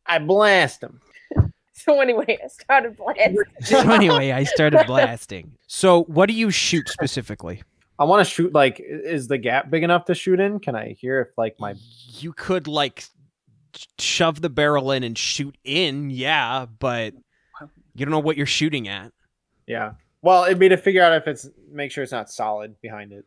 I 0.07 0.19
blast 0.19 0.83
him. 0.83 1.01
So 1.79 2.01
anyway, 2.01 2.39
I 2.43 2.49
started 2.49 2.97
blasting. 2.97 3.37
So 3.61 3.79
anyway, 3.93 4.33
I 4.33 4.43
started 4.45 4.85
blasting. 4.87 5.53
So 5.69 6.05
what 6.05 6.27
do 6.27 6.33
you 6.33 6.51
shoot 6.51 6.89
specifically? 6.89 7.63
I 7.99 8.05
want 8.05 8.27
to 8.27 8.31
shoot. 8.33 8.53
Like, 8.53 8.81
is 8.81 9.27
the 9.29 9.39
gap 9.39 9.71
big 9.71 9.83
enough 9.83 10.05
to 10.07 10.15
shoot 10.15 10.39
in? 10.41 10.61
Can 10.61 10.75
I 10.77 10.91
hear 10.93 11.21
if 11.21 11.37
like 11.39 11.59
my 11.59 11.75
you 12.19 12.33
could 12.33 12.67
like 12.69 13.05
shove 13.99 14.41
the 14.41 14.51
barrel 14.51 14.91
in 14.93 15.03
and 15.03 15.17
shoot 15.17 15.57
in, 15.65 16.11
yeah, 16.11 16.67
but 16.79 17.15
you 17.95 18.05
don't 18.07 18.11
know 18.13 18.19
what 18.19 18.37
you're 18.37 18.47
shooting 18.47 18.89
at. 18.89 19.13
yeah? 19.67 19.93
Well, 20.23 20.45
it'd 20.45 20.59
be 20.59 20.69
to 20.71 20.77
figure 20.77 21.03
out 21.05 21.13
if 21.13 21.29
it's 21.29 21.49
make 21.71 21.93
sure 21.93 22.03
it's 22.03 22.11
not 22.13 22.31
solid 22.31 22.81
behind 22.81 23.13
it. 23.13 23.25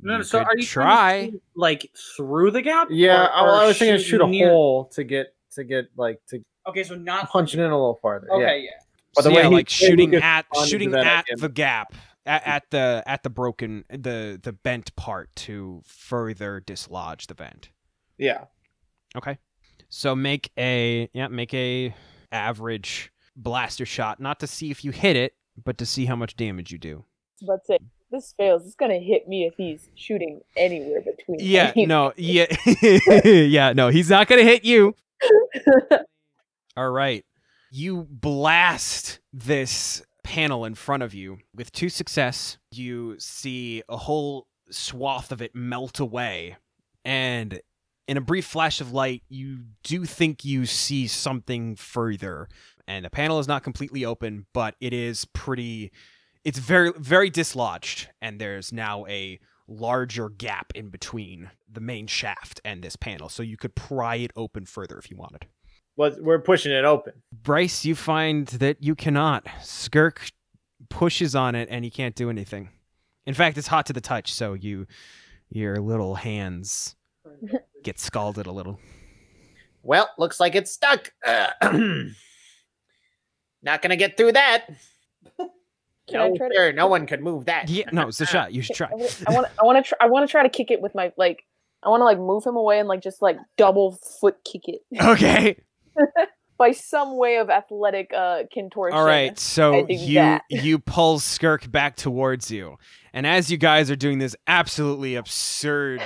No, 0.00 0.12
no, 0.14 0.18
You 0.18 0.24
so 0.24 0.38
could 0.40 0.46
are 0.48 0.56
you 0.58 0.64
try? 0.66 1.26
to 1.26 1.30
shoot, 1.32 1.42
like 1.54 1.90
through 2.16 2.50
the 2.50 2.60
gap? 2.62 2.88
Yeah, 2.90 3.24
or- 3.24 3.32
I, 3.32 3.42
well, 3.42 3.54
or 3.54 3.58
I 3.62 3.66
was 3.68 3.78
thinking 3.78 4.04
shoot 4.04 4.20
a 4.20 4.26
near- 4.26 4.48
hole 4.50 4.86
to 4.94 5.04
get 5.04 5.34
to 5.52 5.64
get 5.64 5.86
like 5.96 6.20
to 6.28 6.42
Okay, 6.68 6.84
so 6.84 6.94
not 6.94 7.28
punching 7.30 7.58
in 7.60 7.66
a 7.66 7.74
little 7.74 7.98
farther. 8.02 8.30
Okay, 8.32 8.60
yeah. 8.64 8.70
But 9.14 9.24
so 9.24 9.28
the 9.30 9.34
way 9.36 9.42
yeah, 9.42 9.48
he- 9.48 9.54
like 9.54 9.68
shooting 9.68 10.14
at 10.16 10.46
shooting 10.66 10.94
at 10.94 11.24
idea. 11.28 11.36
the 11.36 11.48
gap 11.48 11.94
at, 12.26 12.46
at 12.46 12.70
the 12.70 13.02
at 13.06 13.22
the 13.22 13.30
broken 13.30 13.84
the 13.90 14.38
the 14.42 14.52
bent 14.52 14.94
part 14.96 15.34
to 15.36 15.82
further 15.86 16.60
dislodge 16.60 17.26
the 17.26 17.34
vent. 17.34 17.70
Yeah. 18.18 18.44
Okay. 19.16 19.38
So 19.88 20.14
make 20.14 20.50
a 20.58 21.08
yeah, 21.12 21.28
make 21.28 21.52
a 21.54 21.94
average 22.30 23.12
blaster 23.36 23.86
shot, 23.86 24.20
not 24.20 24.40
to 24.40 24.46
see 24.46 24.70
if 24.70 24.84
you 24.84 24.90
hit 24.90 25.16
it, 25.16 25.34
but 25.62 25.78
to 25.78 25.86
see 25.86 26.06
how 26.06 26.16
much 26.16 26.36
damage 26.36 26.72
you 26.72 26.78
do. 26.78 27.04
But 27.46 27.66
say 27.66 27.78
this 28.10 28.32
fails, 28.36 28.66
it's 28.66 28.74
gonna 28.74 28.98
hit 28.98 29.26
me 29.28 29.44
if 29.44 29.54
he's 29.56 29.88
shooting 29.94 30.40
anywhere 30.56 31.00
between. 31.00 31.38
Yeah, 31.40 31.72
any- 31.74 31.86
no, 31.86 32.12
yeah, 32.16 32.46
yeah, 33.24 33.72
no, 33.72 33.88
he's 33.88 34.10
not 34.10 34.28
gonna 34.28 34.44
hit 34.44 34.64
you. 34.64 34.94
All 36.76 36.90
right, 36.90 37.24
you 37.70 38.06
blast 38.08 39.20
this 39.32 40.02
panel 40.24 40.64
in 40.64 40.74
front 40.74 41.02
of 41.02 41.14
you 41.14 41.38
with 41.54 41.72
two 41.72 41.88
success. 41.88 42.58
You 42.70 43.16
see 43.18 43.82
a 43.88 43.96
whole 43.96 44.46
swath 44.70 45.32
of 45.32 45.42
it 45.42 45.54
melt 45.54 46.00
away, 46.00 46.56
and 47.04 47.60
in 48.08 48.16
a 48.16 48.20
brief 48.20 48.46
flash 48.46 48.80
of 48.80 48.92
light, 48.92 49.22
you 49.28 49.60
do 49.82 50.04
think 50.04 50.44
you 50.44 50.66
see 50.66 51.06
something 51.06 51.76
further. 51.76 52.48
And 52.88 53.04
the 53.04 53.10
panel 53.10 53.38
is 53.38 53.48
not 53.48 53.62
completely 53.62 54.04
open, 54.04 54.46
but 54.52 54.74
it 54.80 54.92
is 54.92 55.24
pretty. 55.26 55.92
It's 56.44 56.58
very, 56.58 56.92
very 56.98 57.30
dislodged, 57.30 58.08
and 58.20 58.40
there's 58.40 58.72
now 58.72 59.06
a 59.06 59.38
larger 59.68 60.28
gap 60.28 60.72
in 60.74 60.88
between 60.88 61.50
the 61.70 61.80
main 61.80 62.08
shaft 62.08 62.60
and 62.64 62.82
this 62.82 62.96
panel, 62.96 63.28
so 63.28 63.42
you 63.42 63.56
could 63.56 63.76
pry 63.76 64.16
it 64.16 64.32
open 64.34 64.66
further 64.66 64.98
if 64.98 65.10
you 65.10 65.16
wanted. 65.16 65.46
Well, 65.96 66.16
we're 66.20 66.38
pushing 66.40 66.72
it 66.72 66.84
open. 66.84 67.12
Bryce, 67.32 67.84
you 67.84 67.94
find 67.94 68.46
that 68.48 68.82
you 68.82 68.94
cannot. 68.94 69.46
Skirk 69.62 70.30
pushes 70.88 71.34
on 71.34 71.54
it 71.54 71.68
and 71.70 71.84
he 71.84 71.90
can't 71.90 72.14
do 72.14 72.30
anything. 72.30 72.70
In 73.26 73.34
fact, 73.34 73.58
it's 73.58 73.68
hot 73.68 73.86
to 73.86 73.92
the 73.92 74.00
touch, 74.00 74.32
so 74.32 74.54
you 74.54 74.86
your 75.50 75.76
little 75.76 76.14
hands 76.16 76.96
get 77.84 78.00
scalded 78.00 78.46
a 78.46 78.52
little. 78.52 78.80
Well, 79.82 80.08
looks 80.18 80.40
like 80.40 80.54
it's 80.54 80.72
stuck. 80.72 81.12
Uh, 81.24 81.48
not 83.62 83.82
gonna 83.82 83.96
get 83.96 84.16
through 84.16 84.32
that. 84.32 84.66
Can 86.08 86.20
I 86.20 86.28
no, 86.28 86.36
try 86.36 86.48
to- 86.48 86.72
no 86.72 86.88
one 86.88 87.06
could 87.06 87.22
move 87.22 87.44
that. 87.46 87.68
Yeah, 87.68 87.84
no, 87.92 88.08
it's 88.08 88.20
a 88.22 88.26
shot. 88.26 88.52
You 88.52 88.62
should 88.62 88.76
try. 88.76 88.88
I 89.26 89.32
want. 89.32 89.46
I 89.60 89.64
want 89.64 89.84
to. 89.84 89.88
Try, 89.88 89.98
I 90.00 90.06
want 90.08 90.26
to 90.26 90.30
try 90.30 90.42
to 90.42 90.48
kick 90.48 90.70
it 90.70 90.80
with 90.80 90.94
my 90.94 91.12
like. 91.16 91.44
I 91.84 91.88
want 91.88 92.00
to 92.00 92.04
like 92.04 92.18
move 92.18 92.44
him 92.44 92.56
away 92.56 92.78
and 92.78 92.88
like 92.88 93.02
just 93.02 93.22
like 93.22 93.36
double 93.56 93.98
foot 94.20 94.36
kick 94.44 94.62
it 94.68 94.82
Okay. 95.02 95.56
by 96.58 96.72
some 96.72 97.16
way 97.16 97.38
of 97.38 97.50
athletic 97.50 98.12
uh 98.16 98.44
contortion. 98.52 98.96
All 98.96 99.04
right, 99.04 99.38
so 99.38 99.86
you 99.88 100.14
that. 100.14 100.42
you 100.50 100.78
pull 100.78 101.18
Skirk 101.18 101.70
back 101.70 101.96
towards 101.96 102.50
you, 102.50 102.76
and 103.12 103.26
as 103.26 103.50
you 103.50 103.56
guys 103.56 103.90
are 103.90 103.96
doing 103.96 104.18
this 104.18 104.36
absolutely 104.46 105.14
absurd 105.14 106.02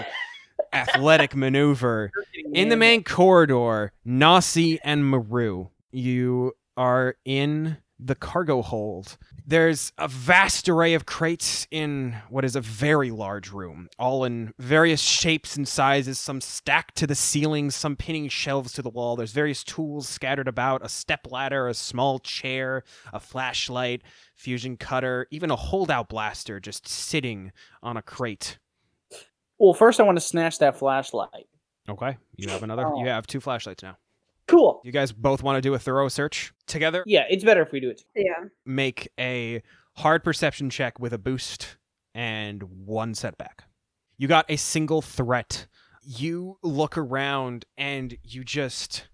athletic 0.73 1.35
maneuver 1.35 2.11
in 2.53 2.69
the 2.69 2.77
main 2.77 3.03
corridor, 3.03 3.93
Nasi 4.05 4.79
and 4.85 5.09
Maru, 5.09 5.69
you 5.91 6.53
are 6.77 7.17
in 7.25 7.79
the 7.99 8.15
cargo 8.15 8.63
hold. 8.63 9.17
There's 9.49 9.93
a 9.97 10.09
vast 10.09 10.69
array 10.69 10.95
of 10.95 11.07
crates 11.07 11.69
in 11.71 12.17
what 12.29 12.45
is 12.45 12.57
a 12.57 12.61
very 12.61 13.13
large 13.13 13.53
room, 13.53 13.89
all 13.97 14.25
in 14.25 14.53
various 14.59 15.01
shapes 15.01 15.57
and 15.57 15.69
sizes, 15.69 16.19
some 16.19 16.41
stacked 16.41 16.97
to 16.97 17.07
the 17.07 17.15
ceiling, 17.15 17.71
some 17.71 17.95
pinning 17.95 18.29
shelves 18.29 18.73
to 18.73 18.83
the 18.83 18.91
wall. 18.91 19.15
There's 19.15 19.31
various 19.31 19.63
tools 19.63 20.09
scattered 20.09 20.49
about 20.49 20.85
a 20.85 20.89
step 20.89 21.31
ladder, 21.31 21.69
a 21.69 21.75
small 21.75 22.19
chair, 22.19 22.83
a 23.13 23.21
flashlight, 23.21 24.03
fusion 24.35 24.77
cutter, 24.77 25.29
even 25.31 25.53
a 25.53 25.57
holdout 25.57 26.09
blaster 26.09 26.59
just 26.59 26.89
sitting 26.89 27.53
on 27.85 27.97
a 27.97 28.03
crate. 28.03 28.59
Well, 29.59 29.75
first 29.75 30.01
I 30.01 30.03
want 30.03 30.17
to 30.17 30.25
snatch 30.25 30.59
that 30.59 30.77
flashlight. 30.77 31.47
Okay, 31.89 32.17
you 32.35 32.49
have 32.51 32.65
another. 32.65 32.83
You 32.83 33.05
oh. 33.05 33.05
have 33.05 33.29
two 33.29 33.41
flashlights 33.41 33.85
now. 33.85 33.97
Cool. 34.49 34.81
You 34.85 34.93
guys 34.93 35.13
both 35.13 35.43
want 35.43 35.57
to 35.57 35.61
do 35.61 35.75
a 35.75 35.79
thorough 35.79 36.09
search 36.09 36.53
together? 36.67 37.03
Yeah, 37.07 37.25
it's 37.29 37.45
better 37.45 37.63
if 37.63 37.73
we 37.73 37.81
do 37.81 37.91
it. 37.91 38.03
Yeah. 38.15 38.49
Make 38.65 39.09
a 39.19 39.63
hard 39.95 40.23
perception 40.23 40.71
check 40.71 41.01
with 41.01 41.13
a 41.13 41.19
boost 41.19 41.77
and 42.15 42.63
one 42.63 43.15
setback. 43.15 43.65
You 44.19 44.29
got 44.29 44.47
a 44.49 44.57
single 44.57 45.03
threat. 45.03 45.67
You 46.03 46.59
look 46.63 46.97
around 46.97 47.65
and 47.77 48.17
you 48.23 48.45
just 48.45 49.09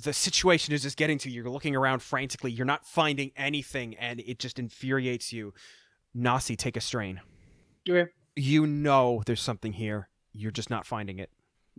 the 0.00 0.12
situation 0.12 0.72
is 0.72 0.82
just 0.82 0.96
getting 0.96 1.18
to 1.18 1.28
you. 1.28 1.42
You're 1.42 1.50
looking 1.50 1.74
around 1.74 2.02
frantically. 2.02 2.52
You're 2.52 2.66
not 2.66 2.86
finding 2.86 3.32
anything 3.36 3.96
and 3.96 4.20
it 4.20 4.38
just 4.38 4.58
infuriates 4.60 5.32
you. 5.32 5.52
Nasi, 6.14 6.54
take 6.54 6.76
a 6.76 6.80
strain. 6.80 7.20
Okay. 7.88 8.10
You 8.36 8.66
know 8.66 9.22
there's 9.26 9.42
something 9.42 9.72
here. 9.72 10.08
You're 10.32 10.52
just 10.52 10.70
not 10.70 10.86
finding 10.86 11.18
it. 11.18 11.30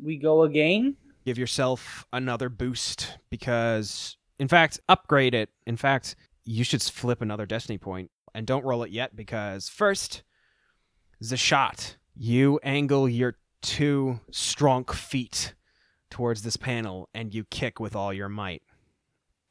We 0.01 0.17
go 0.17 0.43
again. 0.43 0.97
Give 1.25 1.37
yourself 1.37 2.05
another 2.11 2.49
boost 2.49 3.17
because 3.29 4.17
in 4.39 4.47
fact, 4.47 4.79
upgrade 4.87 5.35
it. 5.35 5.49
In 5.67 5.75
fact, 5.77 6.15
you 6.45 6.63
should 6.63 6.81
flip 6.81 7.21
another 7.21 7.45
destiny 7.45 7.77
point 7.77 8.09
and 8.33 8.47
don't 8.47 8.65
roll 8.65 8.83
it 8.83 8.91
yet 8.91 9.15
because 9.15 9.69
first 9.69 10.23
Zashat. 11.23 11.95
You 12.15 12.59
angle 12.63 13.07
your 13.07 13.37
two 13.61 14.19
strong 14.31 14.85
feet 14.85 15.53
towards 16.09 16.41
this 16.41 16.57
panel 16.57 17.09
and 17.13 17.33
you 17.33 17.43
kick 17.45 17.79
with 17.79 17.95
all 17.95 18.13
your 18.13 18.29
might. 18.29 18.63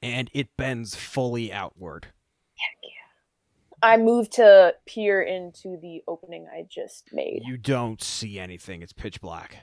And 0.03 0.31
it 0.33 0.57
bends 0.57 0.95
fully 0.95 1.53
outward. 1.53 2.09
I 3.81 3.97
move 3.97 4.29
to 4.31 4.75
peer 4.87 5.23
into 5.23 5.79
the 5.81 6.03
opening 6.09 6.49
I 6.53 6.67
just 6.69 7.11
made. 7.13 7.43
You 7.45 7.57
don't 7.57 8.03
see 8.03 8.39
anything. 8.39 8.83
It's 8.83 8.93
pitch 8.93 9.21
black. 9.21 9.59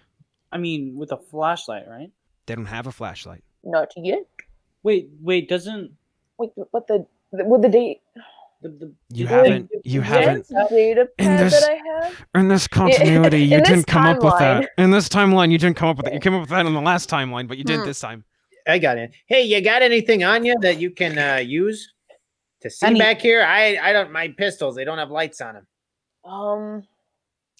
I 0.56 0.58
mean, 0.58 0.96
with 0.96 1.12
a 1.12 1.18
flashlight, 1.18 1.84
right? 1.88 2.12
They 2.46 2.56
don't 2.56 2.66
have 2.78 2.88
a 2.88 2.92
flashlight. 2.92 3.44
Not 3.64 3.92
yet. 3.98 4.26
Wait, 4.84 5.10
wait. 5.22 5.50
Doesn't 5.50 5.92
Wait, 6.38 6.52
what 6.72 6.88
the 6.88 7.06
with 7.32 7.62
the 7.62 7.70
date? 7.70 8.02
the, 8.62 8.70
the 8.70 8.94
You 9.10 9.26
the- 9.28 9.34
haven't 9.34 9.72
you 9.84 10.02
haven't 10.02 10.48
in 11.18 11.36
this- 11.38 11.60
that 11.60 11.70
I 11.70 12.06
have. 12.06 12.26
in 12.36 12.48
this 12.48 12.68
continuity 12.82 13.44
in 13.44 13.50
you 13.50 13.60
this 13.60 13.68
didn't 13.70 13.88
come 13.88 14.06
up 14.06 14.24
with 14.24 14.38
that. 14.40 14.70
In 14.78 14.92
this 14.92 15.10
timeline 15.10 15.52
you 15.52 15.58
didn't 15.58 15.76
come 15.76 15.90
up 15.90 15.98
with 15.98 16.08
it. 16.08 16.14
You 16.14 16.20
came 16.22 16.34
up 16.36 16.42
with 16.42 16.50
that 16.52 16.66
in 16.66 16.74
the 16.74 16.82
last 16.82 17.10
timeline, 17.10 17.48
but 17.50 17.58
you 17.58 17.64
didn't 17.66 17.82
Hmm. 17.82 17.88
this 17.88 18.00
time. 18.00 18.24
I 18.68 18.80
got 18.80 18.98
it. 18.98 19.12
Hey, 19.28 19.42
you 19.44 19.60
got 19.62 19.82
anything 19.82 20.24
on 20.24 20.46
you 20.46 20.56
that 20.62 20.80
you 20.80 20.90
can 20.92 21.18
uh, 21.18 21.36
use 21.38 21.94
to 22.62 22.70
see 22.70 22.86
Any- 22.88 23.00
back 23.00 23.20
here? 23.22 23.44
I 23.44 23.78
I 23.82 23.92
don't. 23.94 24.12
My 24.12 24.30
pistols. 24.30 24.76
They 24.76 24.86
don't 24.86 24.98
have 25.00 25.12
lights 25.12 25.42
on 25.42 25.56
them. 25.56 25.68
Um, 26.24 26.84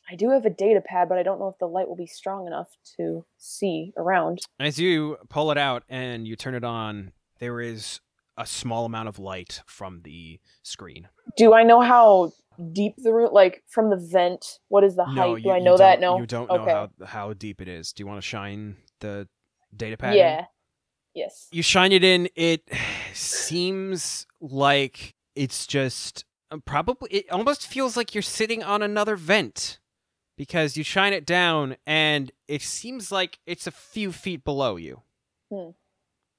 I 0.10 0.16
do 0.16 0.30
have 0.30 0.46
a 0.46 0.50
data 0.50 0.82
pad, 0.82 1.10
but 1.10 1.18
I 1.18 1.24
don't 1.24 1.40
know 1.40 1.48
if 1.48 1.58
the 1.58 1.68
light 1.68 1.88
will 1.88 1.96
be 1.96 2.06
strong 2.06 2.48
enough 2.48 2.68
to 2.98 3.26
see 3.38 3.94
around. 3.98 4.40
As 4.60 4.80
you 4.80 5.18
pull 5.30 5.52
it 5.52 5.58
out 5.58 5.84
and 5.90 6.28
you 6.28 6.36
turn 6.36 6.54
it 6.54 6.64
on, 6.64 7.12
there 7.40 7.60
is 7.60 8.02
a 8.38 8.46
small 8.46 8.86
amount 8.86 9.08
of 9.08 9.18
light 9.18 9.62
from 9.66 10.02
the 10.04 10.40
screen. 10.62 11.08
Do 11.38 11.54
I 11.54 11.64
know 11.64 11.82
how 11.82 12.34
deep 12.72 12.96
the 12.98 13.14
room, 13.14 13.30
like 13.32 13.64
from 13.68 13.90
the 13.90 13.98
vent? 13.98 14.60
What 14.68 14.84
is 14.84 14.96
the 14.96 15.06
height? 15.06 15.44
Do 15.44 15.52
I 15.52 15.60
know 15.60 15.78
that? 15.78 16.00
No. 16.00 16.20
You 16.20 16.28
don't 16.28 16.50
okay. 16.50 16.66
know 16.66 16.90
how 17.00 17.06
how 17.06 17.34
deep 17.34 17.62
it 17.62 17.68
is. 17.68 17.94
Do 17.94 18.02
you 18.02 18.08
want 18.08 18.22
to 18.22 18.28
shine 18.28 18.78
the 19.00 19.28
data 19.76 19.98
pad? 19.98 20.14
in? 20.14 20.20
Yeah. 20.20 20.46
Yes. 21.14 21.48
You 21.52 21.64
shine 21.64 21.92
it 21.92 22.04
in. 22.04 22.30
It 22.36 22.70
seems 23.14 24.28
like 24.40 25.16
it's 25.36 25.66
just 25.66 26.26
uh, 26.52 26.58
probably. 26.64 27.10
It 27.10 27.32
almost 27.32 27.66
feels 27.66 27.98
like 27.98 28.14
you're 28.14 28.22
sitting 28.22 28.62
on 28.62 28.84
another 28.84 29.16
vent 29.16 29.80
because 30.38 30.78
you 30.78 30.84
shine 30.84 31.14
it 31.14 31.26
down 31.26 31.76
and 31.86 32.32
it 32.48 32.62
seems 32.62 33.12
like 33.12 33.40
it's 33.46 33.68
a 33.68 33.72
few 33.72 34.12
feet 34.12 34.44
below 34.44 34.76
you. 34.76 35.02
Hmm. 35.52 35.70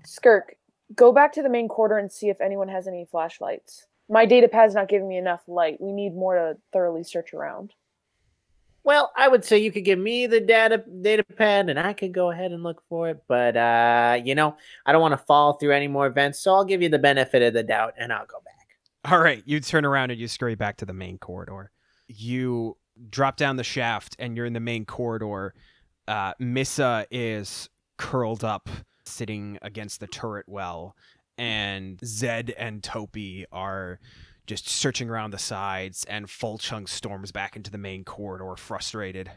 Skirk, 0.05 0.57
go 0.95 1.13
back 1.13 1.33
to 1.33 1.43
the 1.43 1.49
main 1.49 1.69
quarter 1.69 1.99
and 1.99 2.11
see 2.11 2.29
if 2.29 2.41
anyone 2.41 2.69
has 2.69 2.87
any 2.87 3.05
flashlights. 3.05 3.87
My 4.09 4.25
data 4.25 4.49
pad's 4.49 4.75
not 4.75 4.89
giving 4.89 5.09
me 5.09 5.17
enough 5.17 5.43
light. 5.49 5.81
We 5.81 5.93
need 5.93 6.15
more 6.15 6.37
to 6.37 6.57
thoroughly 6.73 7.03
search 7.03 7.35
around. 7.35 7.73
Well, 8.85 9.11
I 9.17 9.27
would 9.27 9.45
say 9.45 9.59
you 9.59 9.73
could 9.73 9.85
give 9.85 9.99
me 9.99 10.29
the 10.29 10.39
data 10.39 10.85
data 11.03 11.25
pad, 11.25 11.69
and 11.71 11.79
I 11.79 11.93
could 11.93 12.13
go 12.13 12.31
ahead 12.31 12.53
and 12.53 12.63
look 12.63 12.85
for 12.89 13.09
it. 13.09 13.21
But 13.27 13.57
uh, 13.57 14.21
you 14.25 14.37
know, 14.37 14.57
I 14.85 14.93
don't 14.93 15.01
want 15.01 15.11
to 15.11 15.27
fall 15.27 15.55
through 15.55 15.73
any 15.73 15.89
more 15.89 16.09
vents, 16.09 16.39
so 16.39 16.55
I'll 16.55 16.65
give 16.65 16.83
you 16.83 16.89
the 16.89 17.01
benefit 17.01 17.43
of 17.43 17.53
the 17.53 17.65
doubt, 17.65 17.95
and 17.99 18.13
I'll 18.13 18.27
go 18.27 18.39
back. 18.45 19.13
All 19.13 19.19
right, 19.19 19.43
you 19.45 19.59
turn 19.59 19.85
around 19.85 20.13
and 20.13 20.21
you 20.21 20.29
scurry 20.29 20.55
back 20.55 20.77
to 20.77 20.85
the 20.85 20.93
main 20.93 21.19
corridor. 21.19 21.73
You 22.07 22.77
drop 23.11 23.37
down 23.37 23.57
the 23.57 23.65
shaft 23.65 24.17
and 24.19 24.37
you're 24.37 24.47
in 24.47 24.53
the 24.53 24.61
main 24.61 24.85
corridor. 24.85 25.55
Uh, 26.09 26.33
Missa 26.39 27.07
is 27.11 27.69
curled 27.99 28.45
up, 28.45 28.69
sitting 29.05 29.59
against 29.63 30.01
the 30.01 30.07
turret 30.07 30.47
well, 30.49 30.95
and 31.39 31.99
Zed 32.05 32.55
and 32.57 32.83
Topi 32.83 33.47
are 33.53 33.99
just 34.47 34.69
searching 34.69 35.11
around 35.11 35.33
the 35.33 35.39
sides, 35.39 36.05
and 36.05 36.27
Falchung 36.27 36.89
storms 36.89 37.33
back 37.33 37.57
into 37.57 37.71
the 37.71 37.79
main 37.79 38.05
corridor, 38.05 38.55
frustrated. 38.57 39.31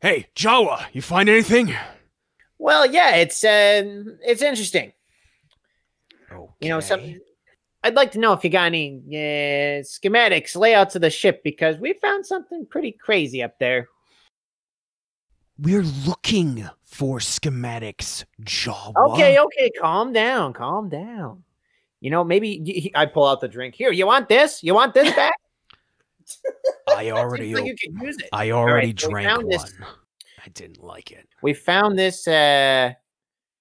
Hey, 0.00 0.26
Jawa, 0.34 0.86
you 0.92 1.00
find 1.00 1.28
anything? 1.28 1.72
Well, 2.58 2.84
yeah, 2.86 3.16
it's 3.16 3.44
uh, 3.44 4.02
it's 4.22 4.42
interesting. 4.42 4.92
Okay. 6.32 6.52
You 6.60 6.68
know, 6.68 6.80
some. 6.80 7.20
I'd 7.86 7.94
like 7.94 8.10
to 8.12 8.18
know 8.18 8.32
if 8.32 8.42
you 8.42 8.50
got 8.50 8.64
any 8.64 9.00
uh, 9.10 9.86
schematics, 9.86 10.56
layouts 10.56 10.96
of 10.96 11.02
the 11.02 11.10
ship, 11.10 11.44
because 11.44 11.78
we 11.78 11.92
found 11.92 12.26
something 12.26 12.66
pretty 12.66 12.90
crazy 12.90 13.44
up 13.44 13.60
there. 13.60 13.86
We're 15.56 15.84
looking 16.04 16.68
for 16.84 17.20
schematics, 17.20 18.24
Jawa. 18.42 19.12
Okay, 19.12 19.38
okay, 19.38 19.70
calm 19.80 20.12
down, 20.12 20.52
calm 20.52 20.88
down. 20.88 21.44
You 22.00 22.10
know, 22.10 22.24
maybe 22.24 22.90
I 22.96 23.06
pull 23.06 23.24
out 23.24 23.40
the 23.40 23.46
drink. 23.46 23.76
Here, 23.76 23.92
you 23.92 24.04
want 24.04 24.28
this? 24.28 24.64
You 24.64 24.74
want 24.74 24.92
this 24.92 25.14
back? 25.16 25.34
I 26.88 27.10
already, 27.12 27.54
like 27.54 27.66
you 27.66 27.76
could 27.76 28.02
use 28.02 28.16
it. 28.18 28.30
I 28.32 28.50
already 28.50 28.96
so 28.98 29.06
we 29.06 29.12
drank 29.12 29.28
found 29.28 29.42
one. 29.44 29.50
this- 29.50 29.74
I 30.44 30.48
didn't 30.48 30.82
like 30.82 31.12
it. 31.12 31.28
We 31.40 31.54
found 31.54 31.96
this. 31.96 32.26
uh 32.26 32.94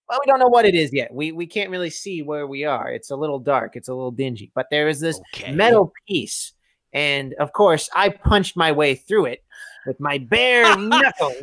Well, 0.07 0.19
we 0.23 0.29
don't 0.29 0.39
know 0.39 0.47
what 0.47 0.65
it 0.65 0.75
is 0.75 0.93
yet. 0.93 1.13
We 1.13 1.31
we 1.31 1.47
can't 1.47 1.69
really 1.69 1.89
see 1.89 2.21
where 2.21 2.45
we 2.45 2.63
are. 2.63 2.89
It's 2.91 3.09
a 3.09 3.15
little 3.15 3.39
dark. 3.39 3.75
It's 3.75 3.89
a 3.89 3.93
little 3.93 4.11
dingy. 4.11 4.51
But 4.53 4.67
there 4.69 4.87
is 4.87 4.99
this 4.99 5.19
Okay. 5.33 5.51
metal 5.51 5.91
piece, 6.07 6.53
and 6.93 7.33
of 7.35 7.53
course, 7.53 7.89
I 7.95 8.09
punched 8.09 8.55
my 8.55 8.71
way 8.71 8.93
through 8.95 9.25
it 9.25 9.43
with 9.87 9.99
my 9.99 10.19
bare 10.19 10.77
knuckles. 10.77 11.41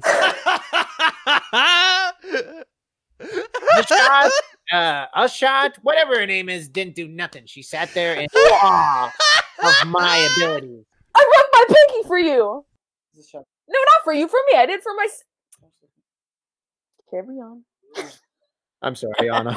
A 3.74 3.82
shot, 3.86 4.30
uh, 4.72 5.06
a 5.14 5.28
shot, 5.28 5.78
whatever 5.82 6.18
her 6.18 6.26
name 6.26 6.48
is, 6.48 6.68
didn't 6.68 6.94
do 6.94 7.06
nothing. 7.08 7.46
She 7.46 7.62
sat 7.62 7.88
there 7.94 8.14
in 8.14 8.26
awe 8.34 9.10
of 9.62 9.88
my 9.88 10.28
abilities. 10.36 10.84
I 11.14 11.20
rubbed 11.36 11.48
my 11.52 11.64
pinky 11.68 12.08
for 12.08 12.18
you. 12.18 12.64
No, 13.34 13.78
not 13.78 14.04
for 14.04 14.12
you. 14.12 14.26
For 14.28 14.38
me. 14.50 14.58
I 14.58 14.66
did 14.66 14.82
for 14.82 14.92
my. 14.94 15.06
Carry 17.10 17.36
on. 17.38 17.64
I'm 18.82 18.94
sorry, 18.96 19.30
Anna. 19.32 19.56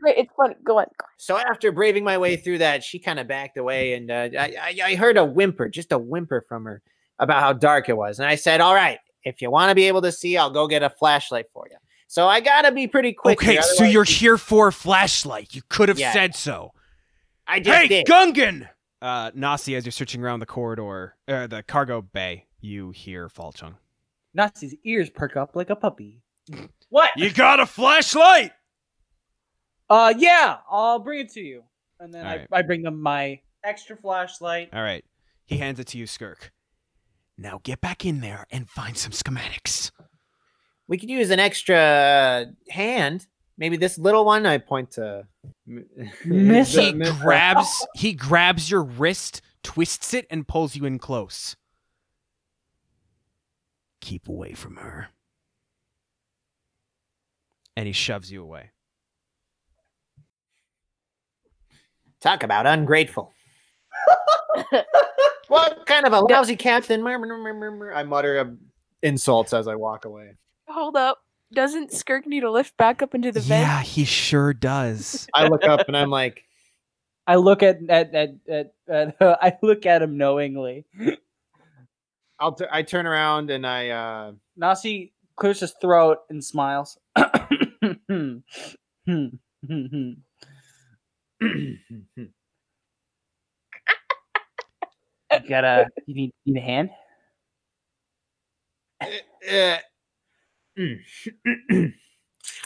Great. 0.00 0.16
It's 0.18 0.32
fun. 0.36 0.54
Go 0.64 0.78
on. 0.78 0.86
so 1.18 1.36
after 1.36 1.70
braving 1.72 2.04
my 2.04 2.16
way 2.18 2.36
through 2.36 2.58
that, 2.58 2.82
she 2.82 2.98
kind 2.98 3.18
of 3.18 3.28
backed 3.28 3.56
away, 3.58 3.94
and 3.94 4.10
uh, 4.10 4.28
I, 4.38 4.54
I, 4.60 4.80
I 4.84 4.94
heard 4.94 5.16
a 5.16 5.24
whimper, 5.24 5.68
just 5.68 5.92
a 5.92 5.98
whimper 5.98 6.44
from 6.48 6.64
her 6.64 6.82
about 7.18 7.40
how 7.40 7.52
dark 7.52 7.88
it 7.88 7.96
was. 7.96 8.18
And 8.18 8.28
I 8.28 8.34
said, 8.36 8.60
"All 8.60 8.74
right, 8.74 8.98
if 9.24 9.42
you 9.42 9.50
want 9.50 9.68
to 9.70 9.74
be 9.74 9.84
able 9.88 10.02
to 10.02 10.12
see, 10.12 10.36
I'll 10.38 10.50
go 10.50 10.66
get 10.66 10.82
a 10.82 10.90
flashlight 10.90 11.46
for 11.52 11.66
you." 11.70 11.76
So 12.08 12.28
I 12.28 12.40
gotta 12.40 12.72
be 12.72 12.86
pretty 12.86 13.12
quick. 13.12 13.38
okay, 13.38 13.52
here, 13.52 13.62
so 13.62 13.84
you're 13.84 14.04
here 14.04 14.36
for 14.38 14.68
a 14.68 14.72
flashlight. 14.72 15.54
You 15.54 15.62
could 15.68 15.88
have 15.88 15.98
Yeah. 15.98 16.12
said 16.12 16.34
so. 16.34 16.72
I 17.46 17.58
just 17.60 17.76
Hey, 17.78 17.88
did. 17.88 18.06
Gungan! 18.06 18.68
Uh, 19.00 19.30
Nasi, 19.34 19.74
as 19.76 19.84
you're 19.84 19.92
searching 19.92 20.22
around 20.22 20.40
the 20.40 20.46
corridor, 20.46 21.16
uh, 21.26 21.46
the 21.46 21.62
cargo 21.62 22.00
bay, 22.02 22.46
you 22.60 22.90
hear 22.90 23.28
Falchung. 23.28 23.74
Nasi's 24.36 24.74
ears 24.84 25.10
perk 25.10 25.36
up 25.36 25.56
like 25.56 25.70
a 25.70 25.76
puppy. 25.76 26.22
what? 26.88 27.10
You 27.16 27.30
got 27.32 27.60
a 27.60 27.66
flashlight? 27.66 28.52
Uh, 29.92 30.14
yeah, 30.16 30.56
I'll 30.70 31.00
bring 31.00 31.20
it 31.20 31.32
to 31.32 31.40
you. 31.40 31.64
And 32.00 32.14
then 32.14 32.24
I, 32.24 32.32
Alright. 32.32 32.48
I 32.50 32.62
bring 32.62 32.82
them 32.82 33.00
my 33.02 33.40
extra 33.62 33.94
flashlight. 33.94 34.70
All 34.72 34.82
right. 34.82 35.04
He 35.44 35.58
hands 35.58 35.78
it 35.78 35.86
to 35.88 35.98
you, 35.98 36.06
Skirk. 36.06 36.50
Now 37.36 37.60
get 37.62 37.82
back 37.82 38.06
in 38.06 38.20
there 38.20 38.46
and 38.50 38.70
find 38.70 38.96
some 38.96 39.12
schematics. 39.12 39.90
we 40.88 40.96
could 40.96 41.10
use 41.10 41.28
an 41.30 41.40
extra 41.40 42.46
hand. 42.70 43.26
Maybe 43.58 43.76
this 43.76 43.98
little 43.98 44.24
one. 44.24 44.46
I 44.46 44.56
point 44.56 44.92
to. 44.92 45.26
Miss- 46.24 46.74
He 46.74 46.92
grabs 46.92 47.86
he 47.94 48.14
grabs 48.14 48.70
your 48.70 48.82
wrist, 48.82 49.42
twists 49.62 50.14
it, 50.14 50.26
and 50.30 50.48
pulls 50.48 50.74
you 50.74 50.86
in 50.86 50.98
close. 50.98 51.54
Keep 54.00 54.26
away 54.26 54.54
from 54.54 54.76
her. 54.76 55.08
And 57.76 57.86
he 57.86 57.92
shoves 57.92 58.32
you 58.32 58.42
away. 58.42 58.70
Talk 62.22 62.44
about 62.44 62.66
ungrateful. 62.66 63.32
what 65.48 65.84
kind 65.86 66.06
of 66.06 66.12
a 66.12 66.20
lousy 66.20 66.56
captain? 66.56 67.04
I 67.04 68.02
mutter 68.04 68.38
uh, 68.38 68.44
insults 69.02 69.52
as 69.52 69.66
I 69.66 69.74
walk 69.74 70.04
away. 70.04 70.36
Hold 70.68 70.96
up. 70.96 71.18
Doesn't 71.52 71.92
Skirk 71.92 72.26
need 72.26 72.44
a 72.44 72.50
lift 72.50 72.76
back 72.76 73.02
up 73.02 73.14
into 73.14 73.30
the 73.32 73.40
vent? 73.40 73.62
Yeah, 73.62 73.82
he 73.82 74.04
sure 74.04 74.54
does. 74.54 75.26
I 75.34 75.48
look 75.48 75.64
up 75.64 75.86
and 75.88 75.96
I'm 75.96 76.10
like, 76.10 76.44
I 77.26 77.34
look 77.36 77.62
at 77.62 77.78
at 77.88 78.14
at, 78.14 78.30
at, 78.48 78.72
at 78.88 79.16
I 79.20 79.58
look 79.60 79.84
at 79.84 80.00
him 80.00 80.16
knowingly. 80.16 80.86
I'll 82.38 82.54
t- 82.54 82.64
I 82.70 82.82
turn 82.82 83.06
around 83.06 83.50
and 83.50 83.66
I 83.66 83.90
uh 83.90 84.32
Nasi 84.56 85.12
clears 85.36 85.60
his 85.60 85.72
throat 85.72 86.18
and 86.30 86.42
smiles. 86.42 86.98
you 91.42 92.28
gotta. 95.48 95.88
You 96.06 96.14
need, 96.14 96.32
need 96.46 96.56
a 96.56 96.60
hand. 96.60 96.90
uh, 99.00 99.78
mm. 100.78 100.98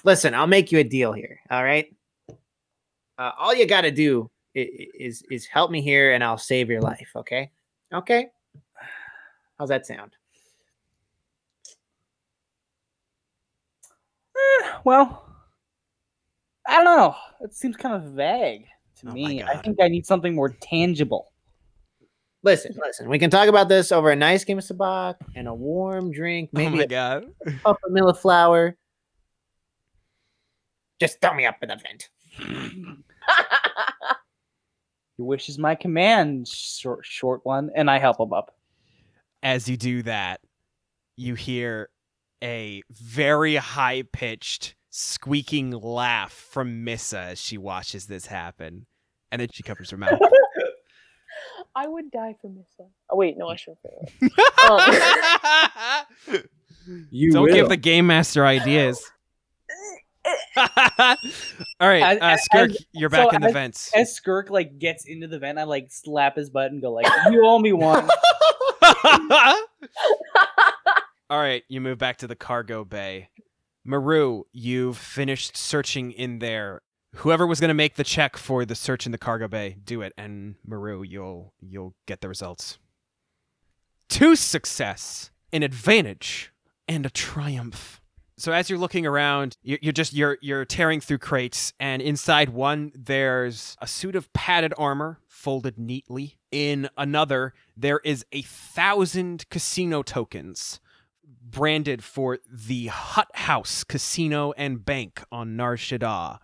Listen, 0.05 0.35
I'll 0.35 0.47
make 0.47 0.71
you 0.71 0.79
a 0.79 0.85
deal 0.85 1.12
here. 1.12 1.41
All 1.51 1.65
right. 1.65 1.87
Uh, 3.19 3.33
all 3.39 3.55
you 3.55 3.67
got 3.67 3.83
to 3.83 3.91
do 3.91 4.31
is, 4.55 4.89
is 4.95 5.23
is 5.31 5.47
help 5.47 5.71
me 5.71 5.81
here, 5.81 6.12
and 6.12 6.23
I'll 6.23 6.39
save 6.39 6.69
your 6.69 6.83
life. 6.83 7.11
Okay. 7.17 7.51
Okay. 7.93 8.29
How's 9.59 9.71
that 9.71 9.87
sound? 9.87 10.12
Eh, 14.37 14.73
well, 14.85 15.26
I 16.68 16.83
don't 16.83 16.85
know. 16.85 17.14
It 17.40 17.55
seems 17.55 17.76
kind 17.76 17.94
of 17.94 18.12
vague 18.12 18.66
to 19.00 19.09
Oh 19.09 19.12
me. 19.12 19.42
I 19.42 19.57
think 19.59 19.79
I 19.81 19.88
need 19.88 20.07
something 20.07 20.35
more 20.35 20.48
tangible. 20.48 21.33
Listen, 22.42 22.76
listen. 22.81 23.09
We 23.09 23.18
can 23.18 23.31
talk 23.31 23.48
about 23.48 23.68
this 23.68 23.90
over 23.90 24.11
a 24.11 24.16
nice 24.16 24.44
game 24.44 24.59
of 24.59 24.64
sabacc 24.64 25.16
and 25.35 25.48
a 25.48 25.55
warm 25.55 26.12
drink, 26.12 26.50
oh 26.55 26.59
maybe 26.59 26.76
my 26.76 26.83
a 26.85 26.87
god. 26.87 27.24
puff 27.64 27.76
of 27.85 27.92
millet 27.92 28.18
flour. 28.18 28.76
Just 31.00 31.20
throw 31.20 31.35
me 31.35 31.44
up 31.44 31.57
in 31.62 31.68
the 31.68 31.76
vent. 31.76 32.09
Your 35.18 35.26
wish 35.26 35.48
is 35.48 35.59
my 35.59 35.74
command, 35.74 36.46
short, 36.46 37.05
short 37.05 37.40
one, 37.44 37.70
and 37.74 37.90
I 37.90 37.98
help 37.98 38.20
him 38.20 38.33
up. 38.33 38.55
As 39.42 39.68
you 39.68 39.76
do 39.76 40.02
that, 40.02 40.40
you 41.16 41.35
hear 41.35 41.88
a 42.44 42.83
very 42.90 43.57
high 43.57 44.02
pitched 44.12 44.74
squeaking 44.99 45.73
laugh 45.73 46.33
from 46.33 46.83
Missa 46.85 47.19
as 47.19 47.39
she 47.41 47.59
watches 47.59 48.07
this 48.07 48.27
happen. 48.27 48.87
And 49.31 49.41
then 49.41 49.49
she 49.53 49.63
covers 49.63 49.91
her 49.91 49.97
mouth. 49.99 50.19
I 51.77 51.87
would 51.87 52.11
die 52.11 52.35
for 52.41 52.49
Missa. 52.49 52.89
Oh 53.11 53.17
wait, 53.17 53.37
no, 53.37 53.49
I 53.49 53.57
shouldn't 53.57 53.81
say 53.83 53.91
that. 54.67 56.07
You 57.11 57.33
Don't 57.33 57.47
will. 57.47 57.53
give 57.55 57.69
the 57.69 57.77
game 57.77 58.07
master 58.07 58.47
ideas. 58.47 59.03
All 60.57 60.69
right, 61.81 62.03
As- 62.03 62.19
uh, 62.19 62.25
as- 62.25 62.45
Skirk, 62.45 62.71
you're 62.93 63.11
back 63.11 63.31
so 63.31 63.37
in 63.37 63.41
the 63.43 63.49
as- 63.49 63.53
vents. 63.53 63.91
As 63.95 64.15
Skirk 64.15 64.51
like 64.51 64.79
gets 64.79 65.05
into 65.05 65.27
the 65.27 65.39
vent, 65.41 65.59
I 65.59 65.65
like 65.65 65.89
slap 65.91 66.37
his 66.37 66.49
butt 66.49 66.71
and 66.71 66.81
go 66.81 66.93
like, 66.93 67.07
"You 67.31 67.45
owe 67.45 67.59
me 67.59 67.73
one." 67.73 68.09
All 71.29 71.39
right, 71.41 71.65
you 71.69 71.81
move 71.81 71.99
back 71.99 72.19
to 72.19 72.29
the 72.29 72.37
cargo 72.37 72.85
bay. 72.85 73.29
Maru, 73.87 74.42
you've 74.53 74.99
finished 74.99 75.57
searching 75.57 76.11
in 76.12 76.40
there. 76.40 76.83
Whoever 77.16 77.46
was 77.46 77.61
going 77.61 77.68
to 77.68 77.75
make 77.75 77.94
the 77.94 78.05
check 78.05 78.37
for 78.37 78.64
the 78.64 78.75
search 78.75 79.07
in 79.07 79.12
the 79.12 79.18
cargo 79.18 79.49
bay, 79.49 79.77
do 79.83 80.03
it, 80.03 80.12
and 80.18 80.57
Maru, 80.66 81.03
you'll 81.03 81.55
you'll 81.61 81.94
get 82.07 82.20
the 82.20 82.29
results. 82.29 82.79
Two 84.09 84.37
success, 84.37 85.31
an 85.53 85.62
advantage, 85.62 86.53
and 86.87 87.07
a 87.07 87.11
triumph. 87.11 88.01
So 88.38 88.53
as 88.53 88.68
you're 88.68 88.79
looking 88.79 89.07
around, 89.07 89.57
you're, 89.62 89.79
you're 89.81 89.92
just 89.92 90.12
you're 90.12 90.37
you're 90.42 90.66
tearing 90.66 91.01
through 91.01 91.18
crates, 91.18 91.72
and 91.81 92.03
inside 92.03 92.51
one 92.51 92.92
there's 92.94 93.77
a 93.81 93.87
suit 93.87 94.14
of 94.14 94.31
padded 94.33 94.75
armor 94.77 95.20
folded 95.27 95.79
neatly. 95.79 96.37
In 96.51 96.88
another, 96.99 97.55
there 97.77 98.01
is 98.05 98.27
a 98.33 98.42
thousand 98.42 99.49
casino 99.49 100.03
tokens 100.03 100.81
branded 101.51 102.03
for 102.03 102.39
the 102.51 102.89
Hutt 102.89 103.35
House 103.35 103.85
Casino 103.85 104.53
and 104.57 104.85
Bank 104.85 105.23
on 105.31 105.57
Nar 105.57 105.77
Shaddaa. 105.77 106.39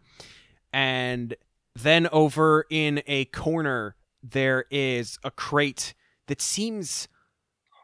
And 0.73 1.35
then 1.75 2.09
over 2.12 2.67
in 2.71 3.03
a 3.07 3.27
corner, 3.27 3.97
there 4.23 4.65
is 4.71 5.19
a 5.25 5.31
crate 5.31 5.95
that 6.29 6.41
seems 6.41 7.09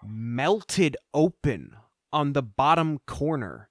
melted 0.07 0.97
open 1.13 1.77
on 2.13 2.33
the 2.33 2.43
bottom 2.43 3.01
corner. 3.07 3.69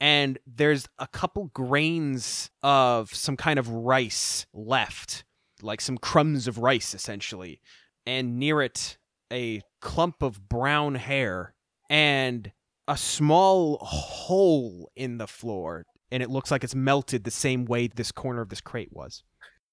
And 0.00 0.38
there's 0.46 0.86
a 0.98 1.06
couple 1.06 1.46
grains 1.46 2.50
of 2.62 3.14
some 3.14 3.36
kind 3.36 3.58
of 3.58 3.68
rice 3.68 4.46
left, 4.52 5.24
like 5.62 5.80
some 5.80 5.98
crumbs 5.98 6.46
of 6.46 6.58
rice, 6.58 6.94
essentially. 6.94 7.60
And 8.06 8.38
near 8.38 8.60
it, 8.60 8.98
a 9.32 9.62
clump 9.80 10.22
of 10.22 10.48
brown 10.48 10.94
hair 10.96 11.54
and 11.88 12.52
a 12.88 12.96
small 12.96 13.78
hole 13.78 14.90
in 14.96 15.18
the 15.18 15.26
floor. 15.26 15.84
And 16.10 16.22
it 16.22 16.30
looks 16.30 16.50
like 16.50 16.62
it's 16.62 16.74
melted 16.74 17.24
the 17.24 17.30
same 17.30 17.64
way 17.64 17.88
this 17.88 18.12
corner 18.12 18.40
of 18.40 18.48
this 18.48 18.60
crate 18.60 18.92
was. 18.92 19.22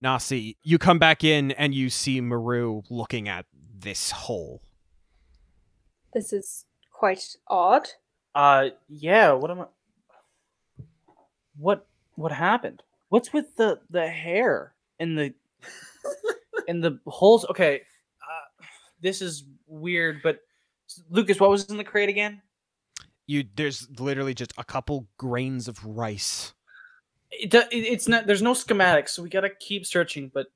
Nasi, 0.01 0.57
you 0.63 0.79
come 0.79 0.97
back 0.97 1.23
in 1.23 1.51
and 1.51 1.75
you 1.75 1.89
see 1.89 2.19
Maru 2.21 2.81
looking 2.89 3.29
at 3.29 3.45
this 3.77 4.11
hole. 4.11 4.61
This 6.13 6.33
is 6.33 6.65
quite 6.91 7.35
odd. 7.47 7.87
Uh, 8.33 8.69
yeah. 8.89 9.31
What 9.33 9.51
am 9.51 9.61
I? 9.61 9.65
What 11.57 11.85
what 12.15 12.31
happened? 12.31 12.81
What's 13.09 13.31
with 13.31 13.55
the 13.55 13.79
the 13.89 14.07
hair 14.07 14.73
and 14.99 15.17
the 15.17 15.33
and 16.67 16.83
the 16.83 16.99
holes? 17.05 17.45
Okay, 17.49 17.81
uh, 18.21 18.65
this 19.01 19.21
is 19.21 19.43
weird. 19.67 20.21
But 20.23 20.39
Lucas, 21.09 21.39
what 21.39 21.49
was 21.49 21.69
in 21.69 21.77
the 21.77 21.83
crate 21.83 22.09
again? 22.09 22.41
You 23.31 23.45
there's 23.55 23.87
literally 23.97 24.33
just 24.33 24.51
a 24.57 24.63
couple 24.65 25.07
grains 25.17 25.69
of 25.69 25.85
rice. 25.85 26.53
It, 27.31 27.53
it's 27.71 28.09
not. 28.09 28.27
There's 28.27 28.41
no 28.41 28.51
schematics, 28.53 29.09
so 29.09 29.23
we 29.23 29.29
gotta 29.29 29.49
keep 29.49 29.85
searching. 29.85 30.29
But 30.33 30.47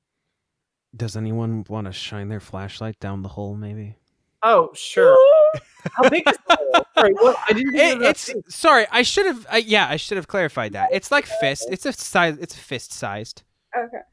Does 0.94 1.16
anyone 1.16 1.64
want 1.70 1.86
to 1.86 1.92
shine 1.92 2.28
their 2.28 2.40
flashlight 2.40 3.00
down 3.00 3.22
the 3.22 3.30
hole 3.30 3.56
maybe? 3.56 3.96
oh, 4.42 4.70
sure. 4.74 5.16
How 5.96 6.08
big 6.10 6.28
is 6.28 6.36
the? 6.46 6.84
Sorry, 6.94 7.12
what? 7.14 7.36
I 7.48 7.52
didn't. 7.54 7.74
It, 7.74 7.78
think 7.78 7.94
of 7.94 8.00
that 8.00 8.10
it's 8.10 8.32
big. 8.32 8.50
sorry, 8.50 8.86
I 8.90 9.02
should 9.02 9.24
have 9.24 9.46
uh, 9.50 9.56
yeah, 9.56 9.88
I 9.88 9.96
should 9.96 10.16
have 10.18 10.28
clarified 10.28 10.72
that. 10.74 10.90
It's 10.92 11.10
like 11.10 11.24
fist. 11.24 11.68
It's 11.70 11.86
a 11.86 11.94
size 11.94 12.36
it's 12.38 12.54
fist 12.54 12.92
sized. 12.92 13.42
Okay. 13.74 14.04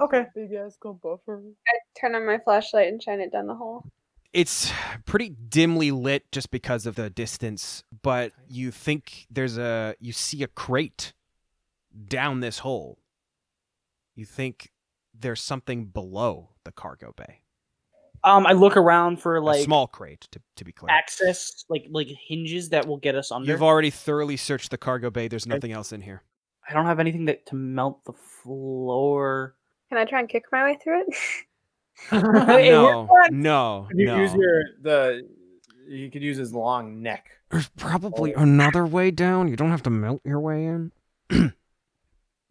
Okay. 0.00 0.26
Big 0.34 0.52
ass 0.54 0.78
buffer. 0.82 1.42
I 1.68 2.00
turn 2.00 2.14
on 2.14 2.24
my 2.26 2.38
flashlight 2.38 2.88
and 2.88 3.02
shine 3.02 3.20
it 3.20 3.32
down 3.32 3.48
the 3.48 3.54
hole. 3.54 3.84
It's 4.32 4.72
pretty 5.04 5.28
dimly 5.28 5.90
lit 5.90 6.30
just 6.32 6.50
because 6.50 6.86
of 6.86 6.94
the 6.94 7.10
distance, 7.10 7.84
but 8.02 8.32
you 8.48 8.70
think 8.70 9.26
there's 9.30 9.58
a 9.58 9.94
you 10.00 10.12
see 10.12 10.42
a 10.42 10.48
crate 10.48 11.12
down 12.08 12.40
this 12.40 12.60
hole. 12.60 12.98
You 14.14 14.24
think 14.24 14.70
there's 15.18 15.42
something 15.42 15.86
below 15.86 16.50
the 16.64 16.72
cargo 16.72 17.12
bay. 17.16 17.40
Um, 18.24 18.46
I 18.46 18.52
look 18.52 18.76
around 18.76 19.20
for 19.20 19.36
a 19.36 19.40
like 19.40 19.64
small 19.64 19.86
crate 19.86 20.28
to, 20.30 20.40
to 20.56 20.64
be 20.64 20.72
clear. 20.72 20.90
access, 20.90 21.64
like 21.68 21.86
like 21.90 22.08
hinges 22.08 22.70
that 22.70 22.86
will 22.86 22.98
get 22.98 23.14
us 23.14 23.32
under. 23.32 23.50
You've 23.50 23.62
already 23.62 23.90
thoroughly 23.90 24.36
searched 24.36 24.70
the 24.70 24.78
cargo 24.78 25.10
bay. 25.10 25.28
There's 25.28 25.46
nothing 25.46 25.72
else 25.72 25.92
in 25.92 26.00
here. 26.00 26.22
I 26.68 26.72
don't 26.72 26.86
have 26.86 27.00
anything 27.00 27.24
that 27.26 27.46
to 27.46 27.56
melt 27.56 28.04
the 28.04 28.12
floor. 28.12 29.56
Can 29.88 29.98
I 29.98 30.04
try 30.04 30.20
and 30.20 30.28
kick 30.28 30.44
my 30.52 30.62
way 30.62 30.78
through 30.82 31.02
it? 31.02 31.14
Hey, 32.10 32.70
no, 32.70 33.08
no, 33.30 33.88
You 33.94 34.06
no. 34.06 34.16
use 34.16 34.34
your 34.34 34.62
the. 34.82 35.28
You 35.88 36.10
could 36.10 36.22
use 36.22 36.36
his 36.38 36.54
long 36.54 37.02
neck. 37.02 37.26
There's 37.50 37.68
probably 37.76 38.32
another 38.34 38.86
way 38.86 39.10
down. 39.10 39.48
You 39.48 39.56
don't 39.56 39.70
have 39.70 39.82
to 39.82 39.90
melt 39.90 40.20
your 40.24 40.40
way 40.40 40.64
in. 40.66 40.92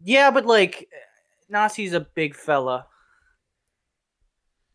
Yeah, 0.03 0.31
but 0.31 0.45
like 0.47 0.89
Nasi's 1.51 1.93
a 1.93 1.99
big 1.99 2.35
fella. 2.35 2.87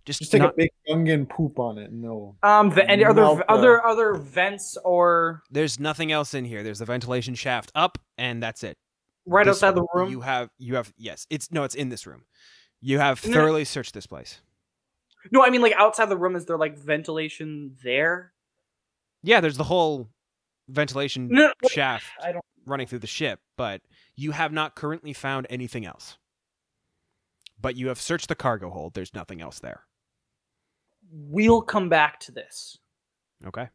Just, 0.05 0.21
Just 0.21 0.31
take 0.33 0.41
not- 0.43 0.53
a 0.53 0.57
big 0.57 0.71
Gungan 0.89 1.29
poop 1.29 1.59
on 1.59 1.79
it. 1.79 1.93
No. 1.93 2.37
Um, 2.45 2.71
the, 2.71 2.89
and 2.89 3.03
are 3.03 3.13
there 3.13 3.25
the- 3.25 3.51
other 3.51 3.85
other 3.85 4.15
vents 4.15 4.77
or 4.85 5.43
There's 5.51 5.81
nothing 5.81 6.13
else 6.13 6.33
in 6.33 6.45
here. 6.45 6.63
There's 6.63 6.79
the 6.79 6.85
ventilation 6.85 7.35
shaft 7.35 7.73
up, 7.75 7.99
and 8.17 8.41
that's 8.41 8.63
it. 8.63 8.79
right 9.27 9.45
This- 9.47 9.57
outside 9.57 9.75
the 9.75 9.87
room? 9.95 10.11
You 10.11 10.21
have 10.21 10.49
you 10.59 10.77
have 10.77 10.93
yes. 10.97 11.27
It's 11.29 11.51
no, 11.51 11.65
it's 11.65 11.75
in 11.75 11.89
this 11.89 12.07
room. 12.07 12.23
You 12.81 13.01
have 13.01 13.25
No, 13.25 13.31
no. 13.33 13.37
thoroughly 13.39 13.65
searched 13.65 13.95
this 13.95 14.07
place. 14.07 14.41
No, 15.33 15.45
I 15.45 15.51
mean 15.51 15.63
like 15.63 15.75
outside 15.77 16.09
the 16.09 16.17
room. 16.17 16.37
Is 16.37 16.45
there 16.47 16.59
like 16.59 16.77
ventilation 16.79 17.77
there? 17.83 18.33
Yeah, 19.23 19.41
there's 19.41 19.57
the 19.57 19.65
whole 19.65 20.09
ventilation 20.69 21.29
No, 21.31 21.53
no, 21.63 21.69
shaft 21.69 22.07
I 22.23 22.33
don't. 22.33 22.45
running 22.67 22.87
through 22.87 23.01
the 23.01 23.07
ship, 23.07 23.41
but 23.57 23.81
you 24.17 24.31
have 24.33 24.53
not 24.53 24.75
currently 24.77 25.13
found 25.13 25.47
anything 25.51 25.85
else. 25.87 26.19
But 27.61 27.77
you 27.77 27.89
have 27.89 28.01
searched 28.01 28.29
the 28.29 28.35
cargo 28.35 28.71
hold. 28.71 28.95
There's 28.95 29.15
nothing 29.15 29.41
else 29.41 29.59
there. 29.61 29.81
We'll 31.11 31.63
come 31.63 31.89
back 31.89 32.21
to 32.21 32.33
this. 32.33 32.79
Okay. 33.47 33.69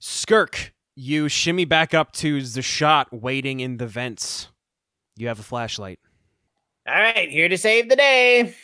Skirk, 0.00 0.72
you 0.94 1.28
shimmy 1.28 1.64
back 1.64 1.94
up 1.94 2.12
to 2.14 2.40
the 2.42 2.62
shot 2.62 3.08
waiting 3.12 3.60
in 3.60 3.76
the 3.76 3.86
vents. 3.86 4.48
You 5.16 5.28
have 5.28 5.38
a 5.38 5.42
flashlight. 5.44 5.98
All 6.88 6.94
right, 6.94 7.30
here 7.30 7.48
to 7.48 7.56
save 7.58 7.88
the 7.88 7.96
day. 7.96 8.54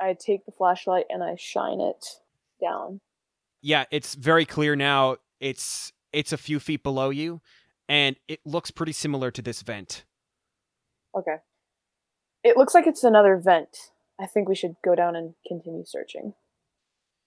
I 0.00 0.14
take 0.14 0.44
the 0.46 0.52
flashlight 0.52 1.06
and 1.08 1.22
I 1.22 1.36
shine 1.38 1.80
it 1.80 2.04
down. 2.60 3.00
yeah, 3.62 3.84
it's 3.90 4.14
very 4.14 4.44
clear 4.44 4.76
now. 4.76 5.16
It's 5.40 5.92
it's 6.12 6.32
a 6.32 6.36
few 6.36 6.60
feet 6.60 6.82
below 6.82 7.10
you, 7.10 7.40
and 7.88 8.16
it 8.28 8.40
looks 8.44 8.70
pretty 8.70 8.92
similar 8.92 9.30
to 9.30 9.42
this 9.42 9.62
vent. 9.62 10.04
Okay. 11.14 11.36
It 12.44 12.56
looks 12.56 12.74
like 12.74 12.86
it's 12.86 13.04
another 13.04 13.36
vent. 13.36 13.76
I 14.20 14.26
think 14.26 14.48
we 14.48 14.54
should 14.54 14.76
go 14.84 14.94
down 14.94 15.16
and 15.16 15.34
continue 15.46 15.84
searching. 15.84 16.34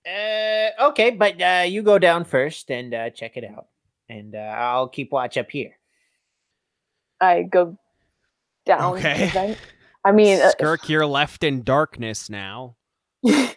Uh, 0.07 0.70
okay, 0.89 1.11
but 1.11 1.41
uh, 1.41 1.65
you 1.67 1.84
go 1.84 1.99
down 1.99 2.24
first 2.24 2.72
and 2.72 2.93
uh, 2.93 3.09
check 3.09 3.36
it 3.36 3.43
out, 3.43 3.67
and 4.07 4.34
uh, 4.34 4.39
I'll 4.39 4.88
keep 4.88 5.11
watch 5.11 5.38
up 5.38 5.51
here. 5.51 5.78
I 7.20 7.43
go 7.43 7.78
down 8.65 8.97
Okay. 8.97 9.57
The 10.03 10.11
vent. 10.11 10.13
I 10.13 10.15
mean, 10.15 10.39
uh, 10.41 10.51
Skirk, 10.51 10.89
you're 10.89 11.05
left 11.05 11.43
in 11.43 11.63
darkness 11.63 12.29
now. 12.29 12.75
I 13.25 13.55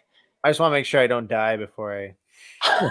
just 0.49 0.61
want 0.61 0.73
to 0.73 0.77
make 0.77 0.87
sure 0.87 1.01
I 1.01 1.07
don't 1.07 1.29
die 1.29 1.57
before 1.57 1.97
I. 1.97 2.89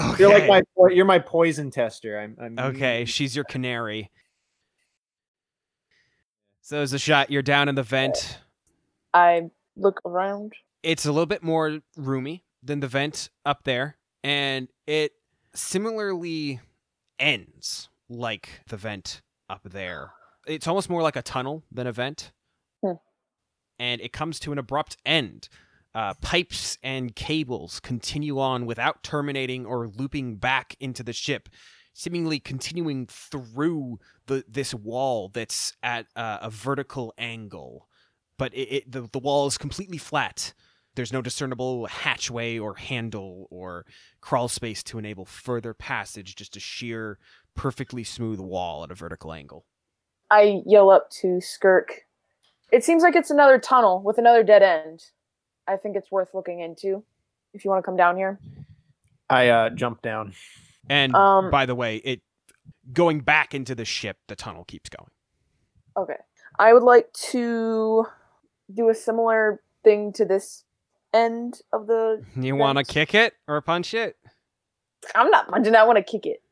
Okay. 0.00 0.22
You're 0.22 0.30
like 0.30 0.48
my 0.48 0.62
you're 0.90 1.04
my 1.04 1.18
poison 1.18 1.70
tester. 1.70 2.18
I'm. 2.18 2.36
I'm 2.40 2.58
Okay, 2.58 3.04
she's 3.06 3.36
your 3.36 3.44
canary. 3.44 4.10
So 6.62 6.76
there's 6.76 6.92
a 6.92 6.98
shot. 6.98 7.30
You're 7.30 7.42
down 7.42 7.68
in 7.68 7.74
the 7.74 7.82
vent. 7.82 8.38
I 9.12 9.50
look 9.76 10.00
around. 10.06 10.54
It's 10.82 11.04
a 11.04 11.12
little 11.12 11.26
bit 11.26 11.42
more 11.42 11.80
roomy 11.96 12.44
than 12.62 12.80
the 12.80 12.86
vent 12.86 13.28
up 13.44 13.64
there, 13.64 13.98
and 14.24 14.68
it 14.86 15.12
similarly 15.54 16.60
ends 17.18 17.88
like 18.08 18.62
the 18.68 18.76
vent 18.76 19.20
up 19.50 19.62
there. 19.64 20.12
It's 20.46 20.66
almost 20.66 20.88
more 20.88 21.02
like 21.02 21.16
a 21.16 21.22
tunnel 21.22 21.64
than 21.70 21.86
a 21.86 21.92
vent. 21.92 22.32
And 23.80 24.02
it 24.02 24.12
comes 24.12 24.38
to 24.40 24.52
an 24.52 24.58
abrupt 24.58 24.98
end. 25.06 25.48
Uh, 25.94 26.12
pipes 26.20 26.76
and 26.82 27.16
cables 27.16 27.80
continue 27.80 28.38
on 28.38 28.66
without 28.66 29.02
terminating 29.02 29.64
or 29.64 29.88
looping 29.88 30.36
back 30.36 30.76
into 30.78 31.02
the 31.02 31.14
ship, 31.14 31.48
seemingly 31.94 32.38
continuing 32.38 33.06
through 33.06 33.98
the 34.26 34.44
this 34.46 34.74
wall 34.74 35.30
that's 35.30 35.72
at 35.82 36.06
uh, 36.14 36.38
a 36.42 36.50
vertical 36.50 37.14
angle. 37.16 37.88
But 38.38 38.52
it, 38.54 38.68
it 38.68 38.92
the, 38.92 39.08
the 39.10 39.18
wall 39.18 39.46
is 39.46 39.56
completely 39.56 39.98
flat. 39.98 40.52
There's 40.94 41.12
no 41.12 41.22
discernible 41.22 41.86
hatchway 41.86 42.58
or 42.58 42.74
handle 42.74 43.48
or 43.50 43.86
crawl 44.20 44.48
space 44.48 44.82
to 44.84 44.98
enable 44.98 45.24
further 45.24 45.72
passage, 45.72 46.36
just 46.36 46.56
a 46.56 46.60
sheer, 46.60 47.18
perfectly 47.56 48.04
smooth 48.04 48.40
wall 48.40 48.84
at 48.84 48.90
a 48.90 48.94
vertical 48.94 49.32
angle. 49.32 49.64
I 50.30 50.60
yell 50.66 50.90
up 50.90 51.10
to 51.22 51.40
Skirk. 51.40 52.02
It 52.72 52.84
seems 52.84 53.02
like 53.02 53.16
it's 53.16 53.30
another 53.30 53.58
tunnel 53.58 54.02
with 54.02 54.18
another 54.18 54.42
dead 54.42 54.62
end. 54.62 55.04
I 55.66 55.76
think 55.76 55.96
it's 55.96 56.10
worth 56.10 56.34
looking 56.34 56.60
into. 56.60 57.04
If 57.52 57.64
you 57.64 57.70
want 57.70 57.82
to 57.82 57.86
come 57.86 57.96
down 57.96 58.16
here. 58.16 58.38
I 59.28 59.48
uh, 59.48 59.70
jump 59.70 60.02
down. 60.02 60.34
And 60.88 61.14
Um, 61.14 61.50
by 61.50 61.66
the 61.66 61.74
way, 61.74 61.96
it 61.96 62.20
going 62.92 63.20
back 63.20 63.54
into 63.54 63.74
the 63.74 63.84
ship, 63.84 64.18
the 64.28 64.36
tunnel 64.36 64.64
keeps 64.64 64.88
going. 64.88 65.10
Okay. 65.96 66.16
I 66.58 66.72
would 66.72 66.82
like 66.82 67.12
to 67.30 68.06
do 68.72 68.88
a 68.88 68.94
similar 68.94 69.62
thing 69.84 70.12
to 70.14 70.24
this 70.24 70.64
end 71.12 71.60
of 71.72 71.86
the. 71.86 72.24
You 72.36 72.56
want 72.56 72.78
to 72.78 72.84
kick 72.84 73.14
it 73.14 73.34
or 73.48 73.60
punch 73.60 73.94
it? 73.94 74.16
I'm 75.14 75.30
not 75.30 75.48
punching. 75.48 75.74
I 75.74 75.84
want 75.84 75.96
to 75.96 76.02
kick 76.04 76.26
it. 76.26 76.42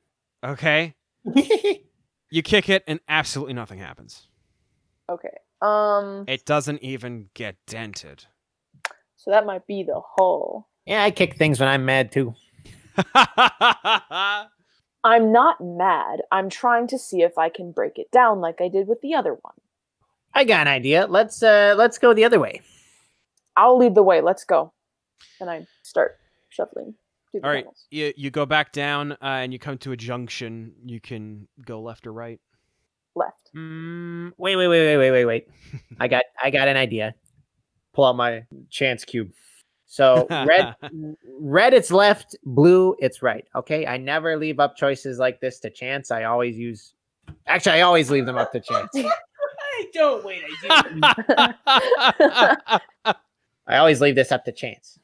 Okay. 0.45 0.95
You 2.31 2.43
kick 2.43 2.69
it, 2.69 2.85
and 2.87 3.01
absolutely 3.09 3.55
nothing 3.55 3.79
happens. 3.79 4.29
Okay. 5.09 5.35
Um. 5.61 6.25
It 6.29 6.45
doesn't 6.45 6.83
even 6.83 7.31
get 7.35 7.57
dented. 7.67 8.25
So 9.17 9.31
that 9.31 9.47
might 9.47 9.67
be 9.67 9.83
the 9.83 10.01
hull. 10.17 10.69
Yeah, 10.87 11.03
I 11.03 11.11
kick 11.11 11.37
things 11.37 11.61
when 11.61 11.69
I'm 11.69 11.85
mad 11.85 12.13
too. 12.13 12.35
I'm 15.05 15.33
not 15.33 15.61
mad. 15.61 16.21
I'm 16.33 16.49
trying 16.49 16.87
to 16.89 16.99
see 16.99 17.23
if 17.23 17.39
I 17.39 17.49
can 17.49 17.73
break 17.73 17.99
it 17.99 18.11
down 18.11 18.41
like 18.41 18.61
I 18.61 18.69
did 18.69 18.89
with 18.89 19.01
the 19.01 19.15
other 19.15 19.33
one. 19.33 19.55
I 20.35 20.45
got 20.45 20.63
an 20.63 20.69
idea. 20.69 21.07
Let's 21.09 21.43
uh 21.43 21.75
let's 21.77 21.99
go 21.99 22.15
the 22.15 22.25
other 22.25 22.41
way. 22.41 22.61
I'll 23.57 23.77
lead 23.77 23.95
the 23.95 24.03
way. 24.03 24.21
Let's 24.21 24.45
go. 24.45 24.73
And 25.41 25.51
I 25.51 25.67
start 25.83 26.19
shuffling. 26.49 26.95
All 27.35 27.51
right. 27.51 27.61
tunnels. 27.65 27.87
you 27.91 28.13
you 28.17 28.31
go 28.31 28.47
back 28.47 28.73
down, 28.73 29.13
uh, 29.13 29.17
and 29.21 29.53
you 29.53 29.59
come 29.59 29.79
to 29.79 29.93
a 29.93 29.97
junction. 29.97 30.73
You 30.87 31.01
can 31.01 31.49
go 31.65 31.81
left 31.81 32.07
or 32.07 32.13
right. 32.13 32.41
Left. 33.19 33.51
Mm, 33.57 34.33
wait, 34.39 34.57
wait, 34.57 34.69
wait, 34.69 34.87
wait, 34.87 34.97
wait, 34.97 35.11
wait, 35.11 35.25
wait. 35.25 35.49
I 36.01 36.09
got 36.09 36.25
I 36.43 36.51
got 36.51 36.69
an 36.69 36.77
idea. 36.77 37.15
Pull 37.95 38.05
out 38.05 38.17
my 38.17 38.45
chance 38.71 39.05
cube. 39.05 39.31
So 39.87 40.27
red 40.47 40.75
red 41.41 41.75
it's 41.75 41.91
left, 41.91 42.37
blue 42.45 42.95
it's 42.99 43.23
right. 43.23 43.47
Okay? 43.55 43.87
I 43.87 43.97
never 43.97 44.37
leave 44.37 44.61
up 44.61 44.77
choices 44.77 45.19
like 45.19 45.41
this 45.41 45.59
to 45.61 45.71
chance. 45.71 46.11
I 46.11 46.25
always 46.25 46.57
use 46.57 46.95
Actually, 47.47 47.73
I 47.73 47.81
always 47.83 48.11
leave 48.11 48.27
them 48.27 48.37
up 48.37 48.53
to 48.53 48.61
chance. 48.61 48.91
I 48.97 49.87
don't 49.93 50.25
wait. 50.25 50.43
I 50.69 51.21
do. 53.05 53.15
I 53.67 53.77
always 53.77 54.01
leave 54.01 54.15
this 54.15 54.33
up 54.33 54.45
to 54.45 54.53
chance. 54.53 54.99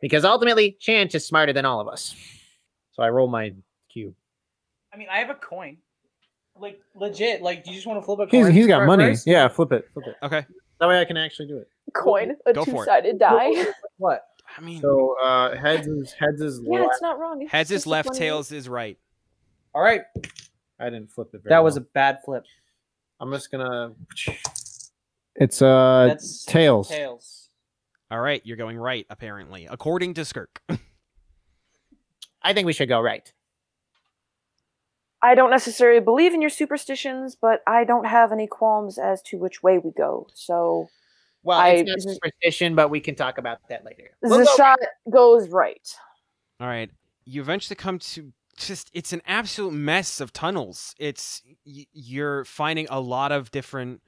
Because 0.00 0.24
ultimately, 0.24 0.76
chance 0.78 1.14
is 1.14 1.26
smarter 1.26 1.52
than 1.52 1.64
all 1.64 1.80
of 1.80 1.88
us. 1.88 2.14
So 2.92 3.02
I 3.02 3.10
roll 3.10 3.28
my 3.28 3.52
cube. 3.90 4.14
I 4.92 4.96
mean, 4.96 5.08
I 5.10 5.18
have 5.18 5.30
a 5.30 5.34
coin. 5.34 5.78
Like 6.60 6.80
legit. 6.94 7.42
Like, 7.42 7.64
do 7.64 7.70
you 7.70 7.76
just 7.76 7.86
want 7.86 8.00
to 8.00 8.04
flip 8.04 8.18
a 8.20 8.26
He's 8.30 8.46
coin? 8.46 8.52
he's 8.54 8.66
got 8.66 8.86
money. 8.86 9.04
Bryce? 9.04 9.26
Yeah, 9.26 9.48
flip 9.48 9.72
it, 9.72 9.88
flip 9.92 10.06
it. 10.08 10.16
okay. 10.24 10.44
That 10.80 10.88
way 10.88 11.00
I 11.00 11.04
can 11.04 11.16
actually 11.16 11.48
do 11.48 11.58
it. 11.58 11.68
Coin. 11.94 12.36
A 12.46 12.52
Go 12.52 12.64
two-sided 12.64 13.18
die. 13.18 13.66
What? 13.98 14.24
I 14.56 14.60
mean, 14.60 14.80
So 14.80 15.16
uh, 15.22 15.56
heads 15.56 15.86
is 15.88 16.12
heads 16.12 16.40
is 16.40 16.60
yeah, 16.62 16.80
left. 16.80 16.92
it's 16.92 17.02
not 17.02 17.18
wrong. 17.18 17.42
It's 17.42 17.50
heads 17.50 17.70
is 17.72 17.86
left, 17.86 18.14
tails 18.14 18.52
is 18.52 18.68
right. 18.68 18.96
All 19.74 19.82
right. 19.82 20.02
I 20.78 20.84
didn't 20.84 21.10
flip 21.10 21.28
it. 21.34 21.42
Very 21.42 21.50
That 21.50 21.64
was 21.64 21.76
a 21.76 21.80
bad 21.80 22.18
flip. 22.24 22.44
I'm 23.20 23.32
just 23.32 23.50
gonna. 23.50 23.92
It's 25.34 25.60
uh 25.60 26.06
That's 26.08 26.44
tails. 26.44 26.88
Tails. 26.88 27.48
All 28.10 28.20
right, 28.20 28.40
you're 28.44 28.56
going 28.56 28.78
right, 28.78 29.04
apparently, 29.10 29.66
according 29.70 30.14
to 30.14 30.22
Skirk. 30.24 30.60
I 32.42 32.52
think 32.54 32.64
we 32.66 32.72
should 32.72 32.88
go 32.88 33.00
right. 33.00 33.30
I 35.22 35.34
don't 35.34 35.50
necessarily 35.50 36.00
believe 36.00 36.32
in 36.34 36.40
your 36.40 36.50
superstitions, 36.50 37.36
but 37.40 37.60
I 37.66 37.84
don't 37.84 38.06
have 38.06 38.30
any 38.32 38.46
qualms 38.46 38.98
as 38.98 39.20
to 39.22 39.38
which 39.38 39.62
way 39.62 39.78
we 39.78 39.90
go. 39.90 40.28
So 40.34 40.88
Well, 41.42 41.58
I- 41.58 41.70
it's 41.70 41.88
not 41.88 42.14
superstition, 42.14 42.74
but 42.74 42.88
we 42.88 43.00
can 43.00 43.14
talk 43.14 43.38
about 43.38 43.58
that 43.68 43.84
later. 43.84 44.10
the 44.22 44.28
We'll 44.28 44.44
go 44.44 44.56
shot 44.56 44.78
goes 45.10 45.48
right. 45.48 45.86
All 46.60 46.68
right. 46.68 46.90
You 47.24 47.40
eventually 47.40 47.76
come 47.76 47.98
to 47.98 48.32
just 48.56 48.90
it's 48.92 49.12
an 49.12 49.22
absolute 49.26 49.72
mess 49.72 50.20
of 50.20 50.32
tunnels. 50.32 50.94
It's 50.98 51.42
you're 51.64 52.44
finding 52.44 52.86
a 52.90 53.00
lot 53.00 53.30
of 53.32 53.50
different 53.52 54.02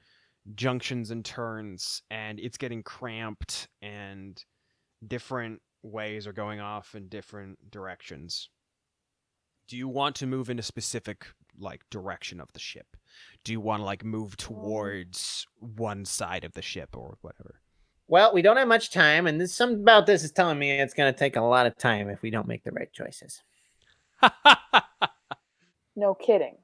junctions 0.55 1.11
and 1.11 1.23
turns 1.23 2.01
and 2.09 2.39
it's 2.39 2.57
getting 2.57 2.83
cramped 2.83 3.67
and 3.81 4.43
different 5.07 5.61
ways 5.83 6.27
are 6.27 6.33
going 6.33 6.59
off 6.59 6.95
in 6.95 7.07
different 7.07 7.71
directions. 7.71 8.49
Do 9.71 9.77
you 9.77 9.87
want 9.87 10.17
to 10.17 10.27
move 10.27 10.49
in 10.49 10.59
a 10.59 10.63
specific 10.63 11.27
like 11.57 11.89
direction 11.89 12.41
of 12.41 12.51
the 12.51 12.59
ship? 12.59 12.97
Do 13.45 13.53
you 13.53 13.61
want 13.61 13.79
to 13.79 13.85
like 13.85 14.03
move 14.03 14.35
towards 14.35 15.47
one 15.59 16.03
side 16.03 16.43
of 16.43 16.51
the 16.51 16.61
ship 16.61 16.97
or 16.97 17.17
whatever? 17.21 17.61
Well, 18.09 18.33
we 18.33 18.41
don't 18.41 18.57
have 18.57 18.67
much 18.67 18.91
time, 18.91 19.27
and 19.27 19.39
this, 19.39 19.53
something 19.55 19.79
about 19.79 20.07
this 20.07 20.25
is 20.25 20.33
telling 20.33 20.59
me 20.59 20.71
it's 20.71 20.93
going 20.93 21.13
to 21.13 21.17
take 21.17 21.37
a 21.37 21.41
lot 21.41 21.67
of 21.67 21.77
time 21.77 22.09
if 22.09 22.21
we 22.21 22.29
don't 22.29 22.49
make 22.49 22.65
the 22.65 22.73
right 22.73 22.91
choices. 22.91 23.43
No 25.95 26.15
kidding. 26.15 26.57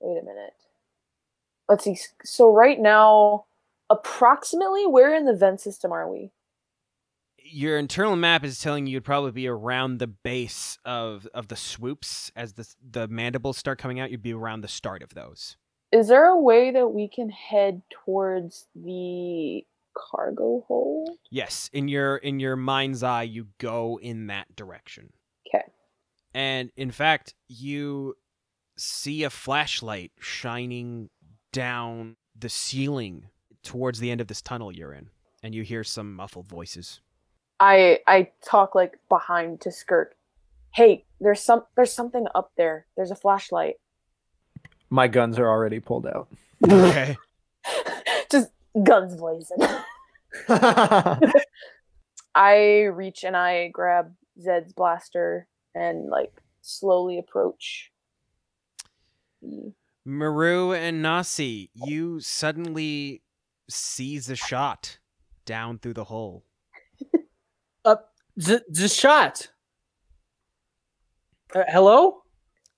Wait 0.00 0.20
a 0.20 0.24
minute. 0.24 0.54
Let's 1.68 1.84
see. 1.84 1.98
So 2.24 2.52
right 2.52 2.78
now, 2.78 3.46
approximately 3.88 4.86
where 4.86 5.14
in 5.14 5.24
the 5.24 5.34
vent 5.34 5.60
system 5.60 5.92
are 5.92 6.10
we? 6.10 6.30
Your 7.50 7.78
internal 7.78 8.16
map 8.16 8.44
is 8.44 8.60
telling 8.60 8.86
you 8.86 8.94
you'd 8.94 9.04
probably 9.04 9.32
be 9.32 9.48
around 9.48 9.98
the 9.98 10.06
base 10.06 10.78
of 10.84 11.26
of 11.34 11.48
the 11.48 11.56
swoops 11.56 12.30
as 12.36 12.54
the 12.54 12.66
the 12.90 13.08
mandibles 13.08 13.58
start 13.58 13.78
coming 13.78 14.00
out. 14.00 14.10
You'd 14.10 14.22
be 14.22 14.32
around 14.32 14.62
the 14.62 14.68
start 14.68 15.02
of 15.02 15.14
those. 15.14 15.56
Is 15.92 16.08
there 16.08 16.26
a 16.26 16.40
way 16.40 16.70
that 16.70 16.88
we 16.88 17.08
can 17.08 17.30
head 17.30 17.82
towards 17.90 18.66
the 18.74 19.64
cargo 19.96 20.64
hold? 20.68 21.10
Yes, 21.30 21.68
in 21.72 21.88
your 21.88 22.16
in 22.16 22.40
your 22.40 22.56
mind's 22.56 23.02
eye, 23.02 23.24
you 23.24 23.48
go 23.58 23.98
in 24.00 24.28
that 24.28 24.54
direction. 24.54 25.12
Okay. 25.48 25.64
And 26.32 26.70
in 26.76 26.90
fact, 26.90 27.34
you 27.48 28.14
see 28.76 29.24
a 29.24 29.30
flashlight 29.30 30.12
shining 30.20 31.10
down 31.52 32.16
the 32.38 32.48
ceiling 32.48 33.26
towards 33.62 33.98
the 33.98 34.10
end 34.10 34.20
of 34.20 34.28
this 34.28 34.40
tunnel 34.40 34.72
you're 34.72 34.92
in, 34.92 35.10
and 35.42 35.54
you 35.54 35.62
hear 35.62 35.84
some 35.84 36.14
muffled 36.14 36.46
voices. 36.46 37.00
I 37.60 38.00
I 38.06 38.30
talk 38.44 38.74
like 38.74 38.98
behind 39.08 39.60
to 39.62 39.68
Skirk. 39.68 40.16
Hey, 40.74 41.04
there's 41.20 41.42
some 41.42 41.64
there's 41.76 41.92
something 41.92 42.26
up 42.34 42.52
there. 42.56 42.86
There's 42.96 43.10
a 43.10 43.16
flashlight. 43.16 43.74
My 44.88 45.06
guns 45.06 45.38
are 45.38 45.48
already 45.48 45.78
pulled 45.78 46.06
out. 46.06 46.28
Okay. 46.68 47.16
Just 48.30 48.50
guns 48.82 49.14
blazing. 49.16 49.58
I 52.34 52.82
reach 52.92 53.24
and 53.24 53.36
I 53.36 53.68
grab 53.68 54.14
Zed's 54.40 54.72
blaster 54.72 55.46
and 55.74 56.08
like 56.08 56.32
slowly 56.62 57.18
approach. 57.18 57.92
Maru 60.04 60.72
and 60.72 61.02
Nasi, 61.02 61.70
you 61.74 62.20
suddenly 62.20 63.22
seize 63.68 64.30
a 64.30 64.36
shot 64.36 64.98
down 65.44 65.78
through 65.78 65.94
the 65.94 66.04
hole. 66.04 66.44
Z- 68.38 68.60
the 68.68 68.88
shot. 68.88 69.48
Uh, 71.54 71.64
hello. 71.68 72.22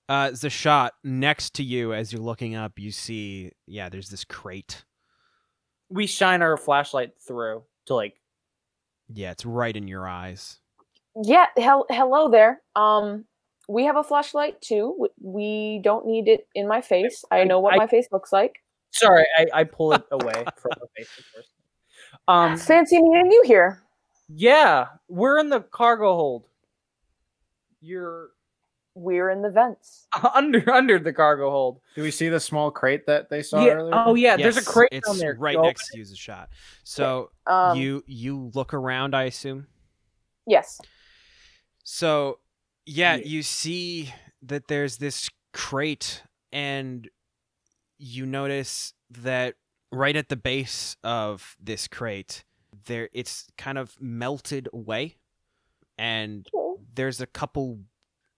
Uh, 0.09 0.31
the 0.31 0.49
shot 0.49 0.93
next 1.03 1.53
to 1.55 1.63
you 1.63 1.93
as 1.93 2.11
you're 2.11 2.21
looking 2.21 2.55
up, 2.55 2.73
you 2.77 2.91
see, 2.91 3.51
yeah, 3.67 3.89
there's 3.89 4.09
this 4.09 4.23
crate. 4.25 4.83
We 5.89 6.07
shine 6.07 6.41
our 6.41 6.57
flashlight 6.57 7.11
through 7.25 7.63
to 7.85 7.95
like. 7.95 8.15
Yeah, 9.13 9.31
it's 9.31 9.45
right 9.45 9.75
in 9.75 9.87
your 9.87 10.07
eyes. 10.07 10.59
Yeah, 11.21 11.45
hel- 11.57 11.85
hello 11.89 12.29
there. 12.29 12.61
Um, 12.75 13.25
we 13.69 13.85
have 13.85 13.95
a 13.95 14.03
flashlight 14.03 14.59
too. 14.61 15.07
We 15.21 15.79
don't 15.83 16.05
need 16.07 16.27
it 16.27 16.47
in 16.55 16.67
my 16.67 16.81
face. 16.81 17.23
I 17.31 17.43
know 17.43 17.59
what 17.59 17.73
I- 17.75 17.77
my 17.77 17.87
face 17.87 18.07
looks 18.11 18.33
like. 18.33 18.55
Sorry, 18.91 19.25
I, 19.37 19.45
I 19.53 19.63
pull 19.63 19.93
it 19.93 20.03
away 20.11 20.43
from 20.57 20.71
the 20.79 20.87
face. 20.97 21.09
of 21.17 21.25
course. 21.33 21.47
Um. 22.27 22.57
Fancy 22.57 22.97
meeting 23.01 23.31
you 23.31 23.43
here. 23.45 23.81
Yeah, 24.29 24.87
we're 25.07 25.39
in 25.39 25.49
the 25.49 25.61
cargo 25.61 26.13
hold. 26.15 26.45
You're 27.81 28.29
We're 28.95 29.29
in 29.31 29.41
the 29.41 29.49
vents. 29.49 30.07
under 30.35 30.69
under 30.71 30.99
the 30.99 31.13
cargo 31.13 31.49
hold. 31.49 31.81
Do 31.95 32.03
we 32.03 32.11
see 32.11 32.29
the 32.29 32.39
small 32.39 32.71
crate 32.71 33.05
that 33.07 33.29
they 33.29 33.43
saw 33.43 33.63
Yeah. 33.65 33.73
earlier? 33.73 33.93
Oh 33.95 34.15
yeah, 34.15 34.37
there's 34.37 34.57
a 34.57 34.63
crate 34.63 34.89
it's 34.91 35.07
down 35.07 35.17
there. 35.17 35.35
right 35.37 35.55
Go 35.55 35.63
next 35.63 35.89
to 35.89 35.97
you 35.97 36.03
is 36.03 36.11
a 36.11 36.15
shot. 36.15 36.49
So 36.83 37.31
Um, 37.45 37.77
you 37.77 38.03
you 38.07 38.51
look 38.53 38.73
around, 38.73 39.15
I 39.15 39.23
assume. 39.23 39.67
yes. 40.45 40.79
So, 41.83 42.39
yeah, 42.85 43.15
Yeah. 43.17 43.25
you 43.25 43.43
see 43.43 44.13
that 44.43 44.67
there's 44.69 44.97
this 44.97 45.29
crate, 45.51 46.23
and 46.53 47.09
you 47.97 48.25
notice 48.25 48.93
that 49.09 49.55
right 49.91 50.15
at 50.15 50.29
the 50.29 50.37
base 50.37 50.95
of 51.03 51.57
this 51.59 51.87
crate, 51.89 52.45
there 52.85 53.09
it's 53.13 53.47
kind 53.57 53.77
of 53.77 53.95
melted 53.99 54.69
away, 54.73 55.17
and 55.97 56.47
there's 56.93 57.21
a 57.21 57.27
couple 57.27 57.79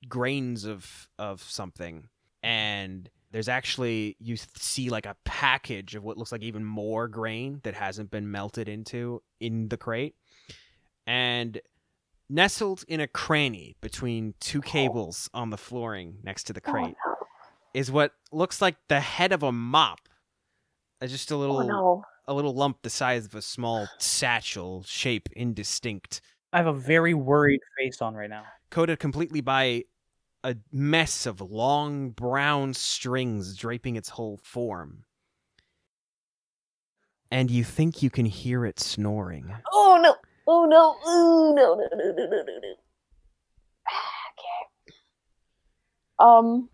grains 0.07 0.65
of 0.65 1.09
of 1.17 1.41
something, 1.43 2.07
and 2.43 3.09
there's 3.31 3.49
actually 3.49 4.15
you 4.19 4.37
see 4.57 4.89
like 4.89 5.05
a 5.05 5.15
package 5.25 5.95
of 5.95 6.03
what 6.03 6.17
looks 6.17 6.31
like 6.31 6.43
even 6.43 6.63
more 6.63 7.07
grain 7.07 7.59
that 7.63 7.73
hasn't 7.73 8.11
been 8.11 8.31
melted 8.31 8.69
into 8.69 9.21
in 9.39 9.69
the 9.69 9.77
crate, 9.77 10.15
and 11.05 11.59
nestled 12.29 12.83
in 12.87 12.99
a 12.99 13.07
cranny 13.07 13.75
between 13.81 14.33
two 14.39 14.61
cables 14.61 15.29
on 15.33 15.51
the 15.51 15.57
flooring 15.57 16.17
next 16.23 16.45
to 16.45 16.53
the 16.53 16.61
crate 16.61 16.95
Oh 17.05 17.15
is 17.75 17.91
what 17.91 18.13
looks 18.31 18.61
like 18.61 18.77
the 18.87 19.01
head 19.01 19.33
of 19.33 19.43
a 19.43 19.51
mop. 19.51 19.99
Uh, 21.01 21.07
just 21.07 21.29
a 21.29 21.35
little 21.35 21.59
Oh 21.59 21.67
no. 21.67 22.03
A 22.27 22.33
little 22.33 22.53
lump 22.53 22.81
the 22.81 22.89
size 22.89 23.25
of 23.25 23.35
a 23.35 23.41
small 23.41 23.87
satchel, 23.99 24.83
shape 24.83 25.29
indistinct, 25.35 26.21
I 26.53 26.57
have 26.57 26.67
a 26.67 26.73
very 26.73 27.13
worried 27.13 27.59
face 27.77 28.01
on 28.01 28.15
right 28.15 28.29
now. 28.29 28.45
coated 28.69 28.99
completely 28.99 29.41
by 29.41 29.83
a 30.43 30.55
mess 30.71 31.25
of 31.25 31.41
long 31.41 32.11
brown 32.11 32.73
strings 32.73 33.57
draping 33.57 33.95
its 33.97 34.09
whole 34.09 34.37
form. 34.43 35.03
And 37.29 37.51
you 37.51 37.63
think 37.63 38.01
you 38.01 38.09
can 38.09 38.25
hear 38.25 38.65
it 38.65 38.79
snoring. 38.79 39.53
Oh 39.73 39.99
no. 40.01 40.15
Oh 40.47 40.65
no. 40.65 40.95
Oh 41.03 41.53
no. 41.55 41.75
No. 41.75 41.87
No. 41.91 42.05
No. 42.05 42.25
No. 42.25 42.43
No. 42.43 42.59
no. 42.61 42.75
Okay. 44.37 44.95
Um, 46.19 46.69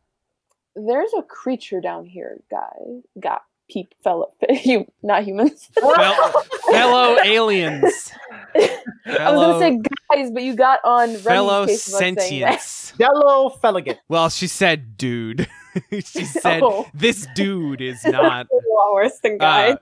there's 0.76 1.14
a 1.18 1.24
creature 1.24 1.82
down 1.82 2.06
here, 2.06 2.38
guy. 2.52 3.02
Got 3.20 3.42
peep 3.72 3.94
fella, 4.04 4.26
you 4.64 4.86
not 5.02 5.24
humans. 5.24 5.70
Fel- 5.80 6.32
fellow 6.72 7.18
aliens. 7.24 8.12
I 8.56 9.32
was 9.32 9.36
gonna 9.36 9.60
say 9.60 9.80
guys, 10.14 10.32
but 10.32 10.44
you 10.44 10.56
got 10.56 10.80
on 10.84 11.10
Remy's 11.10 11.22
fellow 11.24 11.66
case 11.66 11.88
of 11.88 11.94
us 11.94 12.00
saying 12.00 12.16
that. 12.16 12.24
sentience. 12.24 12.94
Yellow 13.00 13.50
Felligan. 13.64 13.98
Well, 14.10 14.30
she 14.30 14.48
said 14.48 14.98
dude. 14.98 15.48
she 15.92 16.26
said 16.26 16.62
Oh. 16.64 16.88
this 16.94 17.28
dude 17.36 17.82
is 17.82 18.04
not. 18.06 18.48
worse 18.94 19.18
than 19.24 19.38
guy. 19.38 19.78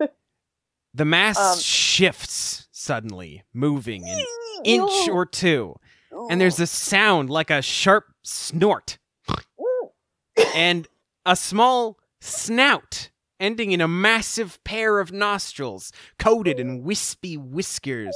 uh, 0.00 0.06
the 0.94 1.04
mass 1.04 1.36
Um, 1.38 1.58
shifts 1.58 2.68
suddenly, 2.70 3.42
moving 3.52 4.08
an 4.08 4.24
inch 4.64 5.08
or 5.08 5.26
two, 5.26 5.76
and 6.30 6.40
there's 6.40 6.60
a 6.60 6.66
sound 6.66 7.28
like 7.30 7.50
a 7.50 7.60
sharp 7.62 8.06
snort 8.22 8.98
and 10.54 10.86
a 11.26 11.36
small 11.36 11.98
snout 12.20 13.10
ending 13.40 13.72
in 13.72 13.80
a 13.80 13.88
massive 13.88 14.62
pair 14.64 15.00
of 15.00 15.12
nostrils 15.12 15.90
coated 16.18 16.60
in 16.60 16.84
wispy 16.84 17.36
whiskers 17.36 18.14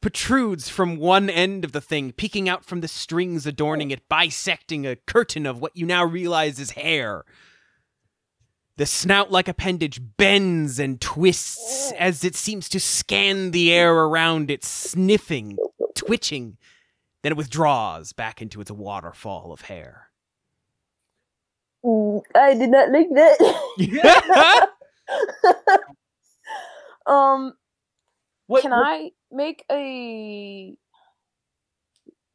protrudes 0.00 0.68
from 0.68 0.96
one 0.96 1.28
end 1.28 1.64
of 1.64 1.72
the 1.72 1.80
thing 1.80 2.10
peeking 2.10 2.48
out 2.48 2.64
from 2.64 2.80
the 2.80 2.88
strings 2.88 3.46
adorning 3.46 3.90
it 3.90 4.08
bisecting 4.08 4.86
a 4.86 4.96
curtain 4.96 5.46
of 5.46 5.60
what 5.60 5.76
you 5.76 5.84
now 5.84 6.04
realize 6.04 6.58
is 6.58 6.72
hair. 6.72 7.24
The 8.78 8.86
snout-like 8.86 9.48
appendage 9.48 10.00
bends 10.16 10.78
and 10.78 10.98
twists 10.98 11.92
as 11.98 12.24
it 12.24 12.34
seems 12.34 12.70
to 12.70 12.80
scan 12.80 13.50
the 13.50 13.70
air 13.70 13.94
around 13.94 14.50
it 14.50 14.64
sniffing 14.64 15.58
twitching. 15.94 16.56
Then 17.22 17.32
it 17.32 17.38
withdraws 17.38 18.12
back 18.12 18.40
into 18.40 18.60
its 18.60 18.70
waterfall 18.70 19.52
of 19.52 19.62
hair 19.62 20.11
I 21.84 22.54
did 22.54 22.70
not 22.70 22.90
like 22.90 23.08
that. 23.14 24.68
um, 27.06 27.54
What, 28.46 28.62
can 28.62 28.70
what- 28.70 28.86
I 28.86 29.10
make 29.30 29.64
a 29.70 30.74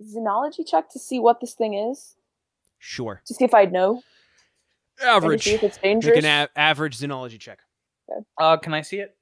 xenology 0.01 0.65
check 0.67 0.89
to 0.91 0.99
see 0.99 1.19
what 1.19 1.39
this 1.41 1.53
thing 1.53 1.73
is? 1.73 2.15
sure 2.79 3.21
To 3.25 3.33
see 3.33 3.43
if 3.45 3.53
I 3.55 3.65
know. 3.65 4.01
average 5.03 5.43
see 5.43 5.53
if 5.55 5.63
it's 5.63 5.79
Make 5.81 6.05
an 6.05 6.25
a- 6.25 6.49
average 6.59 6.97
xenology 6.97 7.39
check. 7.39 7.59
Uh, 8.39 8.57
can 8.57 8.73
I 8.73 8.81
see 8.81 8.97
it? 8.99 9.15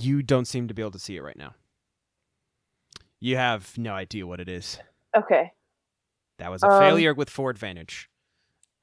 You 0.00 0.22
don't 0.22 0.46
seem 0.46 0.68
to 0.68 0.74
be 0.74 0.80
able 0.82 0.92
to 0.92 0.98
see 0.98 1.16
it 1.16 1.22
right 1.22 1.36
now. 1.36 1.54
You 3.20 3.36
have 3.36 3.76
no 3.78 3.92
idea 3.94 4.26
what 4.26 4.40
it 4.40 4.48
is. 4.48 4.78
okay. 5.16 5.52
That 6.38 6.50
was 6.50 6.62
a 6.64 6.68
Um, 6.68 6.80
failure 6.80 7.14
with 7.14 7.30
four 7.30 7.50
advantage. 7.50 8.10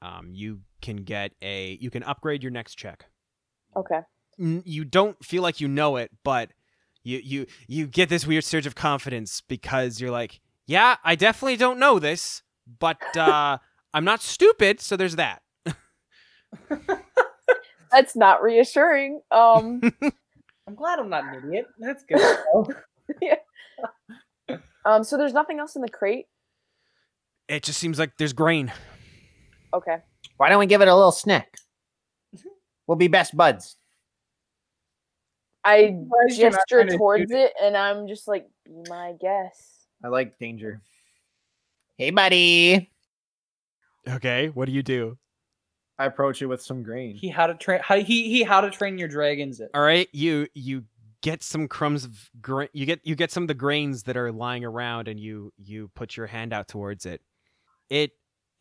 Um, 0.00 0.30
you 0.34 0.60
can 0.82 0.96
get 0.96 1.32
a. 1.40 1.78
You 1.80 1.90
can 1.90 2.02
upgrade 2.02 2.42
your 2.42 2.52
next 2.52 2.74
check. 2.74 3.06
Okay. 3.76 4.00
You 4.38 4.84
don't 4.84 5.22
feel 5.24 5.42
like 5.42 5.60
you 5.60 5.68
know 5.68 5.96
it, 5.96 6.10
but 6.24 6.50
you 7.04 7.20
you 7.22 7.46
you 7.66 7.86
get 7.86 8.08
this 8.08 8.26
weird 8.26 8.44
surge 8.44 8.66
of 8.66 8.74
confidence 8.74 9.40
because 9.40 10.00
you're 10.00 10.10
like, 10.10 10.40
yeah, 10.66 10.96
I 11.04 11.14
definitely 11.14 11.56
don't 11.56 11.78
know 11.78 11.98
this, 11.98 12.42
but 12.78 12.98
uh, 13.16 13.58
I'm 13.94 14.04
not 14.04 14.22
stupid, 14.22 14.80
so 14.80 14.96
there's 14.96 15.16
that. 15.16 15.42
That's 17.90 18.16
not 18.16 18.42
reassuring. 18.42 19.20
Um, 19.30 19.80
I'm 20.66 20.74
glad 20.74 20.98
I'm 20.98 21.10
not 21.10 21.24
an 21.24 21.44
idiot. 21.44 21.66
That's 21.78 22.04
good. 22.04 22.74
yeah. 23.20 24.56
um, 24.84 25.04
so 25.04 25.18
there's 25.18 25.34
nothing 25.34 25.58
else 25.58 25.76
in 25.76 25.82
the 25.82 25.88
crate. 25.88 26.26
It 27.48 27.62
just 27.64 27.78
seems 27.78 27.98
like 27.98 28.16
there's 28.16 28.32
grain. 28.32 28.72
Okay. 29.74 29.96
Why 30.42 30.48
don't 30.48 30.58
we 30.58 30.66
give 30.66 30.82
it 30.82 30.88
a 30.88 30.94
little 30.96 31.12
snack? 31.12 31.56
We'll 32.88 32.96
be 32.96 33.06
best 33.06 33.36
buds. 33.36 33.76
I 35.62 35.94
Surprised 36.02 36.40
you're 36.40 36.50
not 36.50 36.60
gesture 36.68 36.96
towards 36.96 37.30
shoot 37.30 37.38
it, 37.38 37.52
and 37.62 37.76
I'm 37.76 38.08
just 38.08 38.26
like, 38.26 38.48
be 38.64 38.72
my 38.88 39.12
guess. 39.20 39.86
I 40.04 40.08
like 40.08 40.36
danger. 40.40 40.82
Hey, 41.96 42.10
buddy. 42.10 42.90
Okay, 44.08 44.48
what 44.48 44.64
do 44.64 44.72
you 44.72 44.82
do? 44.82 45.16
I 46.00 46.06
approach 46.06 46.42
it 46.42 46.46
with 46.46 46.60
some 46.60 46.82
grain. 46.82 47.14
he 47.14 47.28
how 47.28 47.46
to 47.46 47.54
train 47.54 47.78
how 47.80 48.00
he 48.00 48.28
he 48.28 48.42
how 48.42 48.60
to 48.62 48.70
train 48.70 48.98
your 48.98 49.06
dragons 49.06 49.60
it. 49.60 49.70
All 49.74 49.82
right, 49.82 50.08
you 50.10 50.48
you 50.54 50.82
get 51.20 51.44
some 51.44 51.68
crumbs 51.68 52.04
of 52.04 52.30
grain. 52.40 52.68
You 52.72 52.84
get 52.84 52.98
you 53.04 53.14
get 53.14 53.30
some 53.30 53.44
of 53.44 53.48
the 53.48 53.54
grains 53.54 54.02
that 54.02 54.16
are 54.16 54.32
lying 54.32 54.64
around, 54.64 55.06
and 55.06 55.20
you 55.20 55.52
you 55.56 55.88
put 55.94 56.16
your 56.16 56.26
hand 56.26 56.52
out 56.52 56.66
towards 56.66 57.06
it. 57.06 57.20
It 57.90 58.10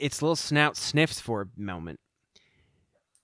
its 0.02 0.22
little 0.22 0.36
snout 0.36 0.76
sniffs 0.78 1.20
for 1.20 1.42
a 1.42 1.48
moment, 1.60 2.00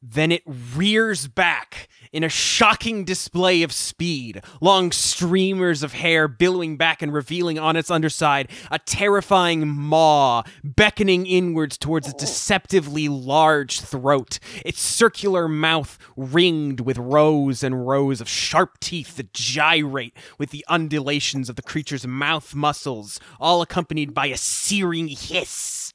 Then 0.01 0.31
it 0.31 0.43
rears 0.45 1.27
back 1.27 1.89
in 2.13 2.23
a 2.23 2.29
shocking 2.29 3.03
display 3.03 3.63
of 3.63 3.71
speed, 3.71 4.41
long 4.61 4.91
streamers 4.91 5.81
of 5.81 5.93
hair 5.93 6.27
billowing 6.27 6.77
back 6.77 7.01
and 7.01 7.11
revealing 7.11 7.57
on 7.57 7.75
its 7.75 7.89
underside 7.89 8.49
a 8.69 8.77
terrifying 8.79 9.67
maw 9.67 10.43
beckoning 10.63 11.25
inwards 11.25 11.77
towards 11.79 12.07
its 12.07 12.23
oh. 12.23 12.25
deceptively 12.25 13.09
large 13.09 13.81
throat, 13.81 14.39
its 14.63 14.79
circular 14.79 15.47
mouth 15.47 15.97
ringed 16.15 16.79
with 16.81 16.97
rows 16.99 17.63
and 17.63 17.87
rows 17.87 18.21
of 18.21 18.29
sharp 18.29 18.79
teeth 18.79 19.17
that 19.17 19.33
gyrate 19.33 20.15
with 20.37 20.51
the 20.51 20.63
undulations 20.69 21.49
of 21.49 21.55
the 21.55 21.63
creature's 21.63 22.05
mouth 22.05 22.53
muscles, 22.53 23.19
all 23.39 23.63
accompanied 23.63 24.13
by 24.13 24.27
a 24.27 24.37
searing 24.37 25.07
hiss. 25.07 25.91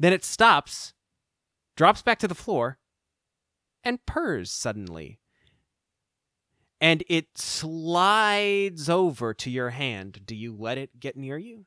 Then 0.00 0.12
it 0.14 0.24
stops 0.24 0.94
drops 1.76 2.02
back 2.02 2.18
to 2.18 2.28
the 2.28 2.34
floor, 2.34 2.78
and 3.84 4.04
purrs 4.06 4.50
suddenly. 4.50 5.18
And 6.80 7.04
it 7.08 7.36
slides 7.36 8.88
over 8.88 9.34
to 9.34 9.50
your 9.50 9.70
hand. 9.70 10.22
Do 10.24 10.34
you 10.34 10.54
let 10.54 10.78
it 10.78 10.98
get 10.98 11.16
near 11.16 11.36
you? 11.38 11.66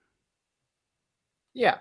Yeah. 1.53 1.79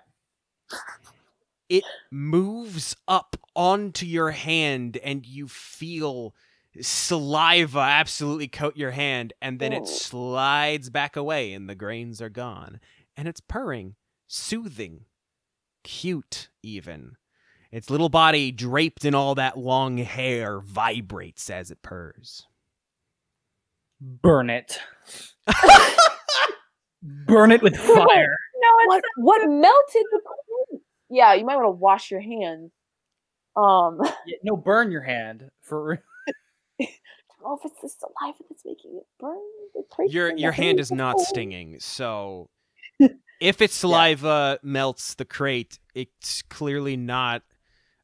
It 1.70 1.84
moves 2.10 2.94
up 3.08 3.36
onto 3.56 4.04
your 4.04 4.32
hand, 4.32 4.98
and 4.98 5.26
you 5.26 5.48
feel 5.48 6.34
saliva 6.80 7.78
absolutely 7.80 8.48
coat 8.48 8.76
your 8.76 8.90
hand, 8.90 9.32
and 9.40 9.58
then 9.58 9.72
it 9.72 9.82
Oh. 9.82 9.86
slides 9.86 10.90
back 10.90 11.16
away, 11.16 11.54
and 11.54 11.68
the 11.68 11.74
grains 11.74 12.20
are 12.20 12.28
gone. 12.30 12.80
And 13.16 13.26
it's 13.28 13.40
purring, 13.40 13.96
soothing, 14.26 15.06
cute, 15.84 16.48
even. 16.62 17.16
Its 17.70 17.88
little 17.90 18.08
body, 18.10 18.52
draped 18.52 19.04
in 19.04 19.14
all 19.14 19.34
that 19.36 19.56
long 19.58 19.96
hair, 19.98 20.60
vibrates 20.60 21.48
as 21.50 21.70
it 21.70 21.80
purrs. 21.82 22.46
Burn 24.00 24.50
it. 24.50 24.78
Burn 27.02 27.50
it 27.50 27.62
with 27.62 27.76
fire. 27.76 28.36
No, 28.60 28.68
it's 28.80 28.86
What 28.86 29.02
what 29.16 29.48
melted 29.48 30.04
the 30.10 30.20
cream? 30.24 30.80
Yeah, 31.10 31.34
you 31.34 31.44
might 31.44 31.56
want 31.56 31.66
to 31.66 31.70
wash 31.70 32.10
your 32.10 32.20
hands. 32.20 32.70
Um, 33.56 33.98
Yeah, 34.26 34.36
no, 34.44 34.56
burn 34.56 34.90
your 34.92 35.02
hand 35.02 35.50
for. 35.62 35.96
don't 36.78 36.88
know 37.44 37.58
if 37.62 37.70
it's 37.70 37.80
the 37.82 37.88
saliva 37.88 38.38
that's 38.48 38.64
making 38.64 38.96
it 38.98 39.06
burn. 39.18 39.38
The 39.74 39.84
Your 40.08 40.36
your 40.36 40.52
hand 40.52 40.78
is 40.78 40.92
not 40.92 41.16
Oh. 41.18 41.24
stinging, 41.24 41.80
so 41.80 42.48
if 43.42 43.60
its 43.60 43.74
saliva 43.74 44.60
melts 44.62 45.14
the 45.14 45.24
crate, 45.24 45.80
it's 45.94 46.42
clearly 46.42 46.96
not. 46.96 47.42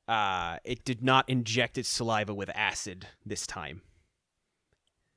Uh, 0.08 0.56
it 0.64 0.84
did 0.84 1.02
not 1.02 1.28
inject 1.28 1.78
its 1.78 1.88
saliva 1.88 2.34
with 2.34 2.50
acid 2.54 3.06
this 3.24 3.46
time. 3.46 3.82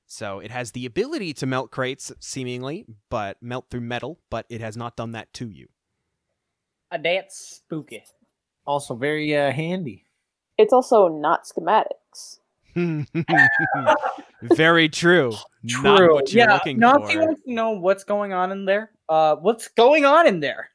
So 0.06 0.40
it 0.40 0.52
has 0.52 0.74
the 0.74 0.86
ability 0.86 1.34
to 1.36 1.46
melt 1.46 1.72
crates, 1.72 2.12
seemingly, 2.20 2.86
but 3.10 3.42
melt 3.42 3.68
through 3.72 3.82
metal, 3.82 4.20
but 4.30 4.46
it 4.50 4.62
has 4.62 4.78
not 4.78 4.96
done 4.96 5.14
that 5.14 5.34
to 5.36 5.50
you. 5.50 5.70
Uh, 6.92 7.00
that's 7.04 7.56
spooky. 7.64 8.04
Also 8.68 8.96
very 8.96 9.36
uh, 9.36 9.52
handy. 9.52 10.06
It's 10.58 10.74
also 10.74 11.08
not 11.08 11.46
schematics. 11.46 12.42
Very 14.42 14.90
true. 14.90 15.34
True. 15.68 15.84
Not 15.84 16.12
what 16.12 16.34
you're 16.34 16.46
yeah, 16.46 16.54
looking 16.54 16.80
Nasi 16.80 17.14
for. 17.14 17.20
wants 17.20 17.44
to 17.44 17.54
know 17.54 17.72
what's 17.72 18.04
going 18.04 18.34
on 18.34 18.52
in 18.52 18.66
there. 18.66 18.92
Uh, 19.12 19.36
what's 19.36 19.68
going 19.68 20.06
on 20.06 20.26
in 20.26 20.40
there? 20.40 20.70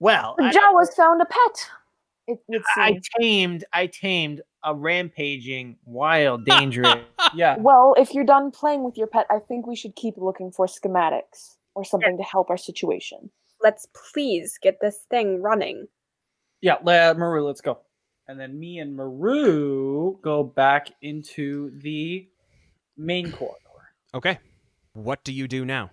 Well, 0.00 0.34
I, 0.40 0.52
Jawa's 0.52 0.92
found 0.92 1.22
a 1.22 1.24
pet. 1.24 1.70
It 2.26 2.40
would 2.48 2.62
I 2.76 2.98
tamed 3.20 3.64
I 3.72 3.86
tamed 3.86 4.40
a 4.64 4.74
rampaging, 4.74 5.76
wild, 5.84 6.44
dangerous. 6.44 6.96
Yeah. 7.32 7.58
Well, 7.60 7.94
if 7.96 8.12
you're 8.12 8.24
done 8.24 8.50
playing 8.50 8.82
with 8.82 8.96
your 8.96 9.06
pet, 9.06 9.24
I 9.30 9.38
think 9.38 9.64
we 9.64 9.76
should 9.76 9.94
keep 9.94 10.16
looking 10.16 10.50
for 10.50 10.66
schematics 10.66 11.54
or 11.76 11.84
something 11.84 12.16
to 12.16 12.24
help 12.24 12.50
our 12.50 12.56
situation. 12.56 13.30
let's 13.62 13.86
please 14.12 14.58
get 14.60 14.80
this 14.80 14.98
thing 15.10 15.40
running. 15.40 15.86
Yeah, 16.60 16.78
let, 16.82 17.16
Maru, 17.18 17.46
let's 17.46 17.60
go. 17.60 17.78
And 18.26 18.40
then 18.40 18.58
me 18.58 18.80
and 18.80 18.96
Maru 18.96 20.18
go 20.22 20.42
back 20.42 20.90
into 21.02 21.70
the 21.78 22.26
main 22.96 23.30
corridor. 23.30 23.60
Okay. 24.12 24.40
What 24.94 25.22
do 25.22 25.32
you 25.32 25.46
do 25.46 25.64
now? 25.64 25.90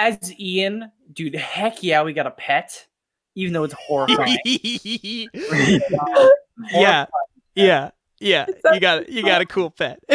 As 0.00 0.32
Ian, 0.40 0.90
dude, 1.12 1.34
heck 1.34 1.82
yeah, 1.82 2.02
we 2.02 2.14
got 2.14 2.26
a 2.26 2.30
pet. 2.30 2.86
Even 3.34 3.52
though 3.52 3.64
it's 3.64 3.74
horrifying. 3.74 4.38
yeah, 6.72 7.06
yeah, 7.54 7.90
yeah. 8.18 8.46
Is 8.48 8.54
that- 8.64 8.74
You 8.74 8.80
got 8.80 9.08
you 9.10 9.22
got 9.22 9.42
a 9.42 9.46
cool 9.46 9.70
pet. 9.70 10.00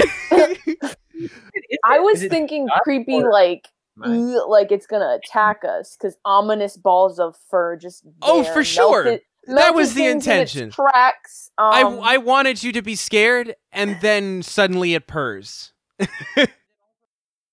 I 1.86 1.99
was 1.99 2.25
thinking 2.25 2.67
creepy, 2.83 3.13
or- 3.13 3.31
like 3.31 3.67
Right. 3.97 4.09
Like 4.47 4.71
it's 4.73 4.88
gonna 4.88 5.17
attack 5.23 5.63
us 5.63 5.95
because 5.95 6.17
ominous 6.25 6.75
balls 6.75 7.17
of 7.19 7.38
fur 7.49 7.77
just. 7.77 8.03
Oh, 8.23 8.41
there, 8.43 8.53
for 8.53 8.63
sure. 8.63 9.03
melted- 9.05 9.21
That 9.47 9.73
was 9.75 9.93
the 9.93 10.01
things 10.01 10.27
in 10.27 10.41
its 10.41 10.55
intention. 10.55 10.71
Tracks. 10.71 11.51
I 11.57 11.83
Um, 11.83 11.99
I 12.01 12.17
wanted 12.17 12.61
you 12.63 12.71
to 12.73 12.81
be 12.81 12.95
scared, 12.95 13.55
and 13.71 13.97
then 14.01 14.41
suddenly 14.43 14.95
it 14.95 15.07
purrs. 15.07 15.71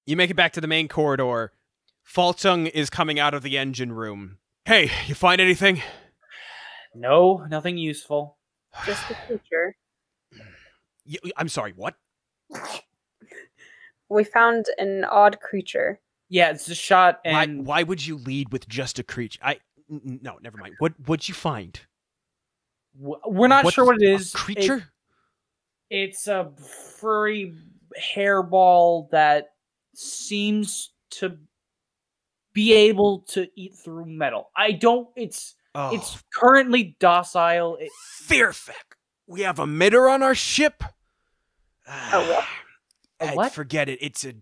you 0.06 0.16
make 0.16 0.30
it 0.30 0.34
back 0.34 0.54
to 0.54 0.60
the 0.60 0.66
main 0.66 0.88
corridor. 0.88 1.52
Falchung 2.14 2.68
is 2.70 2.90
coming 2.90 3.18
out 3.18 3.34
of 3.34 3.42
the 3.42 3.56
engine 3.56 3.92
room. 3.92 4.38
Hey, 4.64 4.90
you 5.06 5.14
find 5.14 5.40
anything? 5.40 5.82
no, 6.94 7.46
nothing 7.48 7.78
useful. 7.78 8.36
Just 8.84 9.10
a 9.10 9.14
creature. 9.26 9.76
Y- 11.06 11.32
I'm 11.36 11.48
sorry. 11.48 11.72
What? 11.74 11.94
We 14.08 14.24
found 14.24 14.66
an 14.76 15.04
odd 15.04 15.40
creature. 15.40 15.98
Yeah, 16.28 16.50
it's 16.50 16.68
a 16.68 16.74
shot 16.74 17.20
Why? 17.24 17.44
and 17.44 17.64
Why 17.66 17.82
would 17.82 18.06
you 18.06 18.18
lead 18.18 18.52
with 18.52 18.68
just 18.68 18.98
a 18.98 19.02
creature? 19.02 19.38
I 19.42 19.52
n- 19.90 20.02
n- 20.06 20.20
no, 20.22 20.36
never 20.42 20.58
mind. 20.58 20.74
What? 20.80 20.92
What'd 21.06 21.28
you 21.28 21.34
find? 21.34 21.80
we're 22.94 23.48
not 23.48 23.64
What's 23.64 23.74
sure 23.74 23.86
what 23.86 24.02
it 24.02 24.06
is. 24.06 24.12
a 24.12 24.14
is. 24.20 24.28
It- 24.28 24.36
creature? 24.36 24.84
it's 25.88 26.26
a 26.28 26.52
furry 27.00 27.54
hairball 28.14 29.08
that 29.12 29.54
seems 29.94 30.92
to 31.12 31.38
be 32.52 32.72
able 32.72 33.20
to 33.20 33.48
eat 33.56 33.74
through 33.74 34.06
metal. 34.06 34.50
I 34.56 34.72
don't. 34.72 35.08
It's 35.16 35.54
oh, 35.74 35.94
it's 35.94 36.22
currently 36.34 36.96
docile. 36.98 37.76
It, 37.80 37.90
Fierfek. 38.24 38.96
We 39.26 39.42
have 39.42 39.58
a 39.58 39.66
mitter 39.66 40.08
on 40.08 40.22
our 40.22 40.34
ship. 40.34 40.82
Oh, 41.88 42.30
what? 42.30 42.44
A 43.32 43.34
what? 43.34 43.52
Forget 43.52 43.88
it. 43.88 44.00
It's 44.02 44.24
a 44.24 44.34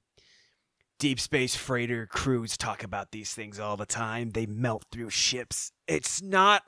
deep 0.99 1.21
space 1.21 1.55
freighter. 1.55 2.07
Crews 2.07 2.57
talk 2.57 2.83
about 2.83 3.11
these 3.11 3.35
things 3.35 3.61
all 3.61 3.77
the 3.77 3.85
time. 3.85 4.31
They 4.31 4.47
melt 4.47 4.87
through 4.91 5.11
ships. 5.11 5.73
It's 5.87 6.23
not 6.23 6.63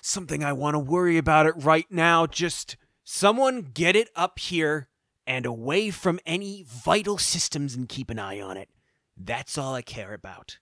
something 0.00 0.44
I 0.44 0.52
want 0.52 0.74
to 0.74 0.78
worry 0.78 1.18
about 1.18 1.46
it 1.46 1.54
right 1.56 1.86
now. 1.90 2.26
Just 2.26 2.76
someone 3.02 3.62
get 3.74 3.96
it 3.96 4.10
up 4.14 4.38
here 4.38 4.88
and 5.26 5.46
away 5.46 5.90
from 5.90 6.20
any 6.24 6.64
vital 6.68 7.18
systems 7.18 7.74
and 7.74 7.88
keep 7.88 8.10
an 8.10 8.18
eye 8.18 8.40
on 8.40 8.56
it. 8.56 8.68
That's 9.16 9.58
all 9.58 9.74
I 9.74 9.82
care 9.82 10.14
about. 10.14 10.58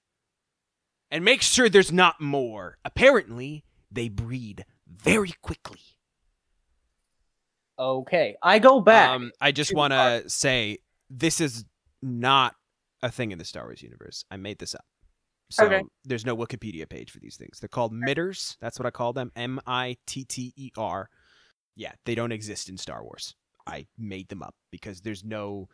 And 1.10 1.24
make 1.24 1.40
sure 1.42 1.68
there's 1.68 1.92
not 1.92 2.20
more. 2.20 2.78
Apparently, 2.84 3.64
they 3.90 4.08
breed 4.08 4.64
very 4.86 5.32
quickly. 5.42 5.80
okay, 7.78 8.36
I 8.42 8.58
go 8.58 8.80
back. 8.80 9.10
Um, 9.10 9.30
I 9.40 9.52
just 9.52 9.72
want 9.74 9.92
to 9.92 10.24
say 10.28 10.78
this 11.08 11.40
is 11.40 11.64
not 12.02 12.54
a 13.02 13.10
thing 13.10 13.30
in 13.30 13.38
the 13.38 13.44
Star 13.44 13.64
Wars 13.64 13.82
universe. 13.82 14.24
I 14.30 14.36
made 14.36 14.58
this 14.58 14.74
up. 14.74 14.84
So 15.50 15.64
Okay. 15.66 15.82
there's 16.04 16.26
no 16.26 16.36
Wikipedia 16.36 16.88
page 16.88 17.10
for 17.10 17.20
these 17.20 17.36
things. 17.36 17.58
They're 17.60 17.68
called 17.68 17.92
mitters. 17.92 18.56
That's 18.60 18.78
what 18.78 18.86
I 18.86 18.90
call 18.90 19.12
them. 19.12 19.30
M 19.36 19.60
I 19.66 19.96
T 20.06 20.24
T 20.24 20.52
E 20.56 20.70
R. 20.76 21.08
Yeah, 21.76 21.92
they 22.04 22.14
don't 22.14 22.32
exist 22.32 22.68
in 22.68 22.76
Star 22.76 23.02
Wars. 23.02 23.34
I 23.66 23.86
made 23.96 24.28
them 24.28 24.42
up 24.42 24.54
because 24.72 25.00
there's 25.00 25.24
no 25.24 25.68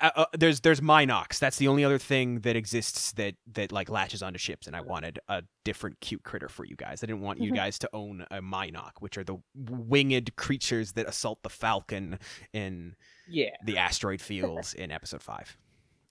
uh, 0.00 0.10
uh, 0.16 0.24
there's 0.32 0.60
there's 0.60 0.80
Mynocks. 0.80 1.38
That's 1.38 1.56
the 1.56 1.68
only 1.68 1.84
other 1.84 1.98
thing 1.98 2.40
that 2.40 2.56
exists 2.56 3.12
that 3.12 3.34
that 3.54 3.72
like 3.72 3.88
latches 3.90 4.22
onto 4.22 4.38
ships, 4.38 4.66
and 4.66 4.74
I 4.76 4.80
wanted 4.80 5.18
a 5.28 5.42
different 5.64 6.00
cute 6.00 6.22
critter 6.22 6.48
for 6.48 6.64
you 6.64 6.76
guys. 6.76 7.02
I 7.02 7.06
didn't 7.06 7.22
want 7.22 7.40
you 7.40 7.52
Mhm. 7.52 7.56
guys 7.56 7.78
to 7.80 7.90
own 7.92 8.26
a 8.30 8.40
Mynock, 8.40 8.92
which 9.00 9.18
are 9.18 9.24
the 9.24 9.36
winged 9.54 10.36
creatures 10.36 10.92
that 10.92 11.08
assault 11.08 11.42
the 11.42 11.48
Falcon 11.50 12.18
in 12.52 12.94
yeah, 13.28 13.50
the 13.64 13.78
asteroid 13.78 14.20
fields 14.22 14.74
in 14.74 14.90
Episode 14.90 15.22
Five. 15.22 15.56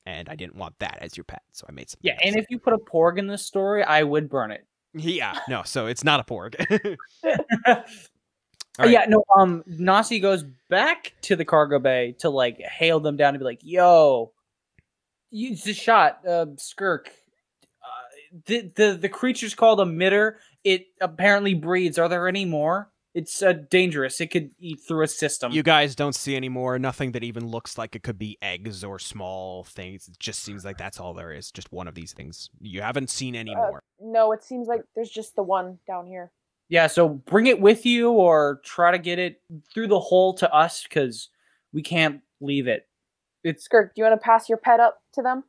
And 0.06 0.28
I 0.28 0.36
didn't 0.36 0.56
want 0.56 0.78
that 0.80 0.98
as 1.00 1.16
your 1.16 1.24
pet, 1.24 1.44
so 1.54 1.66
I 1.70 1.72
made 1.72 1.90
some. 1.90 2.00
yeah. 2.02 2.18
And 2.22 2.36
if 2.36 2.46
you 2.50 2.60
put 2.60 2.74
a 2.74 2.78
porg 2.78 3.18
in 3.18 3.28
this 3.28 3.46
story, 3.46 3.84
I 3.84 4.04
would 4.04 4.30
burn 4.30 4.52
it. 4.52 4.66
yeah, 4.94 5.40
no, 5.48 5.64
so 5.64 5.86
it's 5.88 6.04
not 6.04 6.20
a 6.20 6.24
porg. 6.24 6.56
Yeah, 8.80 9.06
no. 9.08 9.24
Um, 9.38 9.64
Nasi 9.68 10.20
goes 10.20 10.44
back 10.70 11.14
to 11.24 11.36
the 11.36 11.46
cargo 11.46 11.80
bay 11.80 12.16
to 12.20 12.30
like 12.30 12.60
hail 12.60 13.00
them 13.00 13.18
down 13.18 13.36
and 13.36 13.40
be 13.40 13.46
like, 13.46 13.60
"Yo, 13.62 14.32
use 15.30 15.64
the 15.64 15.74
shot, 15.74 16.20
uh, 16.28 16.48
Skirk. 16.58 17.08
Uh, 17.82 18.40
the 18.48 18.72
the 18.76 18.98
the 19.02 19.10
creature's 19.10 19.54
called 19.54 19.80
a 19.80 19.86
mitter. 19.86 20.40
It 20.64 20.88
apparently 21.02 21.54
breeds. 21.54 22.00
Are 22.00 22.10
there 22.10 22.28
any 22.28 22.46
more? 22.46 22.90
It's 23.14 23.44
uh, 23.44 23.54
dangerous. 23.70 24.20
It 24.20 24.32
could 24.32 24.50
eat 24.60 24.80
through 24.88 25.04
a 25.04 25.08
system. 25.08 25.52
You 25.52 25.62
guys 25.62 25.96
don't 25.96 26.16
see 26.16 26.36
any 26.36 26.50
more. 26.50 26.80
Nothing 26.80 27.12
that 27.12 27.24
even 27.24 27.46
looks 27.46 27.78
like 27.78 27.96
it 27.96 28.02
could 28.02 28.18
be 28.18 28.40
eggs 28.42 28.84
or 28.84 28.98
small 28.98 29.66
things. 29.66 30.08
It 30.08 30.18
just 30.18 30.42
seems 30.42 30.66
like 30.66 30.80
that's 30.80 31.00
all 31.00 31.14
there 31.14 31.32
is. 31.32 31.52
Just 31.52 31.72
one 31.72 31.88
of 31.88 31.94
these 31.94 32.12
things. 32.12 32.50
You 32.60 32.82
haven't 32.82 33.12
seen 33.12 33.36
any 33.36 33.54
Uh, 33.54 33.58
more. 33.70 33.84
No, 34.02 34.32
it 34.32 34.44
seems 34.44 34.68
like 34.68 34.82
there's 34.96 35.12
just 35.12 35.36
the 35.36 35.44
one 35.44 35.78
down 35.86 36.08
here. 36.08 36.32
Yeah, 36.74 36.88
so 36.88 37.08
bring 37.08 37.46
it 37.46 37.62
with 37.62 37.86
you 37.86 38.10
or 38.10 38.60
try 38.66 38.90
to 38.90 38.98
get 38.98 39.20
it 39.20 39.40
through 39.72 39.90
the 39.90 40.00
hole 40.00 40.34
to 40.34 40.52
us 40.52 40.82
because 40.82 41.30
we 41.72 41.84
can't 41.84 42.22
leave 42.42 42.68
it. 42.68 42.88
It's 43.44 43.64
Skirk, 43.64 43.94
do 43.94 44.02
you 44.02 44.06
want 44.06 44.20
to 44.20 44.26
pass 44.26 44.50
your 44.50 44.58
pet 44.58 44.80
up 44.80 45.00
to 45.14 45.22
them? 45.22 45.44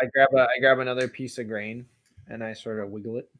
I 0.00 0.06
grab 0.12 0.30
a 0.34 0.48
I 0.48 0.58
grab 0.58 0.80
another 0.80 1.06
piece 1.06 1.38
of 1.38 1.46
grain 1.46 1.86
and 2.26 2.42
I 2.42 2.52
sort 2.54 2.80
of 2.80 2.90
wiggle 2.90 3.20
it. 3.20 3.30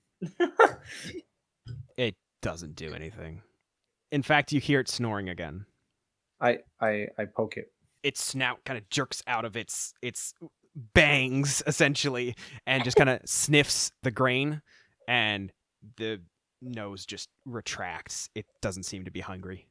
It 1.96 2.14
doesn't 2.42 2.76
do 2.76 2.94
anything. 2.94 3.42
In 4.12 4.22
fact, 4.22 4.52
you 4.52 4.60
hear 4.60 4.78
it 4.78 4.88
snoring 4.88 5.30
again. 5.30 5.66
I 6.40 6.58
I 6.80 7.08
I 7.18 7.24
poke 7.24 7.56
it. 7.56 7.72
Its 8.04 8.22
snout 8.22 8.64
kind 8.64 8.78
of 8.78 8.88
jerks 8.88 9.20
out 9.26 9.44
of 9.44 9.56
its 9.56 9.94
its 10.00 10.32
bangs 10.94 11.60
essentially 11.66 12.36
and 12.68 12.84
just 12.84 12.96
kind 12.96 13.10
of 13.10 13.18
sniffs 13.24 13.90
the 14.04 14.12
grain 14.12 14.62
and 15.08 15.50
the 15.96 16.20
nose 16.62 17.06
just 17.06 17.28
retracts. 17.44 18.28
It 18.34 18.46
doesn't 18.60 18.84
seem 18.84 19.04
to 19.04 19.10
be 19.10 19.20
hungry. 19.20 19.66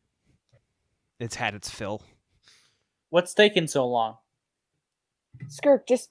It's 1.19 1.35
had 1.35 1.53
its 1.53 1.69
fill. 1.69 2.01
what's 3.09 3.33
taking 3.33 3.67
so 3.67 3.87
long? 3.87 4.17
Skirk, 5.47 5.87
just 5.87 6.09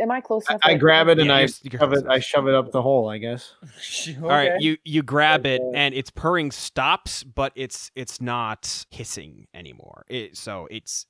am 0.00 0.10
I 0.10 0.20
close 0.20 0.44
enough? 0.48 0.60
I 0.64 0.74
that- 0.74 0.78
grab 0.80 1.08
it 1.08 1.18
and 1.18 1.28
Yeah, 1.28 1.34
I 1.36 1.40
you're- 1.40 1.52
you're 1.62 1.80
shove 1.80 1.92
it. 1.92 2.06
I 2.08 2.18
shove 2.18 2.48
it 2.48 2.54
up 2.54 2.70
the 2.72 2.82
hole. 2.82 3.08
I 3.08 3.18
guess. 3.18 3.54
All 4.22 4.28
right, 4.28 4.60
you 4.60 4.76
you 4.84 5.02
grab 5.02 5.46
it 5.46 5.60
and 5.74 5.94
its 5.94 6.10
purring 6.10 6.50
stops, 6.50 7.22
but 7.24 7.52
it's 7.54 7.90
it's 7.94 8.20
not 8.20 8.86
hissing 8.90 9.46
anymore. 9.54 10.04
It 10.08 10.36
so 10.36 10.68
it's 10.70 11.06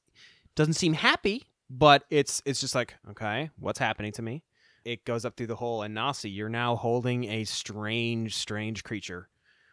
doesn't 0.55 0.75
seem 0.75 0.93
happy, 0.95 1.45
but 1.69 2.05
it's 2.11 2.43
it's 2.45 2.61
just 2.61 2.75
like 2.75 2.95
okay, 3.11 3.51
what's 3.59 3.79
happening 3.79 4.13
to 4.13 4.23
me? 4.23 4.45
It 4.85 5.05
goes 5.05 5.25
up 5.25 5.37
through 5.37 5.47
the 5.49 5.57
hole, 5.57 5.83
and 5.83 5.95
Nasi, 5.95 6.29
you're 6.31 6.49
now 6.49 6.77
holding 6.77 7.25
a 7.25 7.45
strange, 7.45 8.35
strange 8.37 8.85
creature. 8.85 9.29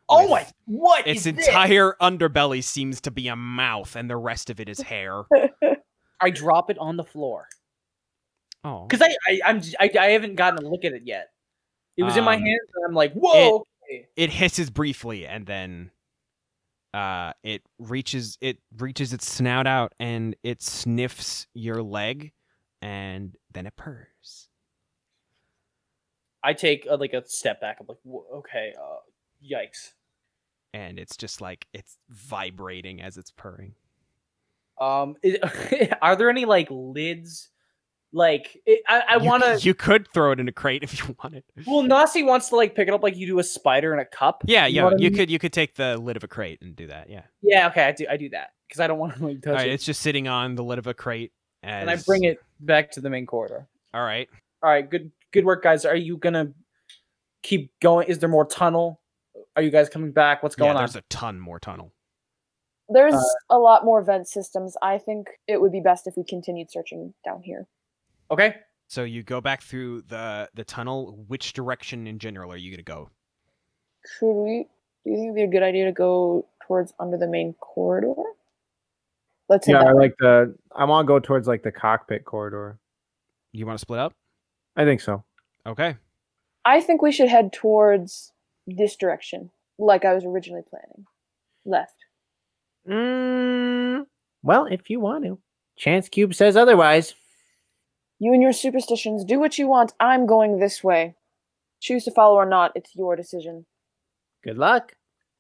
Oh 0.10 0.28
my! 0.30 0.46
What 0.66 1.08
Its 1.08 1.26
is 1.26 1.36
this? 1.36 1.48
entire 1.48 1.96
underbelly 2.02 2.64
seems 2.64 3.02
to 3.02 3.12
be 3.12 3.28
a 3.28 3.36
mouth, 3.36 3.96
and 3.96 4.10
the 4.10 4.18
rest 4.18 4.50
of 4.50 4.60
it 4.60 4.68
is 4.70 4.80
hair. 4.82 5.24
I 6.22 6.30
drop 6.30 6.70
it 6.70 6.78
on 6.78 6.98
the 6.98 7.04
floor 7.04 7.48
Oh, 8.64 8.86
because 8.86 9.02
I, 9.02 9.16
I 9.28 9.40
I'm 9.46 9.62
j- 9.62 9.74
I, 9.80 9.90
I 10.00 10.06
haven't 10.12 10.36
gotten 10.36 10.64
a 10.64 10.70
look 10.70 10.86
at 10.86 10.94
it 10.94 11.02
yet. 11.06 11.30
It 11.98 12.04
was 12.04 12.16
in 12.16 12.24
my 12.24 12.36
Um, 12.36 12.42
hands 12.42 12.60
and 12.76 12.86
I'm 12.88 12.94
like, 12.94 13.14
whoa. 13.14 13.66
okay. 13.90 14.08
it 14.16 14.30
hisses 14.30 14.70
briefly 14.70 15.26
and 15.26 15.46
then 15.48 15.90
uh 16.94 17.34
it 17.42 17.64
reaches 17.80 18.38
it 18.40 18.60
reaches 18.78 19.14
its 19.14 19.30
snout 19.32 19.66
out 19.66 19.94
and 20.00 20.36
it 20.44 20.62
sniffs 20.62 21.48
your 21.56 21.82
leg 21.82 22.32
and 22.84 23.36
then 23.54 23.66
it 23.66 23.76
purrs 23.76 24.08
I 26.44 26.54
take 26.54 26.88
uh, 26.90 26.98
like 26.98 27.14
a 27.14 27.26
step 27.28 27.62
back. 27.62 27.78
I'm 27.80 27.88
like, 27.88 27.98
okay, 28.36 28.74
uh, 28.80 28.98
yikes. 29.44 29.92
and 30.74 30.98
it's 31.00 31.16
just 31.18 31.42
like 31.42 31.68
it's 31.74 31.98
vibrating 32.10 33.02
as 33.02 33.18
it's 33.18 33.32
purring 33.32 33.74
Um, 34.80 35.16
is, 35.22 35.38
are 36.02 36.16
there 36.16 36.30
any 36.30 36.46
like 36.46 36.68
lids? 36.72 37.50
Like, 38.14 38.62
it, 38.66 38.82
I, 38.90 39.04
I 39.12 39.18
want 39.18 39.42
to. 39.44 39.58
you 39.62 39.74
could 39.74 40.06
throw 40.10 40.34
it 40.34 40.40
in 40.42 40.48
a 40.50 40.52
crate 40.52 40.84
if 40.88 41.00
you 41.00 41.16
wanted 41.24 41.44
Well, 41.66 41.84
Nasi 41.84 42.24
wants 42.24 42.50
to 42.50 42.56
like 42.58 42.76
pick 42.76 42.88
it 42.90 42.94
up 42.94 43.04
like 43.04 43.16
you 43.16 43.26
do 43.26 43.40
a 43.40 43.44
spider 43.44 43.94
in 43.94 44.00
a 44.00 44.06
cup. 44.06 44.44
yeah 44.48 44.66
You 44.66 44.76
yeah 44.78 44.82
know 44.82 44.88
I 44.90 44.92
you 44.94 44.98
mean? 45.10 45.14
could 45.14 45.30
you 45.30 45.40
could 45.40 45.54
take 45.54 45.76
the 45.76 45.98
lid 45.98 46.18
of 46.18 46.24
a 46.24 46.28
crate 46.28 46.62
and 46.62 46.76
do 46.76 46.88
that 46.88 47.10
yeah 47.10 47.24
Yeah, 47.42 47.68
okay, 47.68 47.86
I 47.86 47.92
do. 47.94 48.06
I 48.10 48.18
do 48.18 48.30
that 48.30 48.50
because 48.68 48.80
I 48.82 48.88
don't 48.88 49.00
want 49.00 49.16
to 49.18 49.26
like 49.26 49.42
touch 49.42 49.48
all 49.52 49.56
right 49.56 49.70
it. 49.70 49.74
it's 49.74 49.86
just 49.86 50.02
sitting 50.02 50.28
on 50.28 50.56
the 50.56 50.64
lid 50.64 50.78
of 50.80 50.88
a 50.88 50.94
crate 50.94 51.32
as, 51.64 51.82
and 51.82 51.90
I 51.90 51.96
bring 52.06 52.24
it 52.26 52.40
back 52.60 52.92
to 52.92 53.02
the 53.02 53.10
main 53.10 53.26
corridor. 53.26 53.68
all 53.94 54.04
right 54.04 54.28
All 54.64 54.70
right, 54.70 54.90
good 54.90 55.12
good 55.32 55.46
work, 55.46 55.64
guys. 55.64 55.86
Are 55.86 55.96
you 55.96 56.18
gonna 56.18 56.54
keep 57.44 57.72
going? 57.80 58.08
Is 58.08 58.20
there 58.20 58.30
more 58.30 58.46
tunnel? 58.46 59.02
Are 59.56 59.62
you 59.62 59.72
guys 59.72 59.90
coming 59.90 60.12
back? 60.12 60.44
What's 60.44 60.56
yeah 60.58 60.66
going 60.66 60.78
on? 60.78 60.82
there's 60.84 60.96
a 60.96 61.02
ton 61.10 61.40
more 61.40 61.60
tunnel 61.60 61.94
There's 62.90 63.14
Uh, 63.14 63.20
a 63.50 63.58
lot 63.58 63.84
more 63.86 64.02
vent 64.04 64.28
systems. 64.28 64.76
I 64.82 64.98
think 64.98 65.28
it 65.48 65.60
would 65.60 65.72
be 65.72 65.80
best 65.82 66.08
if 66.08 66.16
we 66.18 66.24
continued 66.24 66.70
searching 66.72 67.14
down 67.26 67.42
here. 67.42 67.68
Okay. 68.30 68.56
so 68.88 69.04
you 69.04 69.24
go 69.24 69.40
back 69.42 69.62
through 69.62 70.02
the 70.04 70.50
the 70.54 70.64
tunnel 70.64 71.24
which 71.28 71.54
direction 71.54 72.08
in 72.08 72.20
general 72.20 72.52
are 72.52 72.58
you 72.58 72.70
going 72.72 72.78
to 72.78 72.84
go 72.84 73.10
Should 74.18 74.34
we? 74.34 74.68
Do 75.04 75.12
you 75.12 75.18
think 75.18 75.26
it'd 75.28 75.36
be 75.36 75.44
a 75.44 75.48
good 75.48 75.64
idea 75.64 75.86
to 75.86 75.92
go 75.92 76.48
towards 76.68 76.94
under 77.00 77.18
the 77.18 77.28
main 77.28 77.54
corridor? 77.54 78.14
Let's 79.50 79.66
head 79.68 79.74
Yeah, 79.74 79.90
I 79.90 79.92
like 79.94 80.14
the. 80.20 80.56
I 80.76 80.86
want 80.86 81.06
to 81.06 81.08
go 81.08 81.20
towards 81.20 81.48
like 81.48 81.64
the 81.64 81.72
cockpit 81.72 82.24
corridor. 82.24 82.80
you 83.52 83.66
want 83.66 83.78
to 83.78 83.82
split 83.82 84.00
up 84.00 84.14
I 84.76 84.86
think 84.86 85.02
so. 85.02 85.24
okay 85.66 85.96
I 86.66 86.80
think 86.82 87.02
we 87.02 87.12
should 87.12 87.30
head 87.30 87.52
towards 87.54 88.32
this 88.68 88.96
direction, 88.96 89.50
like 89.80 90.06
I 90.06 90.14
was 90.14 90.24
originally 90.26 90.62
planning. 90.70 91.06
Left. 91.66 91.96
Mm, 92.88 94.06
well, 94.44 94.66
if 94.66 94.90
you 94.90 95.00
want 95.00 95.24
to. 95.26 95.40
Chance 95.78 96.10
Cube 96.10 96.34
says 96.36 96.56
otherwise. 96.56 97.16
You 98.20 98.34
and 98.34 98.42
your 98.44 98.54
superstitions, 98.54 99.26
do 99.26 99.40
what 99.40 99.58
you 99.58 99.68
want. 99.68 99.94
I'm 100.00 100.28
going 100.28 100.60
this 100.60 100.84
way. 100.84 101.16
Choose 101.80 102.04
to 102.06 102.12
follow 102.12 102.36
or 102.36 102.46
not, 102.46 102.72
it's 102.76 102.96
your 102.96 103.16
decision. 103.16 103.66
Good 104.44 104.58
luck. 104.60 104.94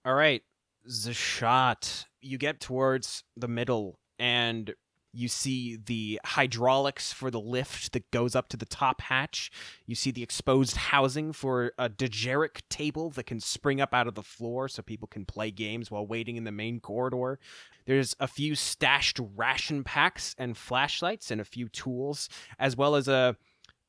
All 0.05 0.15
right, 0.15 0.41
The 0.83 1.13
shot. 1.13 2.05
you 2.21 2.37
get 2.39 2.59
towards 2.59 3.23
the 3.37 3.47
middle 3.47 3.99
and 4.17 4.73
you 5.13 5.27
see 5.27 5.77
the 5.77 6.19
hydraulics 6.23 7.11
for 7.11 7.29
the 7.29 7.39
lift 7.39 7.91
that 7.93 8.09
goes 8.11 8.35
up 8.35 8.47
to 8.49 8.57
the 8.57 8.65
top 8.65 9.01
hatch. 9.01 9.51
You 9.85 9.95
see 9.95 10.11
the 10.11 10.23
exposed 10.23 10.77
housing 10.77 11.33
for 11.33 11.73
a 11.77 11.89
dejarik 11.89 12.61
table 12.69 13.09
that 13.11 13.25
can 13.25 13.39
spring 13.39 13.81
up 13.81 13.93
out 13.93 14.07
of 14.07 14.15
the 14.15 14.23
floor 14.23 14.67
so 14.67 14.81
people 14.81 15.07
can 15.07 15.25
play 15.25 15.51
games 15.51 15.91
while 15.91 16.07
waiting 16.07 16.37
in 16.37 16.45
the 16.45 16.51
main 16.51 16.79
corridor. 16.79 17.39
There's 17.85 18.15
a 18.19 18.27
few 18.27 18.55
stashed 18.55 19.19
ration 19.35 19.83
packs 19.83 20.35
and 20.37 20.57
flashlights 20.57 21.31
and 21.31 21.41
a 21.41 21.45
few 21.45 21.67
tools, 21.67 22.29
as 22.57 22.77
well 22.77 22.95
as 22.95 23.07
a 23.07 23.35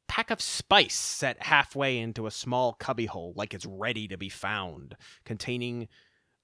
pack 0.09 0.31
of 0.31 0.41
spice 0.41 0.95
set 0.95 1.43
halfway 1.43 1.99
into 1.99 2.27
a 2.27 2.31
small 2.31 2.75
cubbyhole 2.75 3.33
like 3.35 3.55
it's 3.55 3.64
ready 3.64 4.07
to 4.07 4.18
be 4.18 4.29
found 4.29 4.95
containing 5.25 5.89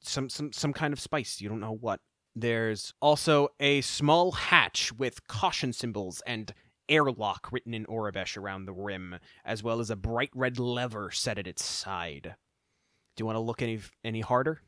some 0.00 0.30
some 0.30 0.50
some 0.54 0.72
kind 0.72 0.94
of 0.94 0.98
spice 0.98 1.38
you 1.38 1.50
don't 1.50 1.60
know 1.60 1.76
what 1.78 2.00
there's 2.36 2.94
also 3.00 3.48
a 3.58 3.80
small 3.80 4.32
hatch 4.32 4.92
with 4.92 5.26
caution 5.26 5.72
symbols 5.72 6.22
and 6.26 6.52
airlock 6.88 7.48
written 7.52 7.74
in 7.74 7.84
Aurebesh 7.86 8.36
around 8.36 8.64
the 8.64 8.72
rim 8.72 9.16
as 9.44 9.62
well 9.62 9.80
as 9.80 9.90
a 9.90 9.96
bright 9.96 10.30
red 10.34 10.58
lever 10.58 11.10
set 11.10 11.38
at 11.38 11.46
its 11.46 11.64
side. 11.64 12.34
Do 13.16 13.22
you 13.22 13.26
want 13.26 13.36
to 13.36 13.40
look 13.40 13.62
any 13.62 13.80
any 14.04 14.20
harder? 14.20 14.62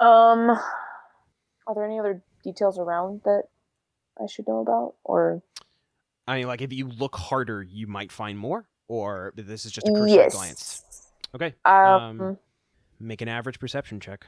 Um, 0.00 0.50
are 0.50 1.74
there 1.74 1.84
any 1.84 1.98
other 1.98 2.22
details 2.42 2.78
around 2.78 3.20
that 3.24 3.44
I 4.20 4.26
should 4.26 4.48
know 4.48 4.60
about? 4.60 4.94
Or? 5.04 5.42
I 6.26 6.38
mean 6.38 6.46
like 6.46 6.62
if 6.62 6.72
you 6.72 6.88
look 6.88 7.16
harder 7.16 7.62
you 7.62 7.86
might 7.86 8.10
find 8.12 8.38
more 8.38 8.66
or 8.88 9.32
this 9.36 9.64
is 9.64 9.72
just 9.72 9.88
a 9.88 9.92
cursory 9.92 10.28
glance? 10.30 11.10
Okay 11.34 11.54
Um, 11.64 12.20
Um, 12.20 12.38
make 12.98 13.20
an 13.20 13.28
average 13.28 13.58
perception 13.58 14.00
check 14.00 14.26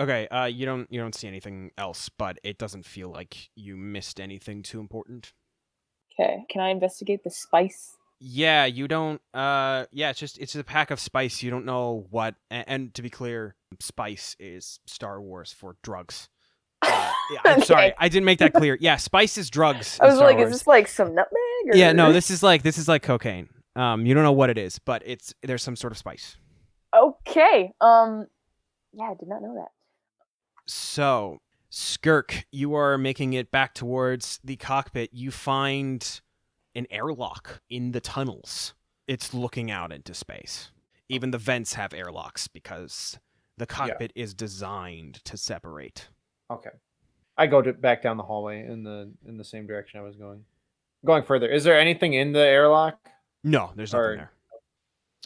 okay 0.00 0.26
uh 0.28 0.44
you 0.44 0.66
don't 0.66 0.90
you 0.90 1.00
don't 1.00 1.14
see 1.14 1.28
anything 1.28 1.70
else 1.78 2.08
but 2.08 2.38
it 2.42 2.58
doesn't 2.58 2.84
feel 2.84 3.10
like 3.10 3.50
you 3.54 3.76
missed 3.76 4.20
anything 4.20 4.62
too 4.62 4.80
important 4.80 5.32
okay. 6.18 6.44
Can 6.50 6.60
I 6.60 6.70
investigate 6.70 7.24
the 7.24 7.30
spice? 7.30 7.96
yeah 8.18 8.66
you 8.66 8.86
don't 8.86 9.20
uh 9.32 9.86
yeah 9.92 10.10
it's 10.10 10.18
just 10.18 10.38
it's 10.38 10.54
a 10.54 10.62
pack 10.62 10.90
of 10.90 11.00
spice 11.00 11.42
you 11.42 11.50
don't 11.50 11.64
know 11.64 12.06
what 12.10 12.34
and, 12.50 12.64
and 12.66 12.94
to 12.94 13.00
be 13.00 13.08
clear 13.08 13.56
spice 13.80 14.36
is 14.38 14.78
star 14.86 15.20
wars 15.22 15.54
for 15.54 15.76
drugs 15.82 16.28
uh, 16.82 17.12
yeah, 17.30 17.40
i'm 17.46 17.62
sorry 17.62 17.94
i 17.98 18.10
didn't 18.10 18.26
make 18.26 18.38
that 18.38 18.52
clear 18.52 18.76
yeah 18.78 18.96
spice 18.96 19.38
is 19.38 19.48
drugs 19.48 19.98
I 20.02 20.06
was 20.06 20.16
Star 20.16 20.26
like, 20.26 20.36
Wars. 20.36 20.52
is 20.52 20.58
this 20.58 20.66
like 20.66 20.86
some 20.86 21.14
nutmeg? 21.14 21.72
Or... 21.72 21.76
yeah 21.76 21.92
no 21.92 22.12
this 22.12 22.30
is 22.30 22.42
like 22.42 22.62
this 22.62 22.76
is 22.76 22.88
like 22.88 23.02
cocaine 23.02 23.48
um 23.74 24.04
you 24.04 24.12
don't 24.12 24.24
know 24.24 24.32
what 24.32 24.50
it 24.50 24.58
is 24.58 24.78
but 24.78 25.02
it's 25.06 25.32
there's 25.42 25.62
some 25.62 25.76
sort 25.76 25.92
of 25.92 25.96
spice 25.96 26.36
Okay. 26.96 27.72
Um, 27.80 28.26
yeah, 28.92 29.04
I 29.04 29.14
did 29.14 29.28
not 29.28 29.42
know 29.42 29.54
that. 29.54 29.70
So, 30.70 31.40
Skirk, 31.68 32.44
you 32.52 32.74
are 32.74 32.96
making 32.96 33.32
it 33.32 33.50
back 33.50 33.74
towards 33.74 34.38
the 34.44 34.54
cockpit. 34.54 35.10
You 35.12 35.32
find 35.32 36.20
an 36.76 36.86
airlock 36.90 37.60
in 37.68 37.90
the 37.90 38.00
tunnels. 38.00 38.74
It's 39.08 39.34
looking 39.34 39.72
out 39.72 39.90
into 39.90 40.14
space. 40.14 40.70
Even 41.08 41.32
the 41.32 41.38
vents 41.38 41.74
have 41.74 41.92
airlocks 41.92 42.46
because 42.46 43.18
the 43.56 43.66
cockpit 43.66 44.12
is 44.14 44.32
designed 44.32 45.24
to 45.24 45.36
separate. 45.36 46.08
Okay. 46.52 46.70
I 47.36 47.48
go 47.48 47.62
to, 47.62 47.72
back 47.72 48.00
down 48.00 48.16
the 48.16 48.22
hallway 48.22 48.64
in 48.64 48.84
the 48.84 49.10
in 49.26 49.38
the 49.38 49.44
same 49.44 49.66
direction 49.66 49.98
I 49.98 50.04
was 50.04 50.14
going. 50.14 50.44
Going 51.04 51.24
further. 51.24 51.48
Is 51.48 51.64
there 51.64 51.80
anything 51.80 52.12
in 52.12 52.32
the 52.32 52.46
airlock? 52.46 53.08
No, 53.42 53.72
there's 53.74 53.92
nothing 53.92 54.04
Or- 54.04 54.16
there. 54.16 54.32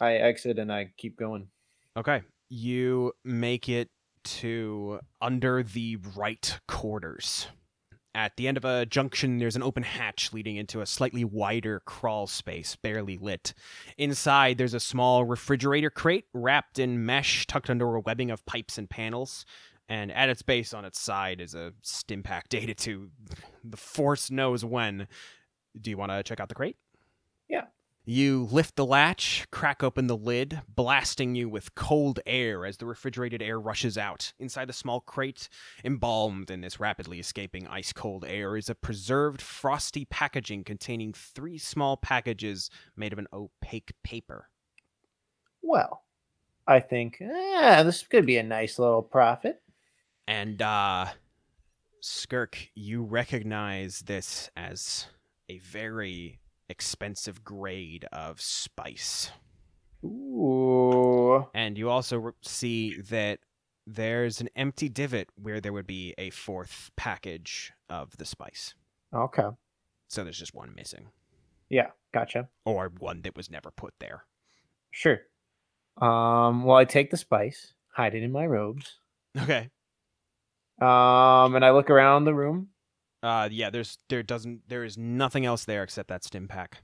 I 0.01 0.15
exit 0.15 0.57
and 0.57 0.73
I 0.73 0.91
keep 0.97 1.17
going. 1.17 1.49
Okay. 1.95 2.23
You 2.49 3.13
make 3.23 3.69
it 3.69 3.89
to 4.25 4.99
under 5.21 5.63
the 5.63 5.97
right 6.15 6.59
quarters. 6.67 7.47
At 8.13 8.37
the 8.37 8.47
end 8.47 8.55
of 8.55 8.63
a 8.63 8.85
junction, 8.85 9.39
there's 9.39 9.57
an 9.57 9.63
open 9.63 9.83
hatch 9.83 10.31
leading 10.31 10.55
into 10.55 10.79
a 10.79 10.85
slightly 10.85 11.25
wider 11.25 11.81
crawl 11.81 12.27
space, 12.27 12.77
barely 12.77 13.17
lit. 13.17 13.53
Inside, 13.97 14.57
there's 14.57 14.73
a 14.73 14.79
small 14.79 15.25
refrigerator 15.25 15.89
crate 15.89 16.23
wrapped 16.33 16.79
in 16.79 17.05
mesh, 17.05 17.45
tucked 17.45 17.69
under 17.69 17.93
a 17.93 17.99
webbing 17.99 18.31
of 18.31 18.45
pipes 18.45 18.77
and 18.77 18.89
panels. 18.89 19.45
And 19.89 20.13
at 20.13 20.29
its 20.29 20.41
base 20.41 20.73
on 20.73 20.85
its 20.85 20.99
side 20.99 21.41
is 21.41 21.53
a 21.53 21.73
stimpack 21.83 22.43
dated 22.49 22.77
to 22.79 23.09
the 23.63 23.77
force 23.77 24.31
knows 24.31 24.63
when. 24.63 25.07
Do 25.79 25.89
you 25.89 25.97
want 25.97 26.11
to 26.13 26.23
check 26.23 26.39
out 26.39 26.47
the 26.47 26.55
crate? 26.55 26.77
Yeah. 27.49 27.65
You 28.07 28.47
lift 28.51 28.75
the 28.75 28.85
latch, 28.85 29.47
crack 29.49 29.81
open 29.81 30.05
the 30.05 30.15
lid, 30.15 30.61
blasting 30.69 31.33
you 31.33 31.49
with 31.49 31.73
cold 31.73 32.19
air 32.27 32.63
as 32.63 32.77
the 32.77 32.85
refrigerated 32.85 33.41
air 33.41 33.59
rushes 33.59 33.97
out. 33.97 34.31
Inside 34.37 34.65
the 34.65 34.73
small 34.73 34.99
crate, 34.99 35.49
embalmed 35.83 36.51
in 36.51 36.61
this 36.61 36.79
rapidly 36.79 37.19
escaping 37.19 37.65
ice 37.65 37.93
cold 37.93 38.23
air, 38.23 38.57
is 38.57 38.69
a 38.69 38.75
preserved 38.75 39.41
frosty 39.41 40.05
packaging 40.05 40.65
containing 40.65 41.13
three 41.13 41.57
small 41.57 41.97
packages 41.97 42.69
made 42.95 43.11
of 43.11 43.17
an 43.17 43.27
opaque 43.33 43.93
paper. 44.03 44.49
Well, 45.63 46.03
I 46.67 46.81
think 46.81 47.17
yeah, 47.19 47.81
this 47.81 48.03
could 48.03 48.27
be 48.27 48.37
a 48.37 48.43
nice 48.43 48.77
little 48.77 49.01
profit. 49.01 49.63
And, 50.27 50.61
uh, 50.61 51.07
Skirk, 52.01 52.69
you 52.75 53.01
recognize 53.01 54.01
this 54.01 54.51
as 54.55 55.07
a 55.49 55.57
very 55.57 56.37
expensive 56.69 57.43
grade 57.43 58.05
of 58.11 58.39
spice. 58.41 59.31
Ooh. 60.03 61.47
And 61.53 61.77
you 61.77 61.89
also 61.89 62.33
see 62.41 62.99
that 63.09 63.39
there's 63.87 64.41
an 64.41 64.49
empty 64.55 64.89
divot 64.89 65.29
where 65.41 65.59
there 65.61 65.73
would 65.73 65.87
be 65.87 66.13
a 66.17 66.29
fourth 66.31 66.91
package 66.95 67.71
of 67.89 68.15
the 68.17 68.25
spice. 68.25 68.73
Okay. 69.13 69.47
So 70.07 70.23
there's 70.23 70.39
just 70.39 70.53
one 70.55 70.73
missing, 70.75 71.07
Yeah, 71.69 71.87
gotcha. 72.13 72.47
or 72.65 72.91
one 72.99 73.21
that 73.23 73.35
was 73.35 73.49
never 73.49 73.71
put 73.71 73.93
there. 73.99 74.23
Sure. 74.91 75.19
Um, 76.01 76.63
well, 76.63 76.77
I 76.77 76.85
take 76.85 77.09
the 77.11 77.17
spice, 77.17 77.73
hide 77.89 78.15
it 78.15 78.23
in 78.23 78.31
my 78.31 78.45
robes. 78.45 78.99
Okay. 79.41 79.69
Um, 80.81 81.55
and 81.55 81.63
I 81.65 81.71
look 81.71 81.89
around 81.89 82.25
the 82.25 82.33
room. 82.33 82.67
Uh, 83.25 83.49
yeah. 83.51 83.69
There's 83.69 83.97
there 84.09 84.23
doesn't 84.23 84.61
there 84.67 84.83
is 84.83 84.97
nothing 84.97 85.45
else 85.45 85.65
there 85.65 85.83
except 85.83 86.09
that 86.09 86.23
stim 86.23 86.47
pack. 86.47 86.77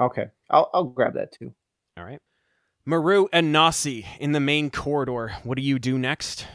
Okay, 0.00 0.26
I'll 0.50 0.70
I'll 0.74 0.84
grab 0.84 1.14
that 1.14 1.32
too. 1.32 1.52
All 1.96 2.04
right. 2.04 2.20
Maru 2.84 3.26
and 3.32 3.52
Nasi 3.52 4.06
in 4.20 4.32
the 4.32 4.40
main 4.40 4.70
corridor. 4.70 5.34
What 5.42 5.56
do 5.56 5.62
you 5.62 5.78
do 5.78 5.98
next? 5.98 6.46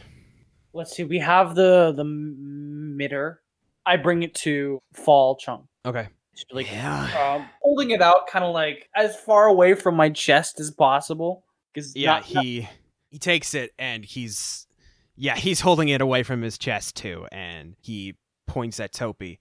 Let's 0.74 0.96
see. 0.96 1.04
We 1.04 1.20
have 1.20 1.56
the 1.56 1.94
the 1.96 2.04
mitter. 2.04 3.42
I 3.86 3.98
bring 3.98 4.24
it 4.24 4.34
to 4.36 4.80
Falchung. 4.96 5.68
Okay. 5.86 6.08
Just 6.34 6.54
like 6.54 6.72
Yeah. 6.72 7.36
um, 7.36 7.50
holding 7.62 7.92
it 7.92 8.02
out, 8.02 8.28
kind 8.28 8.46
of 8.46 8.54
like 8.54 8.88
as 8.96 9.16
far 9.16 9.46
away 9.48 9.74
from 9.76 9.96
my 9.96 10.10
chest 10.10 10.60
as 10.60 10.72
possible. 10.72 11.44
Because 11.74 11.96
Yeah, 11.96 12.22
he 12.22 12.68
he 13.12 13.20
takes 13.20 13.54
it 13.54 13.72
and 13.78 14.06
he's 14.06 14.68
yeah, 15.16 15.36
he's 15.36 15.60
holding 15.60 15.90
it 15.90 16.02
away 16.02 16.24
from 16.24 16.42
his 16.42 16.58
chest 16.58 16.96
too, 16.96 17.28
and 17.32 17.76
he 17.82 18.16
points 18.48 18.80
at 18.80 18.94
Topi. 18.94 19.40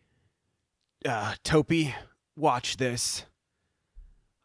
Uh 1.06 1.34
Topi, 1.44 1.94
watch 2.36 2.76
this. 2.76 3.24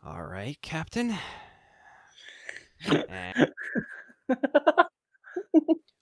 All 0.05 0.23
right, 0.23 0.57
Captain. 0.61 1.17
And 3.09 3.49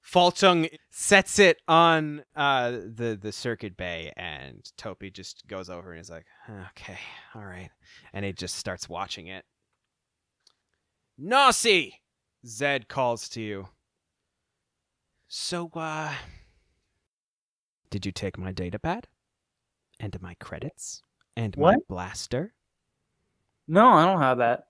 Falchung 0.05 0.69
sets 0.91 1.39
it 1.39 1.57
on 1.67 2.23
uh 2.35 2.71
the 2.71 3.17
the 3.21 3.31
circuit 3.31 3.75
bay 3.75 4.11
and 4.15 4.69
Topi 4.77 5.09
just 5.11 5.45
goes 5.47 5.69
over 5.69 5.91
and 5.91 6.01
is 6.01 6.09
like, 6.09 6.25
"Okay, 6.49 6.97
all 7.33 7.45
right." 7.45 7.69
And 8.13 8.23
he 8.25 8.33
just 8.33 8.55
starts 8.55 8.87
watching 8.87 9.27
it. 9.27 9.45
Nasi! 11.17 12.01
Zed 12.45 12.87
calls 12.87 13.27
to 13.29 13.41
you. 13.41 13.69
So, 15.27 15.69
uh. 15.73 16.13
Did 17.95 18.05
you 18.05 18.11
take 18.11 18.37
my 18.37 18.51
datapad? 18.51 19.05
And 20.01 20.21
my 20.21 20.33
credits? 20.41 21.01
And 21.37 21.57
my 21.57 21.77
blaster? 21.87 22.53
no, 23.69 23.87
I 23.87 24.05
don't 24.05 24.19
have 24.19 24.39
that. 24.39 24.67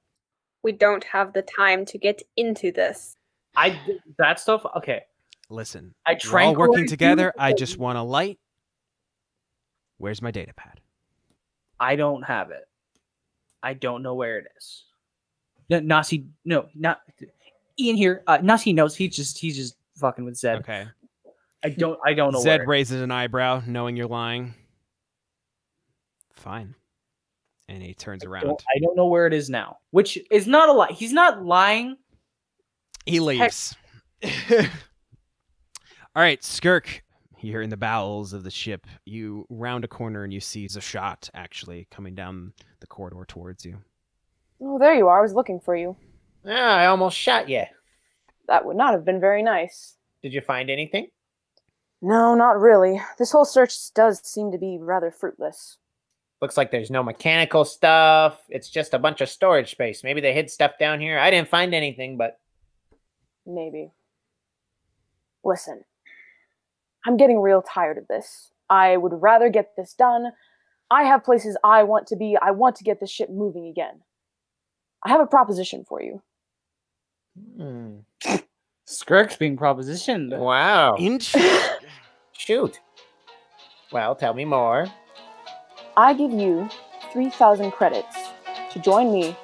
We 0.62 0.74
don't 0.74 1.04
have 1.06 1.34
the 1.34 1.42
time 1.42 1.86
to 1.86 1.98
get 1.98 2.22
into 2.38 2.72
this. 2.72 3.18
I 3.56 3.80
that 4.20 4.40
stuff. 4.40 4.64
Okay, 4.78 5.02
Listen, 5.50 5.96
I 6.06 6.20
we're 6.32 6.40
all 6.40 6.54
working 6.54 6.86
together. 6.86 7.34
I 7.36 7.54
just 7.54 7.80
want 7.80 7.98
a 7.98 8.04
light. 8.04 8.38
Where's 9.98 10.22
my 10.22 10.32
datapad? 10.32 10.76
I 11.80 11.96
don't 11.96 12.22
have 12.22 12.52
it. 12.52 12.68
I 13.64 13.74
don't 13.74 14.04
know 14.04 14.14
where 14.14 14.38
it 14.38 14.46
is. 14.56 14.84
No, 15.72 15.80
Nasi, 15.80 16.28
no, 16.46 16.68
not 16.76 17.02
Ian 17.80 17.98
here. 17.98 18.22
Uh, 18.28 18.38
Nasi 18.44 18.72
knows. 18.72 18.96
He 18.96 19.08
just 19.08 19.40
he's 19.40 19.56
just 19.56 19.78
fucking 19.96 20.26
with 20.26 20.38
Zed. 20.38 20.60
Okay. 20.60 20.86
I 21.66 21.70
don't. 21.70 21.99
I 22.05 22.13
don't 22.13 22.32
know. 22.32 22.41
Zed 22.41 22.61
where. 22.61 22.68
raises 22.68 23.01
an 23.01 23.09
eyebrow, 23.09 23.63
knowing 23.66 23.97
you're 23.97 24.05
lying. 24.05 24.53
Fine. 26.34 26.76
And 27.68 27.82
he 27.82 27.95
turns 27.95 28.24
I 28.24 28.28
around. 28.28 28.43
don't, 28.43 28.63
I 28.76 28.80
don't 28.80 28.95
know 28.95 29.07
where 29.07 29.26
it 29.26 29.34
is 29.34 29.49
now. 29.49 29.80
Which 29.89 30.20
is 30.30 30.45
not 30.45 30.70
a 30.70 30.72
lie. 30.74 30.91
He's 30.91 31.11
not 31.11 31.43
lying. 31.43 31.97
He 33.07 33.20
leaves. 33.20 33.76
All 34.24 34.61
right, 36.16 36.43
Skirk. 36.43 37.01
You're 37.41 37.63
in 37.63 37.72
the 37.72 37.78
bowels 37.78 38.34
of 38.34 38.43
the 38.43 38.51
ship. 38.51 38.86
You 39.05 39.47
round 39.49 39.84
a 39.84 39.88
corner 39.88 40.24
and 40.24 40.32
you 40.34 40.39
see 40.39 40.68
Zashat 40.68 41.30
actually 41.34 41.88
coming 41.89 42.13
down 42.13 42.53
the 42.80 42.88
corridor 42.88 43.26
towards 43.28 43.66
you. 43.66 43.78
Oh, 44.61 44.78
there 44.78 44.93
you 44.93 45.07
are. 45.07 45.20
I 45.20 45.22
was 45.22 45.34
looking 45.34 45.59
for 45.59 45.76
you. 45.76 45.95
Yeah, 46.43 46.74
I 46.74 46.86
almost 46.88 47.18
shot 47.18 47.49
you. 47.49 47.63
That 48.47 48.66
would 48.66 48.78
not 48.78 48.93
have 48.93 49.03
been 49.03 49.20
very 49.20 49.41
nice. 49.41 49.95
Did 50.22 50.34
you 50.34 50.41
find 50.41 50.70
anything? 50.70 51.07
No, 52.02 52.36
not 52.36 52.60
really. 52.60 53.02
This 53.18 53.32
whole 53.32 53.46
search 53.46 53.93
does 53.93 54.22
seem 54.24 54.52
to 54.52 54.58
be 54.58 54.78
rather 54.80 55.12
fruitless. 55.12 55.78
Looks 56.41 56.58
like 56.58 56.70
there's 56.70 56.91
no 56.91 57.02
mechanical 57.02 57.66
stuff. 57.66 58.41
It's 58.50 58.70
just 58.70 58.93
a 58.93 59.00
bunch 59.00 59.22
of 59.22 59.30
storage 59.30 59.72
space. 59.72 60.04
Maybe 60.04 60.22
they 60.22 60.34
hid 60.34 60.52
stuff 60.52 60.74
down 60.80 61.00
here. 61.00 61.18
I 61.18 61.32
didn't 61.32 61.50
find 61.50 61.74
anything, 61.74 62.18
but 62.18 62.39
Maybe. 63.46 63.91
Listen, 65.43 65.84
I'm 67.06 67.18
getting 67.18 67.39
real 67.39 67.62
tired 67.62 67.98
of 67.98 68.08
this. 68.08 68.52
I 68.70 68.98
would 68.98 69.14
rather 69.22 69.50
get 69.50 69.76
this 69.78 69.93
done. 69.93 70.32
I 70.89 71.04
have 71.04 71.24
places 71.24 71.58
I 71.64 71.84
want 71.84 72.08
to 72.08 72.16
be. 72.16 72.36
I 72.41 72.52
want 72.52 72.76
to 72.78 72.84
get 72.84 73.00
this 73.00 73.12
ship 73.12 73.30
moving 73.30 73.68
again. 73.68 74.02
I 75.04 75.10
have 75.10 75.22
a 75.22 75.28
proposition 75.28 75.86
for 75.88 76.02
you. 76.02 76.22
Hmm. 77.58 77.98
Skirk's 78.86 79.36
being 79.36 79.58
propositioned. 79.58 80.38
wow. 80.38 80.96
Inch. 80.98 81.36
Shoot. 82.34 82.80
Well, 83.92 84.16
tell 84.16 84.34
me 84.34 84.46
more. 84.46 84.88
I 85.98 86.14
give 86.14 86.32
you 86.32 86.70
3,000 87.14 87.72
credits 87.72 88.16
to 88.72 88.80
join 88.80 89.12
me, 89.14 89.36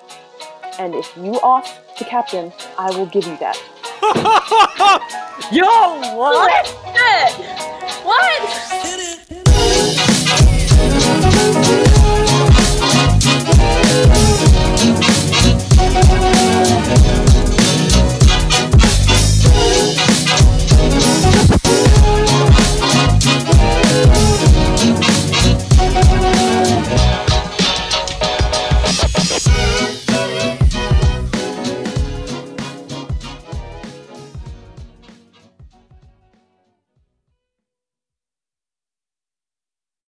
and 0.78 0.94
if 0.94 1.12
you 1.18 1.34
off 1.42 1.80
the 1.98 2.06
captain, 2.06 2.52
I 2.78 2.90
will 2.98 3.06
give 3.06 3.26
you 3.26 3.38
that. 3.38 3.58
Yo, 5.52 5.66
what? 6.18 6.68
What? 6.68 7.32
What? 8.04 9.11